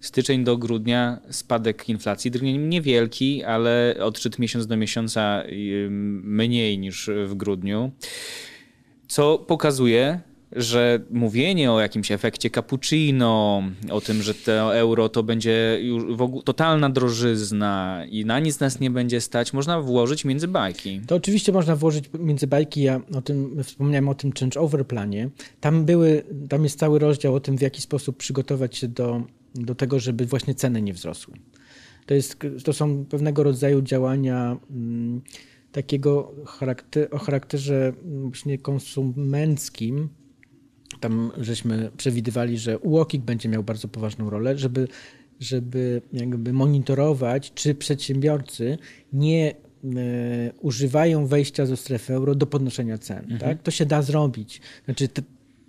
Styczeń 0.00 0.44
do 0.44 0.56
grudnia 0.56 1.18
spadek 1.30 1.88
inflacji, 1.88 2.30
niewielki, 2.42 3.44
ale 3.44 3.96
odczyt 4.00 4.38
miesiąc 4.38 4.66
do 4.66 4.76
miesiąca 4.76 5.42
mniej 6.22 6.78
niż 6.78 7.10
w 7.26 7.34
grudniu, 7.34 7.92
co 9.08 9.38
pokazuje, 9.38 10.20
że 10.54 11.00
mówienie 11.10 11.72
o 11.72 11.80
jakimś 11.80 12.12
efekcie 12.12 12.50
cappuccino, 12.50 13.62
o 13.90 14.00
tym, 14.00 14.22
że 14.22 14.34
to 14.34 14.76
euro 14.76 15.08
to 15.08 15.22
będzie 15.22 15.78
już 15.82 16.04
totalna 16.44 16.90
drożyzna 16.90 18.04
i 18.10 18.24
na 18.24 18.40
nic 18.40 18.60
nas 18.60 18.80
nie 18.80 18.90
będzie 18.90 19.20
stać, 19.20 19.52
można 19.52 19.80
włożyć 19.80 20.24
między 20.24 20.48
bajki. 20.48 21.00
To 21.06 21.14
oczywiście 21.14 21.52
można 21.52 21.76
włożyć 21.76 22.10
między 22.18 22.46
bajki. 22.46 22.82
Ja 22.82 23.00
o 23.14 23.22
tym 23.22 23.62
wspomniałem 23.64 24.08
o 24.08 24.14
tym 24.14 24.30
change-over 24.30 24.84
planie. 24.84 25.30
Tam 25.60 25.84
były, 25.84 26.22
tam 26.48 26.64
jest 26.64 26.78
cały 26.78 26.98
rozdział 26.98 27.34
o 27.34 27.40
tym, 27.40 27.58
w 27.58 27.60
jaki 27.60 27.80
sposób 27.80 28.16
przygotować 28.16 28.76
się 28.76 28.88
do, 28.88 29.22
do 29.54 29.74
tego, 29.74 30.00
żeby 30.00 30.26
właśnie 30.26 30.54
ceny 30.54 30.82
nie 30.82 30.92
wzrosły. 30.92 31.34
To, 32.06 32.14
jest, 32.14 32.38
to 32.64 32.72
są 32.72 33.04
pewnego 33.04 33.42
rodzaju 33.42 33.82
działania 33.82 34.56
mm, 34.70 35.20
takiego 35.72 36.32
charakter, 36.46 37.08
o 37.10 37.18
charakterze 37.18 37.92
właśnie 38.02 38.58
konsumenckim, 38.58 40.08
tam 41.00 41.32
żeśmy 41.38 41.90
przewidywali, 41.96 42.58
że 42.58 42.78
UOKiK 42.78 43.22
będzie 43.22 43.48
miał 43.48 43.62
bardzo 43.62 43.88
poważną 43.88 44.30
rolę, 44.30 44.58
żeby, 44.58 44.88
żeby 45.40 46.02
jakby 46.12 46.52
monitorować, 46.52 47.52
czy 47.54 47.74
przedsiębiorcy 47.74 48.78
nie 49.12 49.50
e, 49.50 50.52
używają 50.60 51.26
wejścia 51.26 51.66
ze 51.66 51.76
strefy 51.76 52.14
euro 52.14 52.34
do 52.34 52.46
podnoszenia 52.46 52.98
cen. 52.98 53.18
Mhm. 53.18 53.40
Tak? 53.40 53.62
To 53.62 53.70
się 53.70 53.86
da 53.86 54.02
zrobić. 54.02 54.60
Znaczy 54.84 55.08
te, 55.08 55.22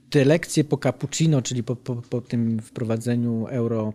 te 0.09 0.25
lekcje 0.25 0.63
po 0.63 0.77
cappuccino, 0.77 1.41
czyli 1.41 1.63
po, 1.63 1.75
po, 1.75 1.95
po 1.95 2.21
tym 2.21 2.59
wprowadzeniu 2.59 3.47
euro 3.49 3.93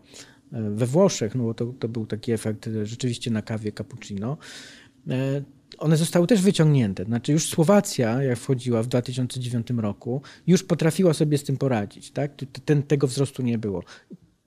e, 0.52 0.70
we 0.70 0.86
Włoszech, 0.86 1.34
no 1.34 1.44
bo 1.44 1.54
to, 1.54 1.66
to 1.78 1.88
był 1.88 2.06
taki 2.06 2.32
efekt 2.32 2.68
rzeczywiście 2.82 3.30
na 3.30 3.42
kawie 3.42 3.72
cappuccino, 3.72 4.36
e, 5.08 5.42
one 5.80 5.96
zostały 5.96 6.26
też 6.26 6.42
wyciągnięte. 6.42 7.04
Znaczy 7.04 7.32
już 7.32 7.48
Słowacja, 7.48 8.22
jak 8.22 8.38
wchodziła 8.38 8.82
w 8.82 8.86
2009 8.86 9.66
roku, 9.76 10.22
już 10.46 10.62
potrafiła 10.62 11.14
sobie 11.14 11.38
z 11.38 11.44
tym 11.44 11.56
poradzić. 11.56 12.10
Tak? 12.10 12.32
Ten, 12.64 12.82
tego 12.82 13.06
wzrostu 13.06 13.42
nie 13.42 13.58
było. 13.58 13.82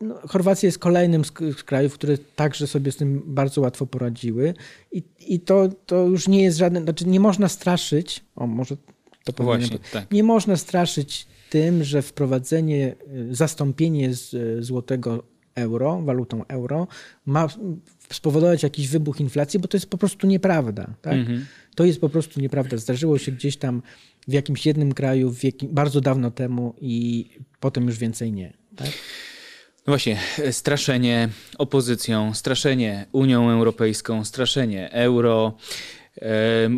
No, 0.02 0.16
Chorwacja 0.28 0.68
jest 0.68 0.80
kolejnym 0.80 1.26
z, 1.26 1.34
z, 1.58 1.64
krajów, 1.64 1.94
które 1.94 2.18
także 2.18 2.68
sobie 2.68 2.92
z 2.92 2.98
tym 2.98 3.22
bardzo 3.26 3.62
łatwo 3.62 3.86
poradziły 3.86 4.54
i, 4.92 5.04
i 5.20 5.40
to, 5.40 5.70
to 5.86 6.08
już 6.08 6.28
nie 6.28 6.44
jest 6.44 6.58
żaden, 6.58 6.84
znaczy 6.84 7.08
nie 7.08 7.20
można 7.20 7.50
straszyć, 7.50 8.24
o 8.36 8.48
może 8.48 8.78
to 9.24 9.44
Właśnie, 9.44 9.80
tak. 9.92 10.12
nie 10.12 10.24
można 10.24 10.58
straszyć 10.58 11.28
tym, 11.50 11.84
że 11.84 12.02
wprowadzenie, 12.02 12.96
y, 13.32 13.36
zastąpienie 13.36 14.14
z 14.14 14.34
y, 14.34 14.64
złotego 14.64 15.24
euro, 15.56 16.02
walutą 16.02 16.46
euro, 16.48 16.88
ma 17.26 17.48
spowodować 18.16 18.64
jakiś 18.64 18.88
wybuch 18.88 19.20
inflacji, 19.20 19.59
bo 19.59 19.68
to 19.68 19.78
jest 19.78 19.89
po 19.89 19.97
prostu 19.97 20.28
nieprawda. 20.28 20.93
Tak? 21.01 21.14
Mhm. 21.14 21.45
To 21.76 21.86
jest 21.86 22.01
po 22.01 22.09
prostu 22.09 22.41
nieprawda. 22.41 22.78
Zdarzyło 22.78 23.18
się 23.18 23.32
gdzieś 23.32 23.57
tam 23.57 23.82
w 24.28 24.34
jakimś 24.34 24.66
jednym 24.66 24.93
kraju 24.93 25.32
w 25.32 25.43
jakim, 25.43 25.70
bardzo 25.74 26.01
dawno 26.01 26.32
temu 26.32 26.76
i 26.82 27.30
potem 27.59 27.88
już 27.88 27.97
więcej 27.97 28.32
nie. 28.32 28.53
Tak? 28.76 28.88
No 29.88 29.91
właśnie, 29.91 30.20
straszenie 30.51 31.30
opozycją, 31.57 32.34
straszenie 32.34 33.05
Unią 33.11 33.49
Europejską, 33.49 34.26
straszenie 34.26 34.91
euro, 34.91 35.57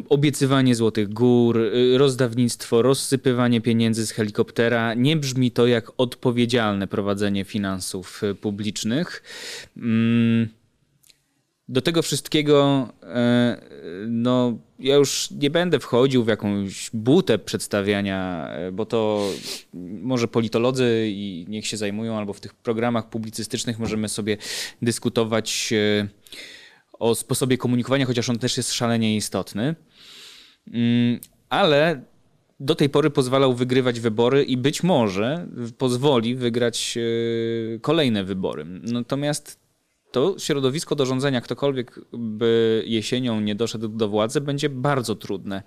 obiecywanie 0.09 0.75
złotych 0.75 1.13
gór, 1.13 1.57
y, 1.57 1.97
rozdawnictwo, 1.97 2.81
rozsypywanie 2.81 3.61
pieniędzy 3.61 4.07
z 4.07 4.11
helikoptera. 4.11 4.93
Nie 4.93 5.17
brzmi 5.17 5.51
to 5.51 5.67
jak 5.67 5.91
odpowiedzialne 5.97 6.88
prowadzenie 6.88 7.43
finansów 7.43 8.23
y, 8.23 8.36
publicznych. 8.36 9.23
Mm, 9.77 10.49
do 11.68 11.82
tego 11.82 12.01
wszystkiego, 12.01 12.88
e, 13.03 13.61
no, 14.07 14.57
ja 14.80 14.95
już 14.95 15.32
nie 15.32 15.49
będę 15.49 15.80
wchodził 15.80 16.24
w 16.24 16.28
jakąś 16.28 16.89
butę 16.93 17.39
przedstawiania, 17.39 18.49
e, 18.49 18.72
bo 18.72 18.86
to 18.86 19.30
może 20.01 20.28
politolodzy 20.28 21.05
i 21.09 21.45
niech 21.49 21.68
się 21.68 21.78
zajmują, 21.78 22.18
albo 22.18 22.34
w 22.34 22.39
tych 22.39 22.53
programach 22.53 23.09
publicystycznych 23.09 23.80
możemy 23.80 24.09
sobie 24.09 24.38
dyskutować 24.82 25.74
e, 25.74 26.07
o 26.93 27.16
sposobie 27.16 27.57
komunikowania, 27.57 28.05
chociaż 28.05 28.30
on 28.30 28.39
też 28.39 28.57
jest 28.57 28.74
szalenie 28.74 29.16
istotny. 29.16 29.76
Mm, 30.74 31.20
ale 31.49 32.01
do 32.59 32.76
tej 32.76 32.89
pory 32.89 33.09
pozwalał 33.09 33.53
wygrywać 33.53 33.99
wybory 33.99 34.43
i 34.43 34.57
być 34.57 34.84
może 34.84 35.47
pozwoli 35.78 36.36
wygrać 36.36 36.97
kolejne 37.82 38.24
wybory. 38.24 38.66
Natomiast 38.66 39.64
to 40.16 40.36
środowisko 40.39 40.95
do 40.95 41.05
rządzenia, 41.05 41.41
ktokolwiek 41.41 41.99
by 42.13 42.84
jesienią 42.88 43.41
nie 43.41 43.55
doszedł 43.55 43.88
do 43.88 44.09
władzy, 44.09 44.41
będzie 44.41 44.70
bardzo 44.70 45.16
trudne. 45.16 45.63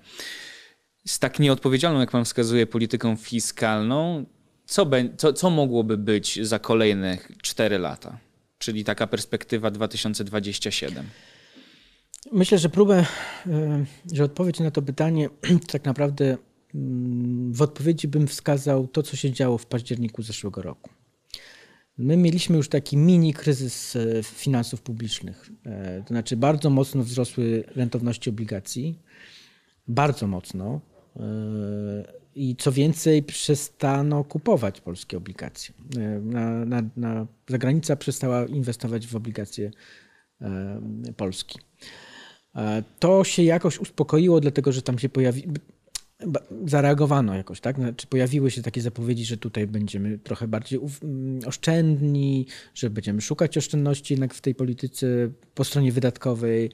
Z 1.07 1.19
tak 1.19 1.39
nieodpowiedzialną, 1.39 2.01
jak 2.01 2.11
pan 2.11 2.25
wskazuje, 2.25 2.67
polityką 2.67 3.17
fiskalną, 3.17 4.27
co, 4.67 4.87
be, 4.87 5.09
co, 5.17 5.33
co 5.33 5.51
mogłoby 5.51 5.97
być 5.97 6.47
za 6.47 6.59
kolejne 6.59 7.19
4 7.43 7.79
lata? 7.79 8.19
Czyli 8.59 8.85
taka 8.85 9.07
perspektywa 9.07 9.71
2027. 9.71 11.05
Myślę, 12.33 12.59
że 12.59 12.69
próbę, 12.69 13.07
e, 13.47 13.85
że 14.13 14.25
odpowiedź 14.25 14.61
na 14.61 14.71
to 14.71 14.83
pytanie 14.83 15.29
tak 15.73 15.85
naprawdę 15.85 16.37
mm, 16.75 17.53
w 17.53 17.63
odpowiedzi 17.63 18.09
bym 18.09 18.27
wskazał 18.27 18.87
to, 18.87 19.03
co 19.03 19.17
się 19.17 19.33
działo 19.33 19.59
w 19.59 19.67
październiku 19.67 20.23
zeszłego 20.23 20.63
roku. 20.63 20.91
My 21.99 22.17
mieliśmy 22.17 22.57
już 22.57 22.69
taki 22.69 22.97
mini 22.97 23.35
kryzys 23.35 23.97
e, 23.97 24.23
finansów 24.23 24.83
publicznych. 24.83 25.51
E, 25.67 26.03
to 26.03 26.09
znaczy 26.09 26.37
bardzo 26.37 26.71
mocno 26.71 27.03
wzrosły 27.03 27.65
rentowności 27.77 28.31
obligacji. 28.31 28.99
Bardzo 29.89 30.27
mocno. 30.27 30.81
E, 31.17 31.23
I 32.35 32.57
co 32.57 32.73
więcej, 32.73 33.23
przestano 33.23 34.25
kupować 34.25 34.81
polskie 34.81 35.17
obligacje. 35.17 35.75
Na, 36.23 36.65
na, 36.65 36.83
na, 36.97 37.27
zagranica 37.49 37.97
przestała 37.97 38.47
inwestować 38.47 39.07
w 39.07 39.17
obligacje 39.17 39.71
Polski. 41.17 41.59
To 42.99 43.25
się 43.25 43.43
jakoś 43.43 43.79
uspokoiło, 43.79 44.41
dlatego 44.41 44.73
że 44.73 44.83
tam 44.83 44.99
się 44.99 45.09
pojawi, 45.09 45.45
zareagowano 46.67 47.35
jakoś, 47.35 47.61
tak? 47.61 47.77
Znaczy 47.77 48.07
pojawiły 48.07 48.51
się 48.51 48.63
takie 48.63 48.81
zapowiedzi, 48.81 49.25
że 49.25 49.37
tutaj 49.37 49.67
będziemy 49.67 50.19
trochę 50.19 50.49
bardziej 50.49 50.81
mm, 51.03 51.41
oszczędni, 51.47 52.47
że 52.75 52.91
będziemy 52.91 53.21
szukać 53.21 53.59
oszczędności 53.59 54.15
jednak 54.15 54.35
w 54.35 54.41
tej 54.41 54.55
polityce 54.55 55.07
po 55.55 55.65
stronie 55.65 55.93
wydatkowej, 55.93 56.71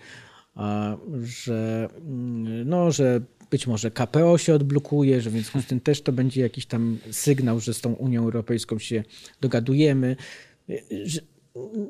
że, 1.23 1.89
mm, 2.01 2.69
no, 2.69 2.93
że 2.93 3.21
być 3.51 3.67
może 3.67 3.91
KPO 3.91 4.39
się 4.39 4.55
odblokuje, 4.55 5.21
że 5.21 5.31
więc 5.31 5.47
z 5.47 5.67
tym 5.67 5.81
też 5.81 6.03
to 6.03 6.13
będzie 6.13 6.41
jakiś 6.41 6.67
tam 6.67 6.99
sygnał, 7.11 7.61
że 7.61 7.75
z 7.75 7.81
tą 7.81 7.93
Unią 7.93 8.23
Europejską 8.23 8.79
się 8.79 9.05
dogadujemy. 9.41 10.17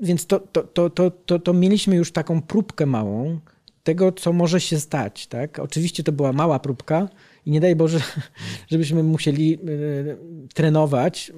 Więc 0.02 0.26
to, 0.26 0.40
to, 0.40 0.62
to, 0.62 0.90
to, 0.90 1.11
to, 1.11 1.38
to 1.38 1.52
mieliśmy 1.52 1.96
już 1.96 2.12
taką 2.12 2.42
próbkę 2.42 2.86
małą 2.86 3.40
tego, 3.84 4.12
co 4.12 4.32
może 4.32 4.61
się 4.61 4.80
stać. 4.80 5.26
Tak? 5.26 5.59
Oczywiście 5.59 6.02
to 6.02 6.12
była 6.12 6.32
mała 6.32 6.59
próbka, 6.59 7.09
i 7.47 7.51
nie 7.51 7.61
daj 7.61 7.76
Boże, 7.76 8.01
żebyśmy 8.72 9.03
musieli 9.03 9.55
e, 9.55 9.59
trenować 10.55 11.32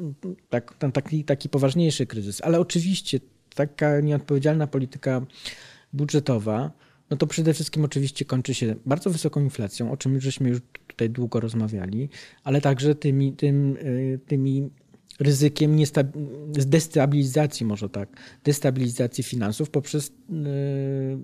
tak, 0.48 0.74
taki, 0.92 1.24
taki 1.24 1.48
poważniejszy 1.48 2.06
kryzys. 2.06 2.40
Ale 2.40 2.60
oczywiście 2.60 3.20
taka 3.54 4.00
nieodpowiedzialna 4.00 4.66
polityka 4.66 5.26
budżetowa, 5.92 6.70
no 7.10 7.16
to 7.16 7.26
przede 7.26 7.54
wszystkim 7.54 7.84
oczywiście 7.84 8.24
kończy 8.24 8.54
się 8.54 8.74
bardzo 8.86 9.10
wysoką 9.10 9.40
inflacją, 9.40 9.92
o 9.92 9.96
czym 9.96 10.20
żeśmy 10.20 10.48
już 10.48 10.58
tutaj 10.86 11.10
długo 11.10 11.40
rozmawiali, 11.40 12.08
ale 12.44 12.60
także 12.60 12.94
tymi, 12.94 13.32
tym, 13.32 13.76
e, 14.14 14.18
tymi 14.18 14.70
ryzykiem 15.20 15.76
destabilizacji, 16.66 17.66
może 17.66 17.88
tak, 17.88 18.08
destabilizacji 18.44 19.24
finansów 19.24 19.70
poprzez 19.70 20.12
yy, 20.30 21.18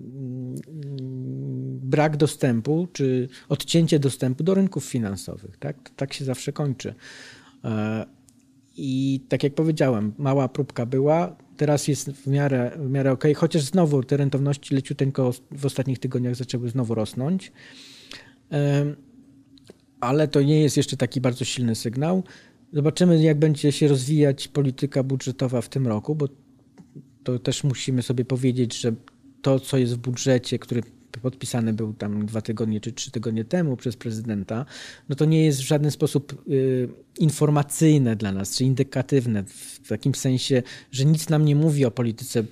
brak 1.83 2.17
dostępu 2.17 2.87
czy 2.93 3.29
odcięcie 3.49 3.99
dostępu 3.99 4.43
do 4.43 4.53
rynków 4.53 4.85
finansowych. 4.85 5.57
Tak, 5.57 5.89
tak 5.95 6.13
się 6.13 6.25
zawsze 6.25 6.53
kończy. 6.53 6.95
E, 7.63 8.05
I 8.77 9.21
tak 9.29 9.43
jak 9.43 9.55
powiedziałem, 9.55 10.13
mała 10.17 10.49
próbka 10.49 10.85
była, 10.85 11.35
teraz 11.57 11.87
jest 11.87 12.11
w 12.11 12.27
miarę, 12.27 12.71
w 12.77 12.89
miarę 12.89 13.11
ok, 13.11 13.23
chociaż 13.35 13.61
znowu 13.61 14.03
te 14.03 14.17
rentowności 14.17 14.75
leciuteńko 14.75 15.33
w 15.51 15.65
ostatnich 15.65 15.99
tygodniach 15.99 16.35
zaczęły 16.35 16.69
znowu 16.69 16.95
rosnąć. 16.95 17.51
E, 18.51 18.85
ale 19.99 20.27
to 20.27 20.41
nie 20.41 20.61
jest 20.61 20.77
jeszcze 20.77 20.97
taki 20.97 21.21
bardzo 21.21 21.45
silny 21.45 21.75
sygnał. 21.75 22.23
Zobaczymy, 22.73 23.23
jak 23.23 23.39
będzie 23.39 23.71
się 23.71 23.87
rozwijać 23.87 24.47
polityka 24.47 25.03
budżetowa 25.03 25.61
w 25.61 25.69
tym 25.69 25.87
roku, 25.87 26.15
bo 26.15 26.27
to 27.23 27.39
też 27.39 27.63
musimy 27.63 28.01
sobie 28.01 28.25
powiedzieć, 28.25 28.81
że 28.81 28.93
to, 29.41 29.59
co 29.59 29.77
jest 29.77 29.93
w 29.93 29.97
budżecie, 29.97 30.59
który 30.59 30.83
podpisany 31.19 31.73
był 31.73 31.93
tam 31.93 32.25
dwa 32.25 32.41
tygodnie 32.41 32.81
czy 32.81 32.91
trzy 32.91 33.11
tygodnie 33.11 33.45
temu 33.45 33.77
przez 33.77 33.95
prezydenta, 33.95 34.65
no 35.09 35.15
to 35.15 35.25
nie 35.25 35.45
jest 35.45 35.59
w 35.59 35.67
żaden 35.67 35.91
sposób 35.91 36.43
y, 36.49 36.89
informacyjne 37.19 38.15
dla 38.15 38.31
nas, 38.31 38.57
czy 38.57 38.63
indykatywne 38.63 39.43
w 39.83 39.87
takim 39.87 40.15
sensie, 40.15 40.63
że 40.91 41.05
nic 41.05 41.29
nam 41.29 41.45
nie 41.45 41.55
mówi 41.55 41.85
o 41.85 41.91
polityce 41.91 42.43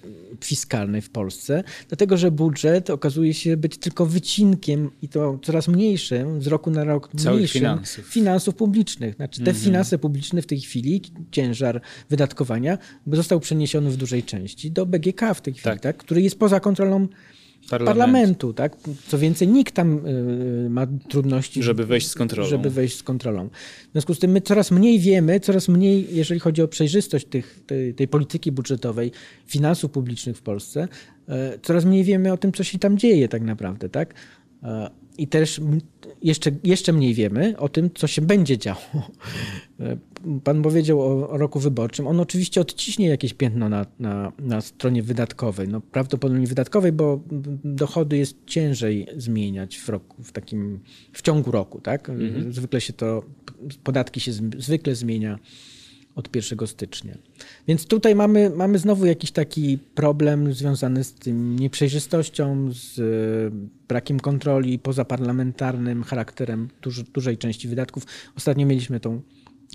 fiskalnej 0.43 1.01
w 1.01 1.09
Polsce, 1.09 1.64
dlatego 1.88 2.18
że 2.18 2.32
budżet 2.32 2.89
okazuje 2.89 3.34
się 3.34 3.57
być 3.57 3.78
tylko 3.78 4.05
wycinkiem 4.05 4.91
i 5.01 5.09
to 5.09 5.39
coraz 5.43 5.68
mniejszym, 5.68 6.41
z 6.41 6.47
roku 6.47 6.72
na 6.72 6.84
rok 6.84 7.14
mniejszym 7.14 7.62
finansów. 7.62 8.05
finansów 8.05 8.55
publicznych. 8.55 9.16
Znaczy 9.16 9.41
te 9.41 9.51
mm 9.51 9.62
-hmm. 9.62 9.64
finanse 9.64 9.97
publiczne 9.97 10.41
w 10.41 10.47
tej 10.47 10.59
chwili, 10.59 11.01
ciężar 11.32 11.82
wydatkowania 12.09 12.78
został 13.07 13.39
przeniesiony 13.39 13.91
w 13.91 13.97
dużej 13.97 14.24
części 14.24 14.72
do 14.72 14.86
BGK 14.86 15.34
w 15.34 15.41
tej 15.41 15.53
chwili, 15.53 15.64
tak. 15.64 15.80
tak 15.80 15.97
który 15.97 16.22
jest 16.22 16.39
poza 16.39 16.59
kontrolą 16.59 17.07
parlamentu. 17.70 17.99
parlamentu. 17.99 18.53
tak? 18.53 18.78
Co 19.07 19.18
więcej, 19.18 19.47
nikt 19.47 19.76
tam 19.76 20.07
y, 20.07 20.70
ma 20.70 20.88
trudności, 21.09 21.64
żeby 21.64 21.86
wejść 21.86 22.07
z 22.07 22.16
kontrolą. 22.16 22.49
Żeby 22.49 22.70
wejść 22.70 22.97
z 22.97 23.03
kontrolą. 23.03 23.49
W 23.89 23.91
związku 23.91 24.14
z 24.14 24.20
tym 24.20 24.32
my 24.32 24.41
coraz 24.41 24.72
mniej 24.72 24.99
wiemy, 24.99 25.39
coraz 25.39 25.68
mniej, 25.70 26.07
jeżeli 26.12 26.39
chodzi 26.39 26.62
o 26.62 26.68
przejrzystość 26.68 27.26
tych, 27.26 27.59
tej, 27.68 27.93
tej 27.93 28.07
polityki 28.07 28.51
budżetowej, 28.51 29.12
finansów 29.47 29.91
publicznych 29.91 30.38
w 30.38 30.41
Polsce, 30.41 30.88
e, 31.28 31.59
coraz 31.62 31.86
mniej 31.86 32.03
wiemy 32.03 32.34
o 32.34 32.38
tym, 32.38 32.51
co 32.51 32.64
się 32.64 32.80
tam 32.80 32.97
dzieje 32.97 33.28
tak 33.28 33.41
naprawdę, 33.41 33.89
tak? 33.89 34.14
I 35.18 35.28
też 35.28 35.62
jeszcze, 36.22 36.51
jeszcze 36.64 36.93
mniej 36.93 37.14
wiemy 37.14 37.57
o 37.57 37.70
tym, 37.70 37.89
co 37.95 38.07
się 38.07 38.22
będzie 38.22 38.57
działo. 38.57 38.82
Pan 40.43 40.62
powiedział 40.62 41.01
o, 41.01 41.30
o, 41.30 41.38
roku 41.38 41.59
wyborczym. 41.59 42.07
On 42.07 42.20
oczywiście 42.20 42.62
odciśnie 42.62 43.07
jakieś 43.07 43.34
piętno 43.34 43.70
na, 43.70 43.86
na, 43.99 44.32
na 44.39 44.62
stronie 44.62 45.03
wydatkowej. 45.03 45.68
No, 45.68 45.82
prawdopodobnie 45.82 46.47
wydatkowej, 46.47 46.91
bo 46.91 47.22
dochody 47.64 48.18
jest 48.18 48.38
ciężej 48.45 49.07
zmieniać 49.18 49.78
w 49.78 49.89
roku, 49.89 50.24
w 50.24 50.32
takim, 50.32 50.80
w 51.14 51.22
ciągu 51.22 51.51
roku, 51.51 51.82
tak? 51.82 52.09
Mhm. 52.09 52.53
Zwykle 52.53 52.82
się 52.82 52.93
to, 52.93 53.24
podatki 53.84 54.20
się 54.20 54.32
zwykle 54.57 54.95
zmienia 54.95 55.39
od 56.16 56.36
1 56.36 56.68
stycznia. 56.68 57.18
Więc 57.68 57.86
tutaj 57.86 58.16
mamy, 58.16 58.49
mamy 58.49 58.80
znowu 58.80 59.05
jakiś 59.05 59.32
taki 59.32 59.78
problem 59.95 60.53
związany 60.53 61.03
z 61.03 61.14
tym 61.14 61.59
nieprzejrzystością, 61.59 62.72
z 62.74 62.99
e, 62.99 63.03
brakiem 63.88 64.20
kontroli, 64.20 64.80
pozaparlamentarnym 64.80 66.03
charakterem 66.03 66.70
duży, 66.82 67.03
dużej 67.03 67.38
części 67.38 67.68
wydatków. 67.68 68.05
Ostatnio 68.36 68.66
mieliśmy 68.66 68.99
tą 68.99 69.22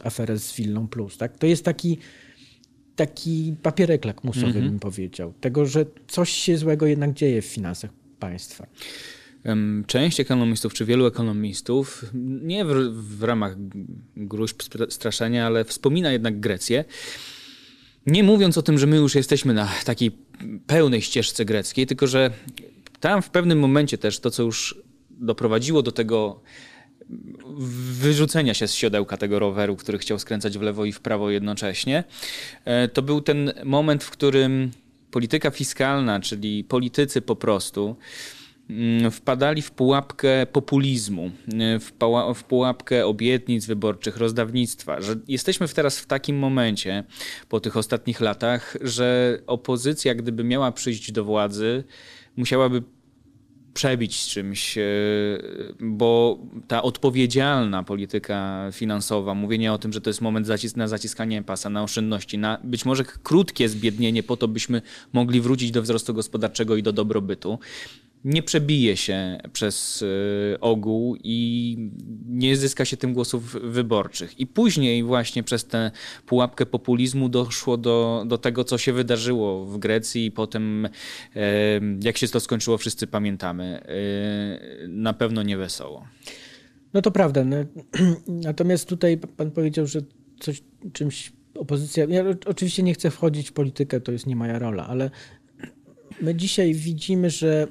aferę 0.05 0.39
z 0.39 0.57
Willą 0.57 0.89
Plus. 0.89 1.18
Tak? 1.18 1.39
To 1.39 1.47
jest 1.47 1.64
taki, 1.64 1.99
taki 2.97 3.55
papierek 3.62 4.05
lakmusowy, 4.05 4.47
mm 4.47 4.62
-hmm. 4.62 4.66
bym 4.66 4.78
powiedział. 4.78 5.32
Tego, 5.41 5.66
że 5.66 5.87
coś 6.09 6.30
się 6.30 6.59
złego 6.59 6.87
jednak 6.87 7.12
dzieje 7.12 7.43
w 7.43 7.47
finansach 7.47 7.91
państwa. 8.18 8.66
Część 9.86 10.20
ekonomistów, 10.20 10.74
czy 10.74 10.84
wielu 10.84 11.07
ekonomistów, 11.07 12.05
nie 12.42 12.64
w, 12.64 12.68
w 13.18 13.22
ramach 13.22 13.57
gruźb 14.16 14.62
straszenia, 14.88 15.47
ale 15.47 15.64
wspomina 15.64 16.12
jednak 16.12 16.40
Grecję. 16.40 16.84
Nie 18.07 18.22
mówiąc 18.22 18.59
o 18.59 18.62
tym, 18.62 18.78
że 18.78 18.86
my 18.86 18.97
już 18.97 19.14
jesteśmy 19.14 19.55
na 19.55 19.68
takiej 19.84 20.11
pełnej 20.66 21.03
ścieżce 21.03 21.44
greckiej, 21.44 21.86
tylko 21.86 22.07
że 22.07 22.30
tam 23.01 23.22
w 23.22 23.30
pewnym 23.30 23.59
momencie 23.59 23.99
też 23.99 24.20
to, 24.20 24.30
co 24.30 24.42
już 24.42 24.82
doprowadziło 25.11 25.82
do 25.82 25.92
tego 25.92 26.40
wyrzucenia 28.01 28.55
się 28.55 28.68
z 28.68 28.74
siodełka 28.74 29.16
tego 29.16 29.38
roweru, 29.38 29.76
który 29.76 29.99
chciał 29.99 30.18
skręcać 30.18 30.59
w 30.59 30.62
lewo 30.62 30.84
i 30.84 30.92
w 30.92 31.01
prawo 31.01 31.30
jednocześnie, 31.30 32.05
e, 32.64 32.88
to 32.88 33.03
był 33.03 33.20
ten 33.20 33.53
moment, 33.64 34.05
w 34.05 34.11
którym 34.11 34.70
polityka 35.11 35.51
fiskalna, 35.51 36.20
czyli 36.20 36.64
politycy 36.64 37.22
po 37.22 37.36
prostu, 37.36 37.97
wpadali 39.10 39.62
w 39.62 39.70
pułapkę 39.70 40.46
populizmu, 40.46 41.30
y, 41.76 41.80
w, 42.34 42.44
pułapkę 42.44 43.06
obietnic 43.06 43.66
wyborczych, 43.66 44.16
rozdawnictwa, 44.16 45.00
że 45.00 45.16
jesteśmy 45.28 45.68
teraz 45.68 45.98
w 45.98 46.06
takim 46.06 46.38
momencie 46.38 47.04
po 47.48 47.60
tych 47.60 47.76
ostatnich 47.76 48.20
latach, 48.20 48.76
że 48.80 49.38
opozycja, 49.46 50.14
gdyby 50.14 50.44
miała 50.44 50.72
przyjść 50.72 51.12
do 51.12 51.24
władzy, 51.24 51.84
musiałaby 52.36 52.82
przebić 53.74 54.26
czymś, 54.26 54.78
y, 54.78 54.82
bo 55.80 56.38
ta 56.68 56.82
odpowiedzialna 56.82 57.82
polityka 57.82 58.68
finansowa, 58.72 59.34
mówienie 59.34 59.72
o 59.72 59.78
tym, 59.78 59.92
że 59.92 60.00
to 60.00 60.10
jest 60.10 60.20
moment 60.20 60.48
na 60.76 60.88
zaciskanie 60.88 61.42
pasa, 61.42 61.70
na 61.70 61.82
oszczędności, 61.82 62.38
na 62.38 62.58
być 62.64 62.84
może 62.84 63.04
krótkie 63.04 63.68
zbiednienie 63.68 64.22
po 64.22 64.36
to, 64.36 64.48
byśmy 64.48 64.82
mogli 65.12 65.40
wrócić 65.40 65.70
do 65.70 65.82
wzrostu 65.82 66.14
gospodarczego 66.14 66.76
i 66.76 66.82
do 66.82 66.92
dobrobytu, 66.92 67.58
nie 68.26 68.42
przebije 68.42 68.96
się 68.96 69.38
przez 69.52 70.02
y, 70.02 70.56
ogół 70.60 71.16
i 71.24 71.76
nie 72.28 72.56
zyska 72.56 72.84
się 72.84 72.96
tym 72.96 73.12
głosów 73.12 73.52
wyborczych. 73.62 74.40
I 74.40 74.46
później 74.46 75.02
właśnie 75.02 75.42
przez 75.42 75.64
tę 75.64 75.90
pułapkę 76.26 76.66
populizmu 76.66 77.28
doszło 77.28 77.76
do, 77.76 78.24
do 78.26 78.38
tego, 78.38 78.64
co 78.64 78.78
się 78.78 78.92
wydarzyło 78.92 79.64
w 79.64 79.78
Grecji 79.78 80.26
i 80.26 80.30
potem 80.30 80.88
jak 82.02 82.16
się 82.16 82.28
to 82.28 82.40
skończyło, 82.40 82.78
wszyscy 82.78 83.06
pamiętamy. 83.06 83.82
Y, 84.84 84.88
na 84.88 85.12
pewno 85.12 85.42
nie 85.42 85.56
wesoło. 85.56 86.06
No 86.94 87.02
to 87.02 87.10
prawda. 87.10 87.44
No, 87.44 87.56
natomiast 88.48 88.88
tutaj 88.88 89.18
pan 89.18 89.50
powiedział, 89.50 89.86
że 89.86 90.00
coś 90.40 90.62
czymś 90.92 91.32
opozycja. 91.54 92.06
Ja 92.08 92.24
oczywiście 92.46 92.82
nie 92.82 92.94
chcę 92.94 93.10
wchodzić 93.10 93.50
w 93.50 93.52
politykę, 93.52 94.00
to 94.00 94.12
jest 94.12 94.26
nie 94.26 94.36
moja 94.36 94.58
rola, 94.58 94.86
ale 94.86 95.10
my 96.22 96.34
dzisiaj 96.34 96.74
widzimy, 96.74 97.30
że 97.30 97.66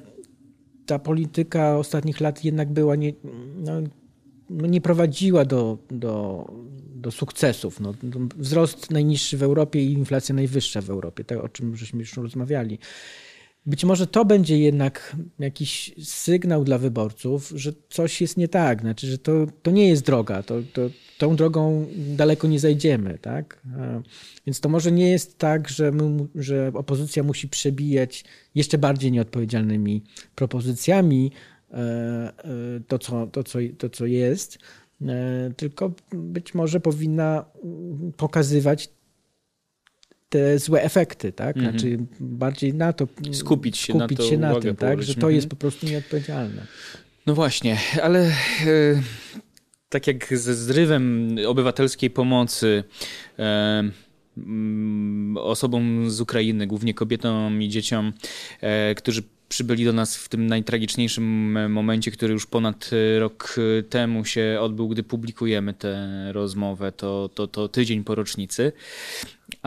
ta 0.86 0.98
polityka 0.98 1.76
ostatnich 1.76 2.20
lat 2.20 2.44
jednak 2.44 2.72
była 2.72 2.96
nie, 2.96 3.12
no, 3.56 3.72
nie 4.50 4.80
prowadziła 4.80 5.44
do, 5.44 5.78
do, 5.90 6.46
do 6.94 7.10
sukcesów. 7.10 7.80
No, 7.80 7.94
wzrost 8.36 8.90
najniższy 8.90 9.36
w 9.36 9.42
Europie 9.42 9.82
i 9.82 9.92
inflacja 9.92 10.34
najwyższa 10.34 10.80
w 10.80 10.90
Europie, 10.90 11.24
tak, 11.24 11.38
o 11.38 11.48
czym 11.48 11.76
żeśmy 11.76 12.00
już 12.00 12.16
rozmawiali. 12.16 12.78
Być 13.66 13.84
może 13.84 14.06
to 14.06 14.24
będzie 14.24 14.58
jednak 14.58 15.16
jakiś 15.38 15.94
sygnał 16.02 16.64
dla 16.64 16.78
wyborców, 16.78 17.52
że 17.54 17.72
coś 17.88 18.20
jest 18.20 18.36
nie 18.36 18.48
tak, 18.48 18.80
znaczy, 18.80 19.06
że 19.06 19.18
to, 19.18 19.32
to 19.62 19.70
nie 19.70 19.88
jest 19.88 20.06
droga, 20.06 20.42
to, 20.42 20.54
to, 20.72 20.90
tą 21.18 21.36
drogą 21.36 21.86
daleko 21.96 22.48
nie 22.48 22.60
zajdziemy. 22.60 23.18
Tak? 23.22 23.62
Więc 24.46 24.60
to 24.60 24.68
może 24.68 24.92
nie 24.92 25.10
jest 25.10 25.38
tak, 25.38 25.68
że, 25.68 25.92
my, 25.92 26.26
że 26.34 26.70
opozycja 26.74 27.22
musi 27.22 27.48
przebijać 27.48 28.24
jeszcze 28.54 28.78
bardziej 28.78 29.12
nieodpowiedzialnymi 29.12 30.02
propozycjami 30.34 31.32
e, 31.70 31.76
e, 31.76 32.32
to, 32.88 32.98
co, 32.98 33.26
to, 33.26 33.44
co, 33.44 33.58
to, 33.78 33.90
co 33.90 34.06
jest, 34.06 34.58
e, 35.02 35.50
tylko 35.56 35.92
być 36.12 36.54
może 36.54 36.80
powinna 36.80 37.44
pokazywać 38.16 38.95
te 40.36 40.58
złe 40.58 40.82
efekty, 40.82 41.32
tak? 41.32 41.56
Mhm. 41.56 41.78
Znaczy 41.78 41.98
bardziej 42.20 42.74
na 42.74 42.92
to 42.92 43.08
skupić 43.32 43.78
się 43.78 43.92
skupić 43.92 44.18
na, 44.18 44.24
się 44.24 44.38
na 44.38 44.60
tym, 44.60 44.76
tak? 44.76 45.02
Że 45.02 45.14
to 45.14 45.30
jest 45.30 45.48
po 45.48 45.56
prostu 45.56 45.86
nieodpowiedzialne. 45.86 46.66
No 47.26 47.34
właśnie, 47.34 47.78
ale 48.02 48.20
e, 48.20 48.32
tak 49.88 50.06
jak 50.06 50.38
ze 50.38 50.54
zrywem 50.54 51.36
obywatelskiej 51.46 52.10
pomocy 52.10 52.84
e, 53.38 53.90
osobom 55.36 56.10
z 56.10 56.20
Ukrainy, 56.20 56.66
głównie 56.66 56.94
kobietom 56.94 57.62
i 57.62 57.68
dzieciom, 57.68 58.12
e, 58.60 58.94
którzy 58.94 59.22
przybyli 59.48 59.84
do 59.84 59.92
nas 59.92 60.16
w 60.16 60.28
tym 60.28 60.46
najtragiczniejszym 60.46 61.58
momencie, 61.72 62.10
który 62.10 62.32
już 62.32 62.46
ponad 62.46 62.90
rok 63.18 63.56
temu 63.90 64.24
się 64.24 64.58
odbył, 64.60 64.88
gdy 64.88 65.02
publikujemy 65.02 65.74
tę 65.74 66.08
rozmowę, 66.32 66.92
to, 66.92 67.30
to, 67.34 67.46
to 67.46 67.68
tydzień 67.68 68.04
po 68.04 68.14
rocznicy 68.14 68.72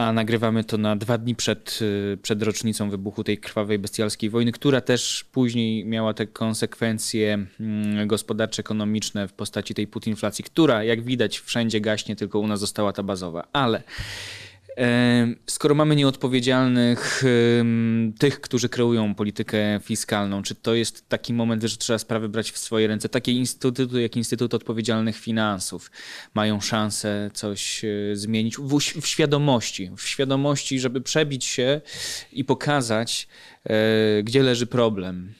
a 0.00 0.12
nagrywamy 0.12 0.64
to 0.64 0.78
na 0.78 0.96
dwa 0.96 1.18
dni 1.18 1.34
przed, 1.34 1.78
y, 1.82 2.18
przed 2.22 2.42
rocznicą 2.42 2.90
wybuchu 2.90 3.24
tej 3.24 3.38
krwawej, 3.38 3.78
bestialskiej 3.78 4.30
wojny, 4.30 4.52
która 4.52 4.80
też 4.80 5.24
później 5.32 5.84
miała 5.84 6.14
te 6.14 6.26
konsekwencje 6.26 7.46
mm, 7.60 8.08
gospodarcze, 8.08 8.60
ekonomiczne 8.60 9.28
w 9.28 9.32
postaci 9.32 9.74
tej 9.74 9.86
putinflacji, 9.86 10.44
która 10.44 10.84
jak 10.84 11.02
widać 11.02 11.38
wszędzie 11.38 11.80
gaśnie, 11.80 12.16
tylko 12.16 12.38
u 12.38 12.46
nas 12.46 12.60
została 12.60 12.92
ta 12.92 13.02
bazowa. 13.02 13.46
Ale 13.52 13.82
Skoro 15.46 15.74
mamy 15.74 15.96
nieodpowiedzialnych 15.96 17.24
tych, 18.18 18.40
którzy 18.40 18.68
kreują 18.68 19.14
politykę 19.14 19.80
fiskalną, 19.82 20.42
czy 20.42 20.54
to 20.54 20.74
jest 20.74 21.08
taki 21.08 21.32
moment, 21.32 21.62
że 21.62 21.76
trzeba 21.76 21.98
sprawy 21.98 22.28
brać 22.28 22.50
w 22.52 22.58
swoje 22.58 22.86
ręce? 22.86 23.08
Takie 23.08 23.32
instytuty 23.32 24.02
jak 24.02 24.16
Instytut 24.16 24.54
Odpowiedzialnych 24.54 25.16
Finansów 25.16 25.90
mają 26.34 26.60
szansę 26.60 27.30
coś 27.34 27.84
e, 27.84 27.88
zmienić 28.16 28.56
w, 28.56 28.78
w 29.00 29.06
świadomości, 29.06 29.90
w 29.96 30.02
świadomości, 30.02 30.80
żeby 30.80 31.00
przebić 31.00 31.44
się 31.44 31.80
i 32.32 32.44
pokazać, 32.44 33.28
e, 33.64 34.22
gdzie 34.22 34.42
leży 34.42 34.66
problem. 34.66 35.34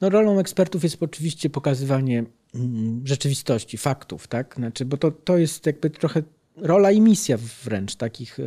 No, 0.00 0.10
rolą 0.10 0.38
ekspertów 0.38 0.82
jest 0.82 1.02
oczywiście 1.02 1.50
pokazywanie 1.50 2.24
mm, 2.54 3.06
rzeczywistości, 3.06 3.78
faktów, 3.78 4.28
tak? 4.28 4.54
Znaczy, 4.54 4.84
bo 4.84 4.96
to, 4.96 5.10
to 5.10 5.38
jest 5.38 5.66
jakby 5.66 5.90
trochę 5.90 6.22
rola 6.56 6.90
i 6.90 7.00
misja 7.00 7.38
wręcz 7.64 7.94
takich, 7.94 8.38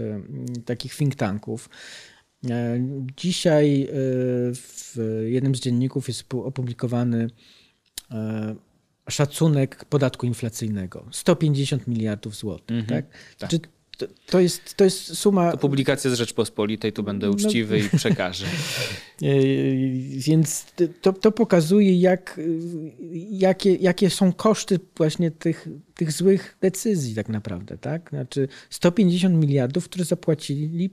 takich 0.65 0.95
think 0.95 1.15
tanków. 1.15 1.69
Dzisiaj 3.17 3.87
w 4.53 4.95
jednym 5.25 5.55
z 5.55 5.59
dzienników 5.59 6.07
jest 6.07 6.33
opublikowany 6.33 7.29
szacunek 9.09 9.85
podatku 9.85 10.25
inflacyjnego 10.25 11.05
150 11.11 11.87
miliardów 11.87 12.35
złotych. 12.35 12.77
Mhm, 12.77 13.03
tak? 13.03 13.11
tak. 13.37 13.49
Czy 13.49 13.59
to, 13.97 14.05
to, 14.25 14.39
jest, 14.39 14.75
to 14.75 14.83
jest 14.83 15.17
suma. 15.17 15.51
To 15.51 15.57
publikacja 15.57 16.11
z 16.11 16.13
Rzeczpospolitej, 16.13 16.93
tu 16.93 17.03
będę 17.03 17.27
no. 17.27 17.33
uczciwy 17.33 17.79
no, 17.79 17.85
i 17.85 17.97
przekażę. 17.97 18.45
E, 19.21 19.27
więc 20.17 20.65
to, 21.01 21.13
to 21.13 21.31
pokazuje, 21.31 21.99
jak, 21.99 22.39
jakie, 23.31 23.75
jakie 23.75 24.09
są 24.09 24.33
koszty 24.33 24.79
właśnie 24.97 25.31
tych, 25.31 25.67
tych 25.93 26.11
złych 26.11 26.57
decyzji, 26.61 27.15
tak 27.15 27.29
naprawdę. 27.29 27.77
Tak? 27.77 28.09
Znaczy 28.09 28.47
150 28.69 29.35
miliardów, 29.35 29.85
które 29.85 30.05
zapłacili 30.05 30.89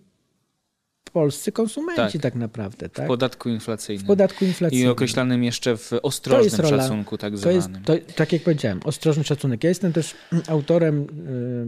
polscy 1.10 1.52
konsumenci 1.52 2.12
tak, 2.12 2.22
tak 2.22 2.34
naprawdę. 2.34 2.88
Tak? 2.88 3.04
W 3.04 3.08
podatku 3.08 3.48
inflacyjnym. 3.48 4.04
W 4.04 4.06
podatku 4.06 4.44
inflacyjnym. 4.44 4.88
I 4.88 4.90
określanym 4.90 5.44
jeszcze 5.44 5.76
w 5.76 5.92
ostrożnym 6.02 6.60
rola, 6.60 6.82
szacunku 6.82 7.18
tak 7.18 7.38
zwanym. 7.38 7.82
To 7.84 7.94
jest, 7.94 8.06
to, 8.06 8.14
tak 8.14 8.32
jak 8.32 8.42
powiedziałem, 8.42 8.80
ostrożny 8.84 9.24
szacunek. 9.24 9.64
Ja 9.64 9.68
jestem 9.68 9.92
też 9.92 10.14
autorem, 10.48 11.06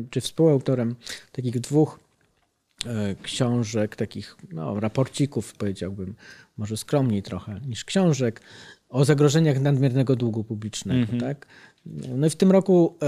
y, 0.05 0.11
czy 0.11 0.21
współautorem 0.21 0.97
takich 1.33 1.61
dwóch 1.61 2.01
y, 2.87 2.89
książek, 3.23 3.97
takich 3.97 4.37
no, 4.53 4.81
raporcików, 4.81 5.55
powiedziałbym, 5.55 6.15
może 6.57 6.77
skromniej 6.77 7.23
trochę 7.23 7.61
niż 7.67 7.85
książek, 7.85 8.41
o 8.89 9.05
zagrożeniach 9.05 9.61
nadmiernego 9.61 10.17
długu 10.17 10.45
publicznego. 10.45 10.99
Mm 10.99 11.07
-hmm. 11.07 11.21
Tak? 11.21 11.47
No 11.87 12.27
i 12.27 12.31
w 12.31 12.37
tym 12.37 12.51
roku 12.53 12.97
e, 13.03 13.07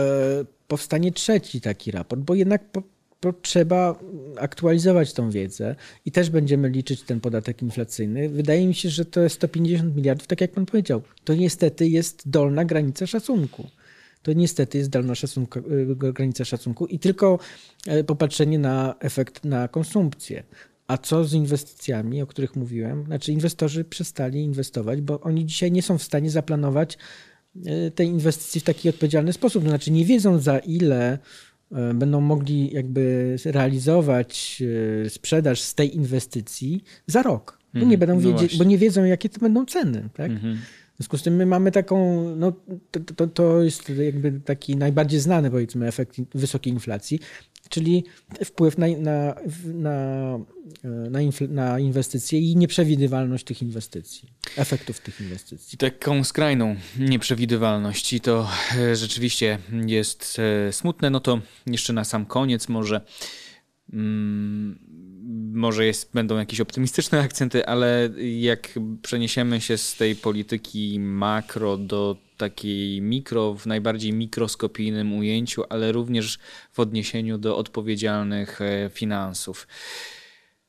powstanie 0.69 1.13
trzeci 1.13 1.61
taki 1.61 1.91
raport, 1.91 2.21
bo 2.21 2.35
jednak 2.35 2.63
po, 3.33 3.41
trzeba 3.41 3.99
aktualizować 4.37 5.13
tą 5.13 5.31
wiedzę 5.31 5.77
i 6.05 6.13
też 6.13 6.31
będziemy 6.31 6.69
liczyć 6.69 7.03
ten 7.03 7.21
podatek 7.21 7.63
inflacyjny. 7.63 8.29
Wydaje 8.29 8.67
mi 8.67 8.75
się, 8.75 8.91
że 8.91 9.05
to 9.05 9.21
jest 9.21 9.35
150 9.35 9.97
miliardów, 9.97 10.27
tak 10.27 10.41
jak 10.41 10.53
pan 10.53 10.67
powiedział. 10.67 11.03
To 11.25 11.35
niestety 11.35 11.89
jest 11.89 12.29
dolna 12.29 12.65
granica 12.65 13.07
szacunku. 13.07 13.67
To 14.23 14.33
niestety 14.33 14.79
jest 14.79 14.91
dolna 14.91 15.13
y, 15.13 16.13
granica 16.13 16.45
szacunku 16.45 16.87
i 16.87 16.99
tylko 16.99 17.39
e, 17.87 18.05
popatrzenie 18.05 18.59
na 18.59 18.95
efekt 19.01 19.45
na 19.45 19.69
konsumpcję. 19.69 20.43
A 20.87 20.99
co 20.99 21.25
z 21.25 21.33
inwestycjami, 21.33 22.23
o 22.23 22.27
których 22.27 22.57
mówiłem? 22.57 23.05
Znaczy, 23.05 23.33
inwestorzy 23.33 23.85
przestali 23.85 24.41
inwestować, 24.41 25.01
bo 25.01 25.21
oni 25.21 25.47
dzisiaj 25.47 25.73
nie 25.73 25.83
są 25.83 25.99
w 25.99 26.03
stanie 26.03 26.31
zaplanować 26.31 26.99
e, 27.67 27.91
tej 27.91 28.09
inwestycji 28.09 28.61
w 28.61 28.65
taki 28.65 28.89
odpowiedzialny 28.89 29.33
sposób. 29.33 29.69
Znaczy, 29.69 29.91
nie 29.91 30.05
wiedzą 30.05 30.39
za 30.39 30.59
ile 30.59 30.97
E, 31.13 31.19
będą 31.95 32.21
mogli 32.21 32.75
jakby 32.75 33.37
realizować 33.45 34.63
e, 35.07 35.11
sprzedaż 35.11 35.61
z 35.61 35.75
tej 35.75 35.97
inwestycji 35.97 36.85
za 37.07 37.23
rok. 37.23 37.59
Bo 37.75 37.81
nie 37.81 37.95
mhm. 37.95 38.01
będą 38.01 38.15
no 38.15 38.21
wiedzieć, 38.21 38.59
bo 38.59 38.65
nie 38.65 38.79
wiedzą, 38.79 39.05
jakie 39.05 39.29
to 39.29 39.41
będą 39.41 39.67
ceny. 39.67 40.09
Tak? 40.15 40.31
Mhm. 40.31 40.57
W 40.95 40.99
związku 40.99 41.19
z 41.19 41.23
tym 41.23 41.37
my 41.37 41.47
mamy 41.47 41.73
taką, 41.73 42.25
no 42.37 42.53
to, 42.91 43.01
to, 43.01 43.27
to 43.27 43.63
jest 43.63 43.89
jakby 43.89 44.41
taki 44.45 44.77
najbardziej 44.77 45.21
znany 45.21 45.51
powiedzmy 45.51 45.87
efekt 45.87 46.17
wysokiej 46.35 46.73
inflacji, 46.73 47.21
czyli 47.69 48.05
wpływ 48.45 48.79
na, 48.79 48.87
na, 48.87 49.35
na, 49.65 50.39
na, 50.85 51.21
na 51.49 51.79
inwestycje 51.79 52.41
i 52.41 52.57
nieprzewidywalność 52.57 53.45
tych 53.45 53.63
inwestycji, 53.63 54.29
efektów 54.57 55.01
tych 55.01 55.21
inwestycji. 55.21 55.79
Taką 55.79 56.25
skrajną 56.25 56.77
nieprzewidywalność 56.99 58.13
i 58.13 58.21
to 58.21 58.49
e, 58.77 58.97
rzeczywiście 58.97 59.59
jest 59.87 60.37
e, 60.69 60.73
smutne. 60.73 61.11
No 61.11 61.21
to 61.21 61.41
jeszcze 61.67 61.93
na 61.93 62.05
sam 62.05 62.27
koniec 62.27 62.69
może 62.69 63.01
mm, 63.93 64.79
może 65.57 65.87
jest, 65.87 66.11
będą 66.15 66.39
jakieś 66.39 66.61
optymistyczne 66.61 67.21
akcenty, 67.21 67.67
ale 67.67 68.11
jak 68.39 68.69
przeniesiemy 69.03 69.61
się 69.61 69.79
z 69.79 69.97
tej 69.97 70.17
polityki 70.17 71.01
makro 71.01 71.77
do 71.77 72.17
takiej 72.37 73.03
mikro, 73.03 73.55
w 73.55 73.67
najbardziej 73.67 74.13
mikroskopijnym 74.13 75.15
ujęciu, 75.19 75.65
ale 75.69 75.93
również 75.93 76.39
w 76.73 76.81
odniesieniu 76.81 77.39
do 77.39 77.57
odpowiedzialnych 77.57 78.61
e, 78.61 78.91
finansów. 78.93 79.67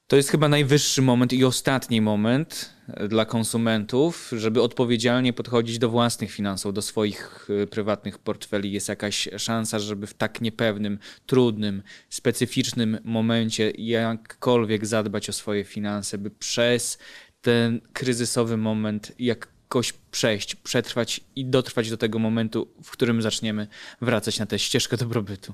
To 0.08 0.16
jest 0.16 0.30
chyba 0.30 0.50
najwyższy 0.50 1.02
moment 1.02 1.34
i 1.34 1.46
ostatni 1.46 2.02
moment 2.02 2.74
e, 2.88 3.08
dla 3.08 3.26
konsumentów, 3.26 4.32
żeby 4.36 4.62
odpowiedzialnie 4.62 5.34
podchodzić 5.34 5.80
do 5.80 5.90
własnych 5.90 6.32
finansów, 6.32 6.74
do 6.74 6.82
swoich 6.82 7.48
e, 7.64 7.68
prywatnych 7.68 8.20
portfeli. 8.20 8.72
Jest 8.72 8.90
jakaś 8.90 9.30
szansa, 9.38 9.80
żeby 9.80 10.08
w 10.08 10.14
tak 10.14 10.42
niepewnym, 10.42 11.00
trudnym, 11.26 11.84
specyficznym 12.10 12.98
momencie 13.04 13.72
jakkolwiek 13.78 14.86
zadbać 14.86 15.30
o 15.30 15.34
swoje 15.34 15.64
finanse, 15.64 16.18
by 16.18 16.30
przez 16.30 16.98
ten 17.42 17.82
kryzysowy 17.94 18.58
moment 18.58 19.12
jakoś 19.20 19.94
przejść, 19.94 20.56
przetrwać 20.56 21.22
i 21.36 21.46
dotrwać 21.46 21.90
do 21.90 21.98
tego 21.98 22.20
momentu, 22.20 22.68
w 22.84 22.92
którym 22.92 23.22
zaczniemy 23.22 23.68
wracać 24.02 24.40
na 24.40 24.46
tę 24.46 24.60
ścieżkę 24.60 24.98
dobrobytu. 24.98 25.54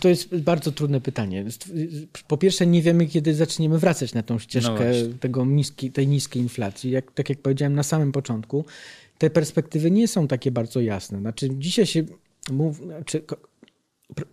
To 0.00 0.08
jest 0.08 0.36
bardzo 0.36 0.72
trudne 0.72 1.00
pytanie. 1.00 1.44
Po 2.28 2.36
pierwsze, 2.36 2.66
nie 2.66 2.82
wiemy, 2.82 3.06
kiedy 3.06 3.34
zaczniemy 3.34 3.78
wracać 3.78 4.14
na 4.14 4.22
tą 4.22 4.38
ścieżkę 4.38 4.92
no 5.08 5.18
tego 5.20 5.44
niski, 5.44 5.92
tej 5.92 6.08
niskiej 6.08 6.42
inflacji. 6.42 6.90
Jak, 6.90 7.12
tak 7.12 7.28
jak 7.28 7.38
powiedziałem 7.38 7.74
na 7.74 7.82
samym 7.82 8.12
początku, 8.12 8.64
te 9.18 9.30
perspektywy 9.30 9.90
nie 9.90 10.08
są 10.08 10.28
takie 10.28 10.50
bardzo 10.50 10.80
jasne. 10.80 11.18
Znaczy, 11.18 11.48
dzisiaj 11.50 11.86
się 11.86 12.04
mówi, 12.50 12.84
znaczy, 12.84 13.22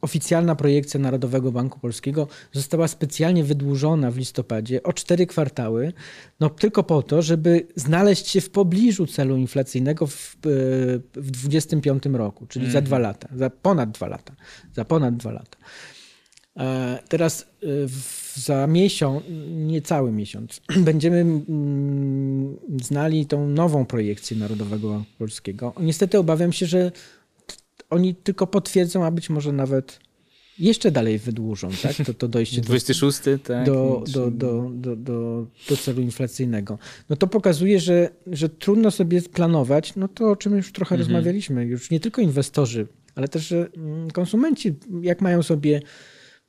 oficjalna 0.01 0.55
projekcja 0.55 0.99
Narodowego 0.99 1.51
Banku 1.51 1.79
Polskiego 1.79 2.27
została 2.51 2.87
specjalnie 2.87 3.43
wydłużona 3.43 4.11
w 4.11 4.17
listopadzie 4.17 4.83
o 4.83 4.93
cztery 4.93 5.27
kwartały, 5.27 5.93
no 6.39 6.49
tylko 6.49 6.83
po 6.83 7.01
to, 7.01 7.21
żeby 7.21 7.67
znaleźć 7.75 8.27
się 8.27 8.41
w 8.41 8.49
pobliżu 8.49 9.07
celu 9.07 9.37
inflacyjnego 9.37 10.07
w 10.07 10.37
2025 11.13 12.03
roku, 12.13 12.45
czyli 12.47 12.65
mm. 12.65 12.73
za 12.73 12.81
dwa 12.81 12.99
lata, 12.99 13.27
za 13.35 13.49
ponad 13.49 13.91
dwa 13.91 14.07
lata, 14.07 14.35
za 14.73 14.85
ponad 14.85 15.17
dwa 15.17 15.31
lata. 15.31 15.57
E, 16.57 16.99
teraz 17.09 17.41
e, 17.41 17.67
za 18.35 18.67
miesiąc, 18.67 19.23
niecały 19.49 20.11
miesiąc, 20.21 20.61
będziemy 20.77 21.19
mm, 21.19 22.57
znali 22.83 23.25
tą 23.25 23.47
nową 23.47 23.85
projekcję 23.85 24.37
Narodowego 24.37 24.89
Banku 24.89 25.11
Polskiego. 25.17 25.73
Niestety 25.79 26.17
obawiam 26.17 26.53
się, 26.53 26.65
że 26.65 26.91
oni 27.93 28.15
tylko 28.15 28.47
potwierdzą, 28.47 29.05
a 29.05 29.11
być 29.11 29.29
może 29.29 29.51
nawet 29.51 29.99
jeszcze 30.59 30.91
dalej 30.91 31.19
wydłużą 31.19 31.69
tak? 31.81 32.05
to, 32.05 32.13
to 32.13 32.27
dojście 32.27 32.61
26, 32.61 33.21
do, 33.25 33.37
tak? 33.39 33.65
do, 33.65 34.03
do, 34.11 34.31
do, 34.31 34.71
do, 34.73 34.95
do, 34.95 35.47
do 35.69 35.77
celu 35.77 36.01
inflacyjnego. 36.01 36.77
No 37.09 37.15
to 37.15 37.27
pokazuje, 37.27 37.79
że, 37.79 38.09
że 38.27 38.49
trudno 38.49 38.91
sobie 38.91 39.21
planować, 39.21 39.95
no 39.95 40.07
to 40.07 40.31
o 40.31 40.35
czym 40.35 40.57
już 40.57 40.71
trochę 40.71 40.95
mhm. 40.95 40.99
rozmawialiśmy, 40.99 41.65
już 41.65 41.91
nie 41.91 41.99
tylko 41.99 42.21
inwestorzy, 42.21 42.87
ale 43.15 43.27
też 43.27 43.51
mm, 43.51 44.11
konsumenci, 44.11 44.75
jak 45.01 45.21
mają 45.21 45.43
sobie 45.43 45.81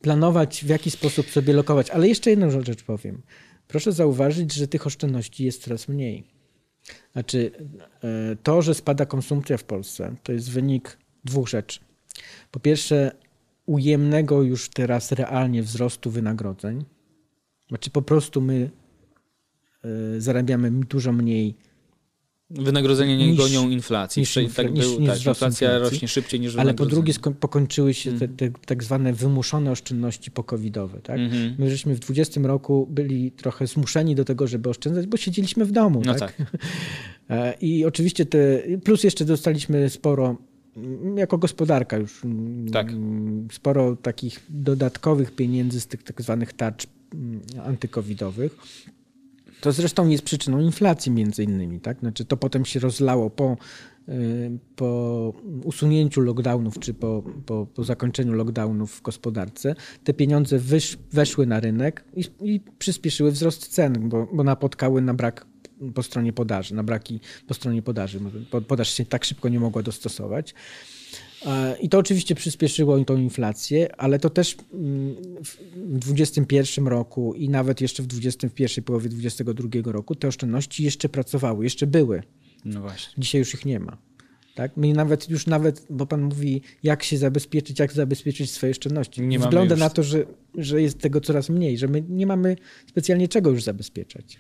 planować, 0.01 0.65
w 0.65 0.69
jaki 0.69 0.91
sposób 0.91 1.31
sobie 1.31 1.53
lokować. 1.53 1.91
Ale 1.91 2.09
jeszcze 2.09 2.31
jedną 2.31 2.51
rzecz 2.51 2.83
powiem. 2.83 3.23
Proszę 3.69 3.93
zauważyć, 3.93 4.53
że 4.53 4.69
tych 4.69 4.87
oszczędności 4.87 5.45
jest 5.45 5.63
coraz 5.63 5.89
mniej. 5.89 6.25
Znaczy, 7.13 7.51
e, 8.05 8.37
to, 8.43 8.63
że 8.63 8.75
spada 8.75 9.07
konsumpcja 9.07 9.57
w 9.57 9.65
Polsce, 9.65 10.17
to 10.23 10.33
jest 10.33 10.51
wynik 10.51 10.99
dwóch 11.25 11.49
rzeczy. 11.49 11.81
Po 12.51 12.61
pierwsze, 12.61 13.13
ujemnego 13.67 14.43
już 14.43 14.69
teraz 14.69 15.13
realnie 15.13 15.63
wzrostu 15.63 16.11
wynagrodzeń. 16.11 16.85
Znaczy 17.69 17.91
po 17.91 18.03
prostu 18.03 18.41
my 18.41 18.71
y, 19.85 20.21
zarabiamy 20.21 20.71
dużo 20.71 21.13
mniej. 21.13 21.55
Wynagrodzenia 22.51 23.17
nie 23.17 23.27
niż, 23.27 23.39
gonią 23.39 23.69
inflacji. 23.69 24.21
Niż, 24.21 24.35
tak 24.57 24.75
niż, 24.75 24.87
był, 24.87 25.01
niż 25.01 25.11
tak, 25.11 25.27
inflacja 25.27 25.79
rośnie 25.79 26.09
szybciej 26.09 26.41
niż 26.41 26.57
Ale 26.57 26.75
po 26.75 26.87
drugie 26.87 27.13
pokończyły 27.41 27.95
się 27.95 28.19
te, 28.19 28.29
te, 28.29 28.51
tak 28.67 28.85
zwane 28.85 29.13
wymuszone 29.13 29.71
oszczędności 29.71 30.31
pokowidowe. 30.31 31.01
Tak? 31.01 31.21
-hmm. 31.21 31.55
My 31.59 31.71
żeśmy 31.71 31.95
w 31.95 32.01
20 32.01 32.41
roku 32.41 32.87
byli 32.91 33.33
trochę 33.33 33.67
zmuszeni 33.67 34.15
do 34.15 34.25
tego, 34.25 34.47
żeby 34.47 34.69
oszczędzać, 34.69 35.07
bo 35.07 35.17
siedzieliśmy 35.17 35.65
w 35.65 35.73
domu. 35.73 36.03
No 36.05 36.15
tak? 36.15 36.37
tak. 36.37 36.47
E, 37.31 37.55
I 37.61 37.85
oczywiście 37.85 38.27
te, 38.27 38.63
plus 38.85 39.05
jeszcze 39.05 39.25
dostaliśmy 39.25 39.91
sporo 39.91 40.37
jako 41.17 41.39
gospodarka 41.39 41.97
już 41.97 42.23
tak. 42.73 42.93
sporo 43.53 43.97
takich 43.97 44.41
dodatkowych 44.49 45.35
pieniędzy 45.35 45.81
z 45.81 45.87
tych 45.87 46.03
tak 46.03 46.23
zwanych 46.23 46.53
tarcz 46.53 46.87
mm, 47.15 47.41
antykowidowych. 47.65 48.57
To 49.61 49.73
zresztą 49.73 50.09
jest 50.09 50.25
przyczyną 50.25 50.61
inflacji 50.61 51.13
między 51.13 51.43
innymi. 51.43 51.81
Tak? 51.81 52.01
Znaczy 52.01 52.25
to 52.25 52.37
potem 52.37 52.65
się 52.65 52.81
rozlało 52.81 53.31
po, 53.31 53.57
y, 54.09 54.59
po 54.77 55.33
usunięciu 55.65 56.21
lockdownów 56.21 56.79
czy 56.79 56.95
po, 56.95 57.23
po, 57.47 57.67
po 57.75 57.85
zakończeniu 57.85 58.33
lockdownów 58.33 58.93
w 58.93 59.03
gospodarce. 59.03 59.75
Te 60.05 60.15
pieniądze 60.15 60.59
wysz, 60.59 60.99
weszły 61.13 61.47
na 61.47 61.61
rynek 61.61 62.05
i, 62.17 62.25
i 62.41 62.61
przyspieszyły 62.79 63.31
wzrost 63.31 63.69
cen, 63.69 64.09
bo, 64.09 64.29
bo 64.33 64.45
napotkały 64.45 65.03
na 65.03 65.15
brak 65.15 65.47
po 65.95 66.03
stronie 66.03 66.33
podaży, 66.33 66.75
na 66.75 66.83
braki 66.83 67.21
po 67.47 67.55
stronie 67.55 67.83
podaży. 67.83 68.21
Podaż 68.69 68.95
się 68.95 69.05
tak 69.05 69.25
szybko 69.25 69.49
nie 69.49 69.61
mogła 69.61 69.83
dostosować. 69.83 70.55
I 71.81 71.89
to 71.89 71.99
oczywiście 71.99 72.35
przyspieszyło 72.35 73.05
tą 73.05 73.17
inflację, 73.17 73.97
ale 73.97 74.19
to 74.19 74.31
też 74.31 74.57
mm, 74.73 75.17
w 75.43 76.01
2021 76.01 76.87
roku 76.87 77.35
i 77.35 77.49
nawet 77.49 77.81
jeszcze 77.81 78.03
w 78.03 78.07
20, 78.07 78.49
w 78.49 78.53
pierwszej 78.53 78.85
połowie 78.85 79.09
2022 79.09 79.93
roku 79.93 80.15
te 80.15 80.29
oszczędności 80.29 80.85
jeszcze 80.85 81.09
pracowały, 81.09 81.65
jeszcze 81.65 81.87
były. 81.87 82.23
No 82.65 82.81
właśnie. 82.81 83.15
Dzisiaj 83.19 83.39
już 83.39 83.55
ich 83.55 83.65
nie 83.65 83.81
ma. 83.81 83.99
Tak? 84.55 84.77
My 84.77 84.93
nawet 84.93 85.31
już 85.31 85.47
nawet, 85.47 85.87
bo 85.91 86.07
pan 86.07 86.23
mówi, 86.23 86.63
jak 86.83 87.03
się 87.03 87.19
zabezpieczyć, 87.19 87.79
jak 87.79 87.93
zabezpieczyć 87.93 88.51
swoje 88.51 88.71
oszczędności. 88.71 89.23
Nie 89.23 89.39
Wygląda 89.39 89.75
już... 89.75 89.81
na 89.81 89.91
to, 89.91 90.03
że, 90.03 90.25
że 90.55 90.83
jest 90.83 90.99
tego 90.99 91.21
coraz 91.21 91.49
mniej, 91.49 91.79
że 91.79 91.89
my 91.89 92.05
nie 92.09 92.27
mamy 92.27 92.57
specjalnie 92.89 93.29
czego 93.29 93.51
już 93.51 93.63
zabezpieczać. 93.63 94.39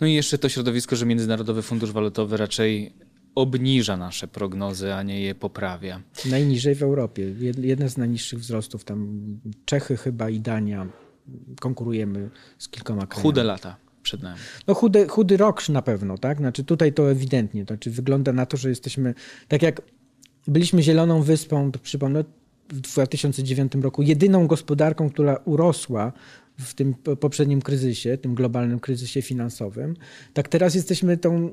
No 0.00 0.06
i 0.06 0.14
jeszcze 0.14 0.38
to 0.38 0.48
środowisko, 0.48 0.96
że 0.96 1.06
Międzynarodowy 1.06 1.62
Fundusz 1.62 1.92
Walutowy 1.92 2.36
raczej 2.36 2.92
obniża 3.34 3.96
nasze 3.96 4.28
prognozy, 4.28 4.94
a 4.94 5.02
nie 5.02 5.20
je 5.20 5.34
poprawia. 5.34 6.02
Najniżej 6.30 6.74
w 6.74 6.82
Europie. 6.82 7.34
Jeden 7.58 7.90
z 7.90 7.96
najniższych 7.96 8.38
wzrostów. 8.38 8.84
Tam 8.84 9.22
Czechy 9.64 9.96
chyba 9.96 10.30
i 10.30 10.40
Dania 10.40 10.86
konkurujemy 11.60 12.30
z 12.58 12.68
kilkoma 12.68 13.06
krajami. 13.06 13.22
Chude 13.22 13.44
lata 13.44 13.76
przed 14.02 14.22
nami. 14.22 14.40
No 14.66 14.74
chudy, 14.74 15.08
chudy 15.08 15.36
rok 15.36 15.68
na 15.68 15.82
pewno, 15.82 16.18
tak? 16.18 16.38
Znaczy 16.38 16.64
tutaj 16.64 16.92
to 16.92 17.10
ewidentnie. 17.10 17.64
To 17.64 17.74
znaczy 17.74 17.90
wygląda 17.90 18.32
na 18.32 18.46
to, 18.46 18.56
że 18.56 18.68
jesteśmy, 18.68 19.14
tak 19.48 19.62
jak 19.62 19.82
byliśmy 20.46 20.82
zieloną 20.82 21.22
wyspą, 21.22 21.72
przypomnę, 21.82 22.24
w 22.70 22.80
2009 22.80 23.72
roku 23.82 24.02
jedyną 24.02 24.46
gospodarką, 24.46 25.10
która 25.10 25.36
urosła 25.44 26.12
w 26.58 26.74
tym 26.74 26.94
poprzednim 26.94 27.62
kryzysie, 27.62 28.18
tym 28.18 28.34
globalnym 28.34 28.80
kryzysie 28.80 29.22
finansowym, 29.22 29.96
tak 30.34 30.48
teraz 30.48 30.74
jesteśmy 30.74 31.16
tą. 31.16 31.50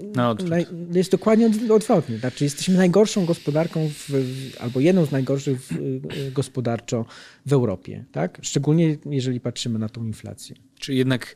Naj, 0.50 0.66
jest 0.92 1.12
dokładnie 1.12 1.52
odwrotnie. 1.70 2.18
Znaczy, 2.18 2.44
jesteśmy 2.44 2.76
najgorszą 2.76 3.26
gospodarką, 3.26 3.90
w, 3.90 4.10
albo 4.60 4.80
jedną 4.80 5.06
z 5.06 5.12
najgorszych 5.12 5.62
w, 5.62 5.74
gospodarczo 6.34 7.06
w 7.46 7.54
Europie. 7.54 8.06
Tak? 8.12 8.40
Szczególnie 8.42 8.98
jeżeli 9.06 9.40
patrzymy 9.40 9.80
na 9.80 9.90
tą 9.90 10.06
inflację. 10.06 10.56
Czy 10.80 10.94
jednak 10.94 11.36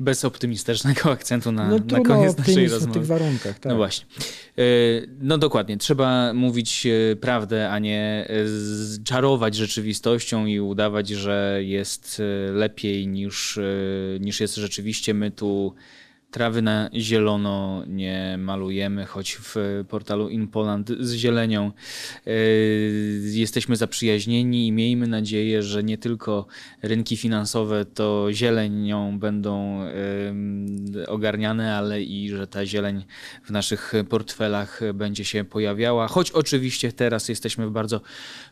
bez 0.00 0.24
optymistycznego 0.24 1.10
akcentu 1.12 1.52
na, 1.52 1.68
no 1.68 1.78
na 1.78 2.00
koniec 2.00 2.38
naszej 2.38 2.68
rozmowy. 2.68 2.90
w 2.90 2.94
tych 2.94 3.06
warunkach, 3.06 3.58
tak. 3.58 3.70
No 3.70 3.76
właśnie. 3.76 4.06
E, 4.58 4.62
no 5.20 5.38
dokładnie. 5.38 5.76
Trzeba 5.76 6.32
mówić 6.34 6.86
e, 6.86 7.16
prawdę, 7.16 7.70
a 7.70 7.78
nie 7.78 8.26
e, 8.28 9.04
czarować 9.04 9.54
rzeczywistością 9.54 10.46
i 10.46 10.60
udawać, 10.60 11.08
że 11.08 11.58
jest 11.62 12.22
lepiej 12.52 13.06
niż, 13.06 13.58
niż 14.20 14.40
jest 14.40 14.54
rzeczywiście. 14.54 15.14
My 15.14 15.30
tu 15.30 15.74
trawy 16.34 16.62
na 16.62 16.90
zielono 16.94 17.84
nie 17.86 18.36
malujemy, 18.38 19.06
choć 19.06 19.38
w 19.40 19.56
portalu 19.88 20.28
InPoland 20.28 20.90
z 21.00 21.12
zielenią 21.12 21.72
e, 22.26 22.30
jesteśmy 23.22 23.76
zaprzyjaźnieni 23.76 24.66
i 24.66 24.72
miejmy 24.72 25.06
nadzieję, 25.06 25.62
że 25.62 25.84
nie 25.84 25.98
tylko 25.98 26.46
rynki 26.82 27.16
finansowe 27.16 27.84
to 27.84 28.28
zielenią 28.32 29.18
będą 29.18 29.80
ogarniane, 31.06 31.76
ale 31.76 32.02
i 32.02 32.28
że 32.28 32.46
ta 32.46 32.66
zieleń 32.66 33.04
w 33.44 33.50
naszych 33.50 33.92
portfelach 34.08 34.80
będzie 34.94 35.24
się 35.24 35.44
pojawiała, 35.44 36.08
choć 36.08 36.30
oczywiście 36.30 36.92
teraz 36.92 37.28
jesteśmy 37.28 37.66
w 37.66 37.70
bardzo 37.70 38.00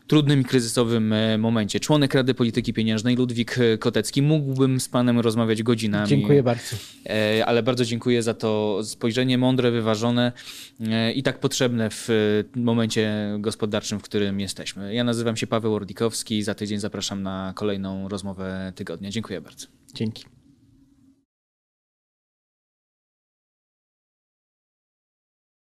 trudnym 0.07 0.41
i 0.41 0.43
kryzysowym 0.43 1.13
e, 1.13 1.37
momencie. 1.37 1.79
Członek 1.79 2.13
Rady 2.13 2.33
Polityki 2.33 2.73
Pieniężnej 2.73 3.15
Ludwik 3.15 3.55
Kotecki. 3.79 4.21
Mógłbym 4.21 4.79
z 4.79 4.89
panem 4.89 5.19
rozmawiać 5.19 5.63
godzinami. 5.63 6.07
Dziękuję 6.07 6.43
bardzo. 6.43 6.75
E, 7.09 7.45
ale 7.45 7.63
bardzo 7.63 7.85
dziękuję 7.85 8.23
za 8.23 8.33
to 8.33 8.79
spojrzenie 8.83 9.37
mądre, 9.37 9.71
wyważone 9.71 10.31
e, 10.79 11.11
i 11.11 11.23
tak 11.23 11.39
potrzebne 11.39 11.89
w 11.89 12.09
momencie 12.55 13.35
gospodarczym, 13.39 13.99
w 13.99 14.03
którym 14.03 14.39
jesteśmy. 14.39 14.93
Ja 14.93 15.03
nazywam 15.03 15.37
się 15.37 15.47
Paweł 15.47 15.75
Ordikowski. 15.75 16.43
Za 16.43 16.55
tydzień 16.55 16.79
zapraszam 16.79 17.23
na 17.23 17.53
kolejną 17.55 18.09
rozmowę 18.09 18.73
tygodnia. 18.75 19.09
Dziękuję 19.09 19.41
bardzo. 19.41 19.67
Dzięki. 19.93 20.25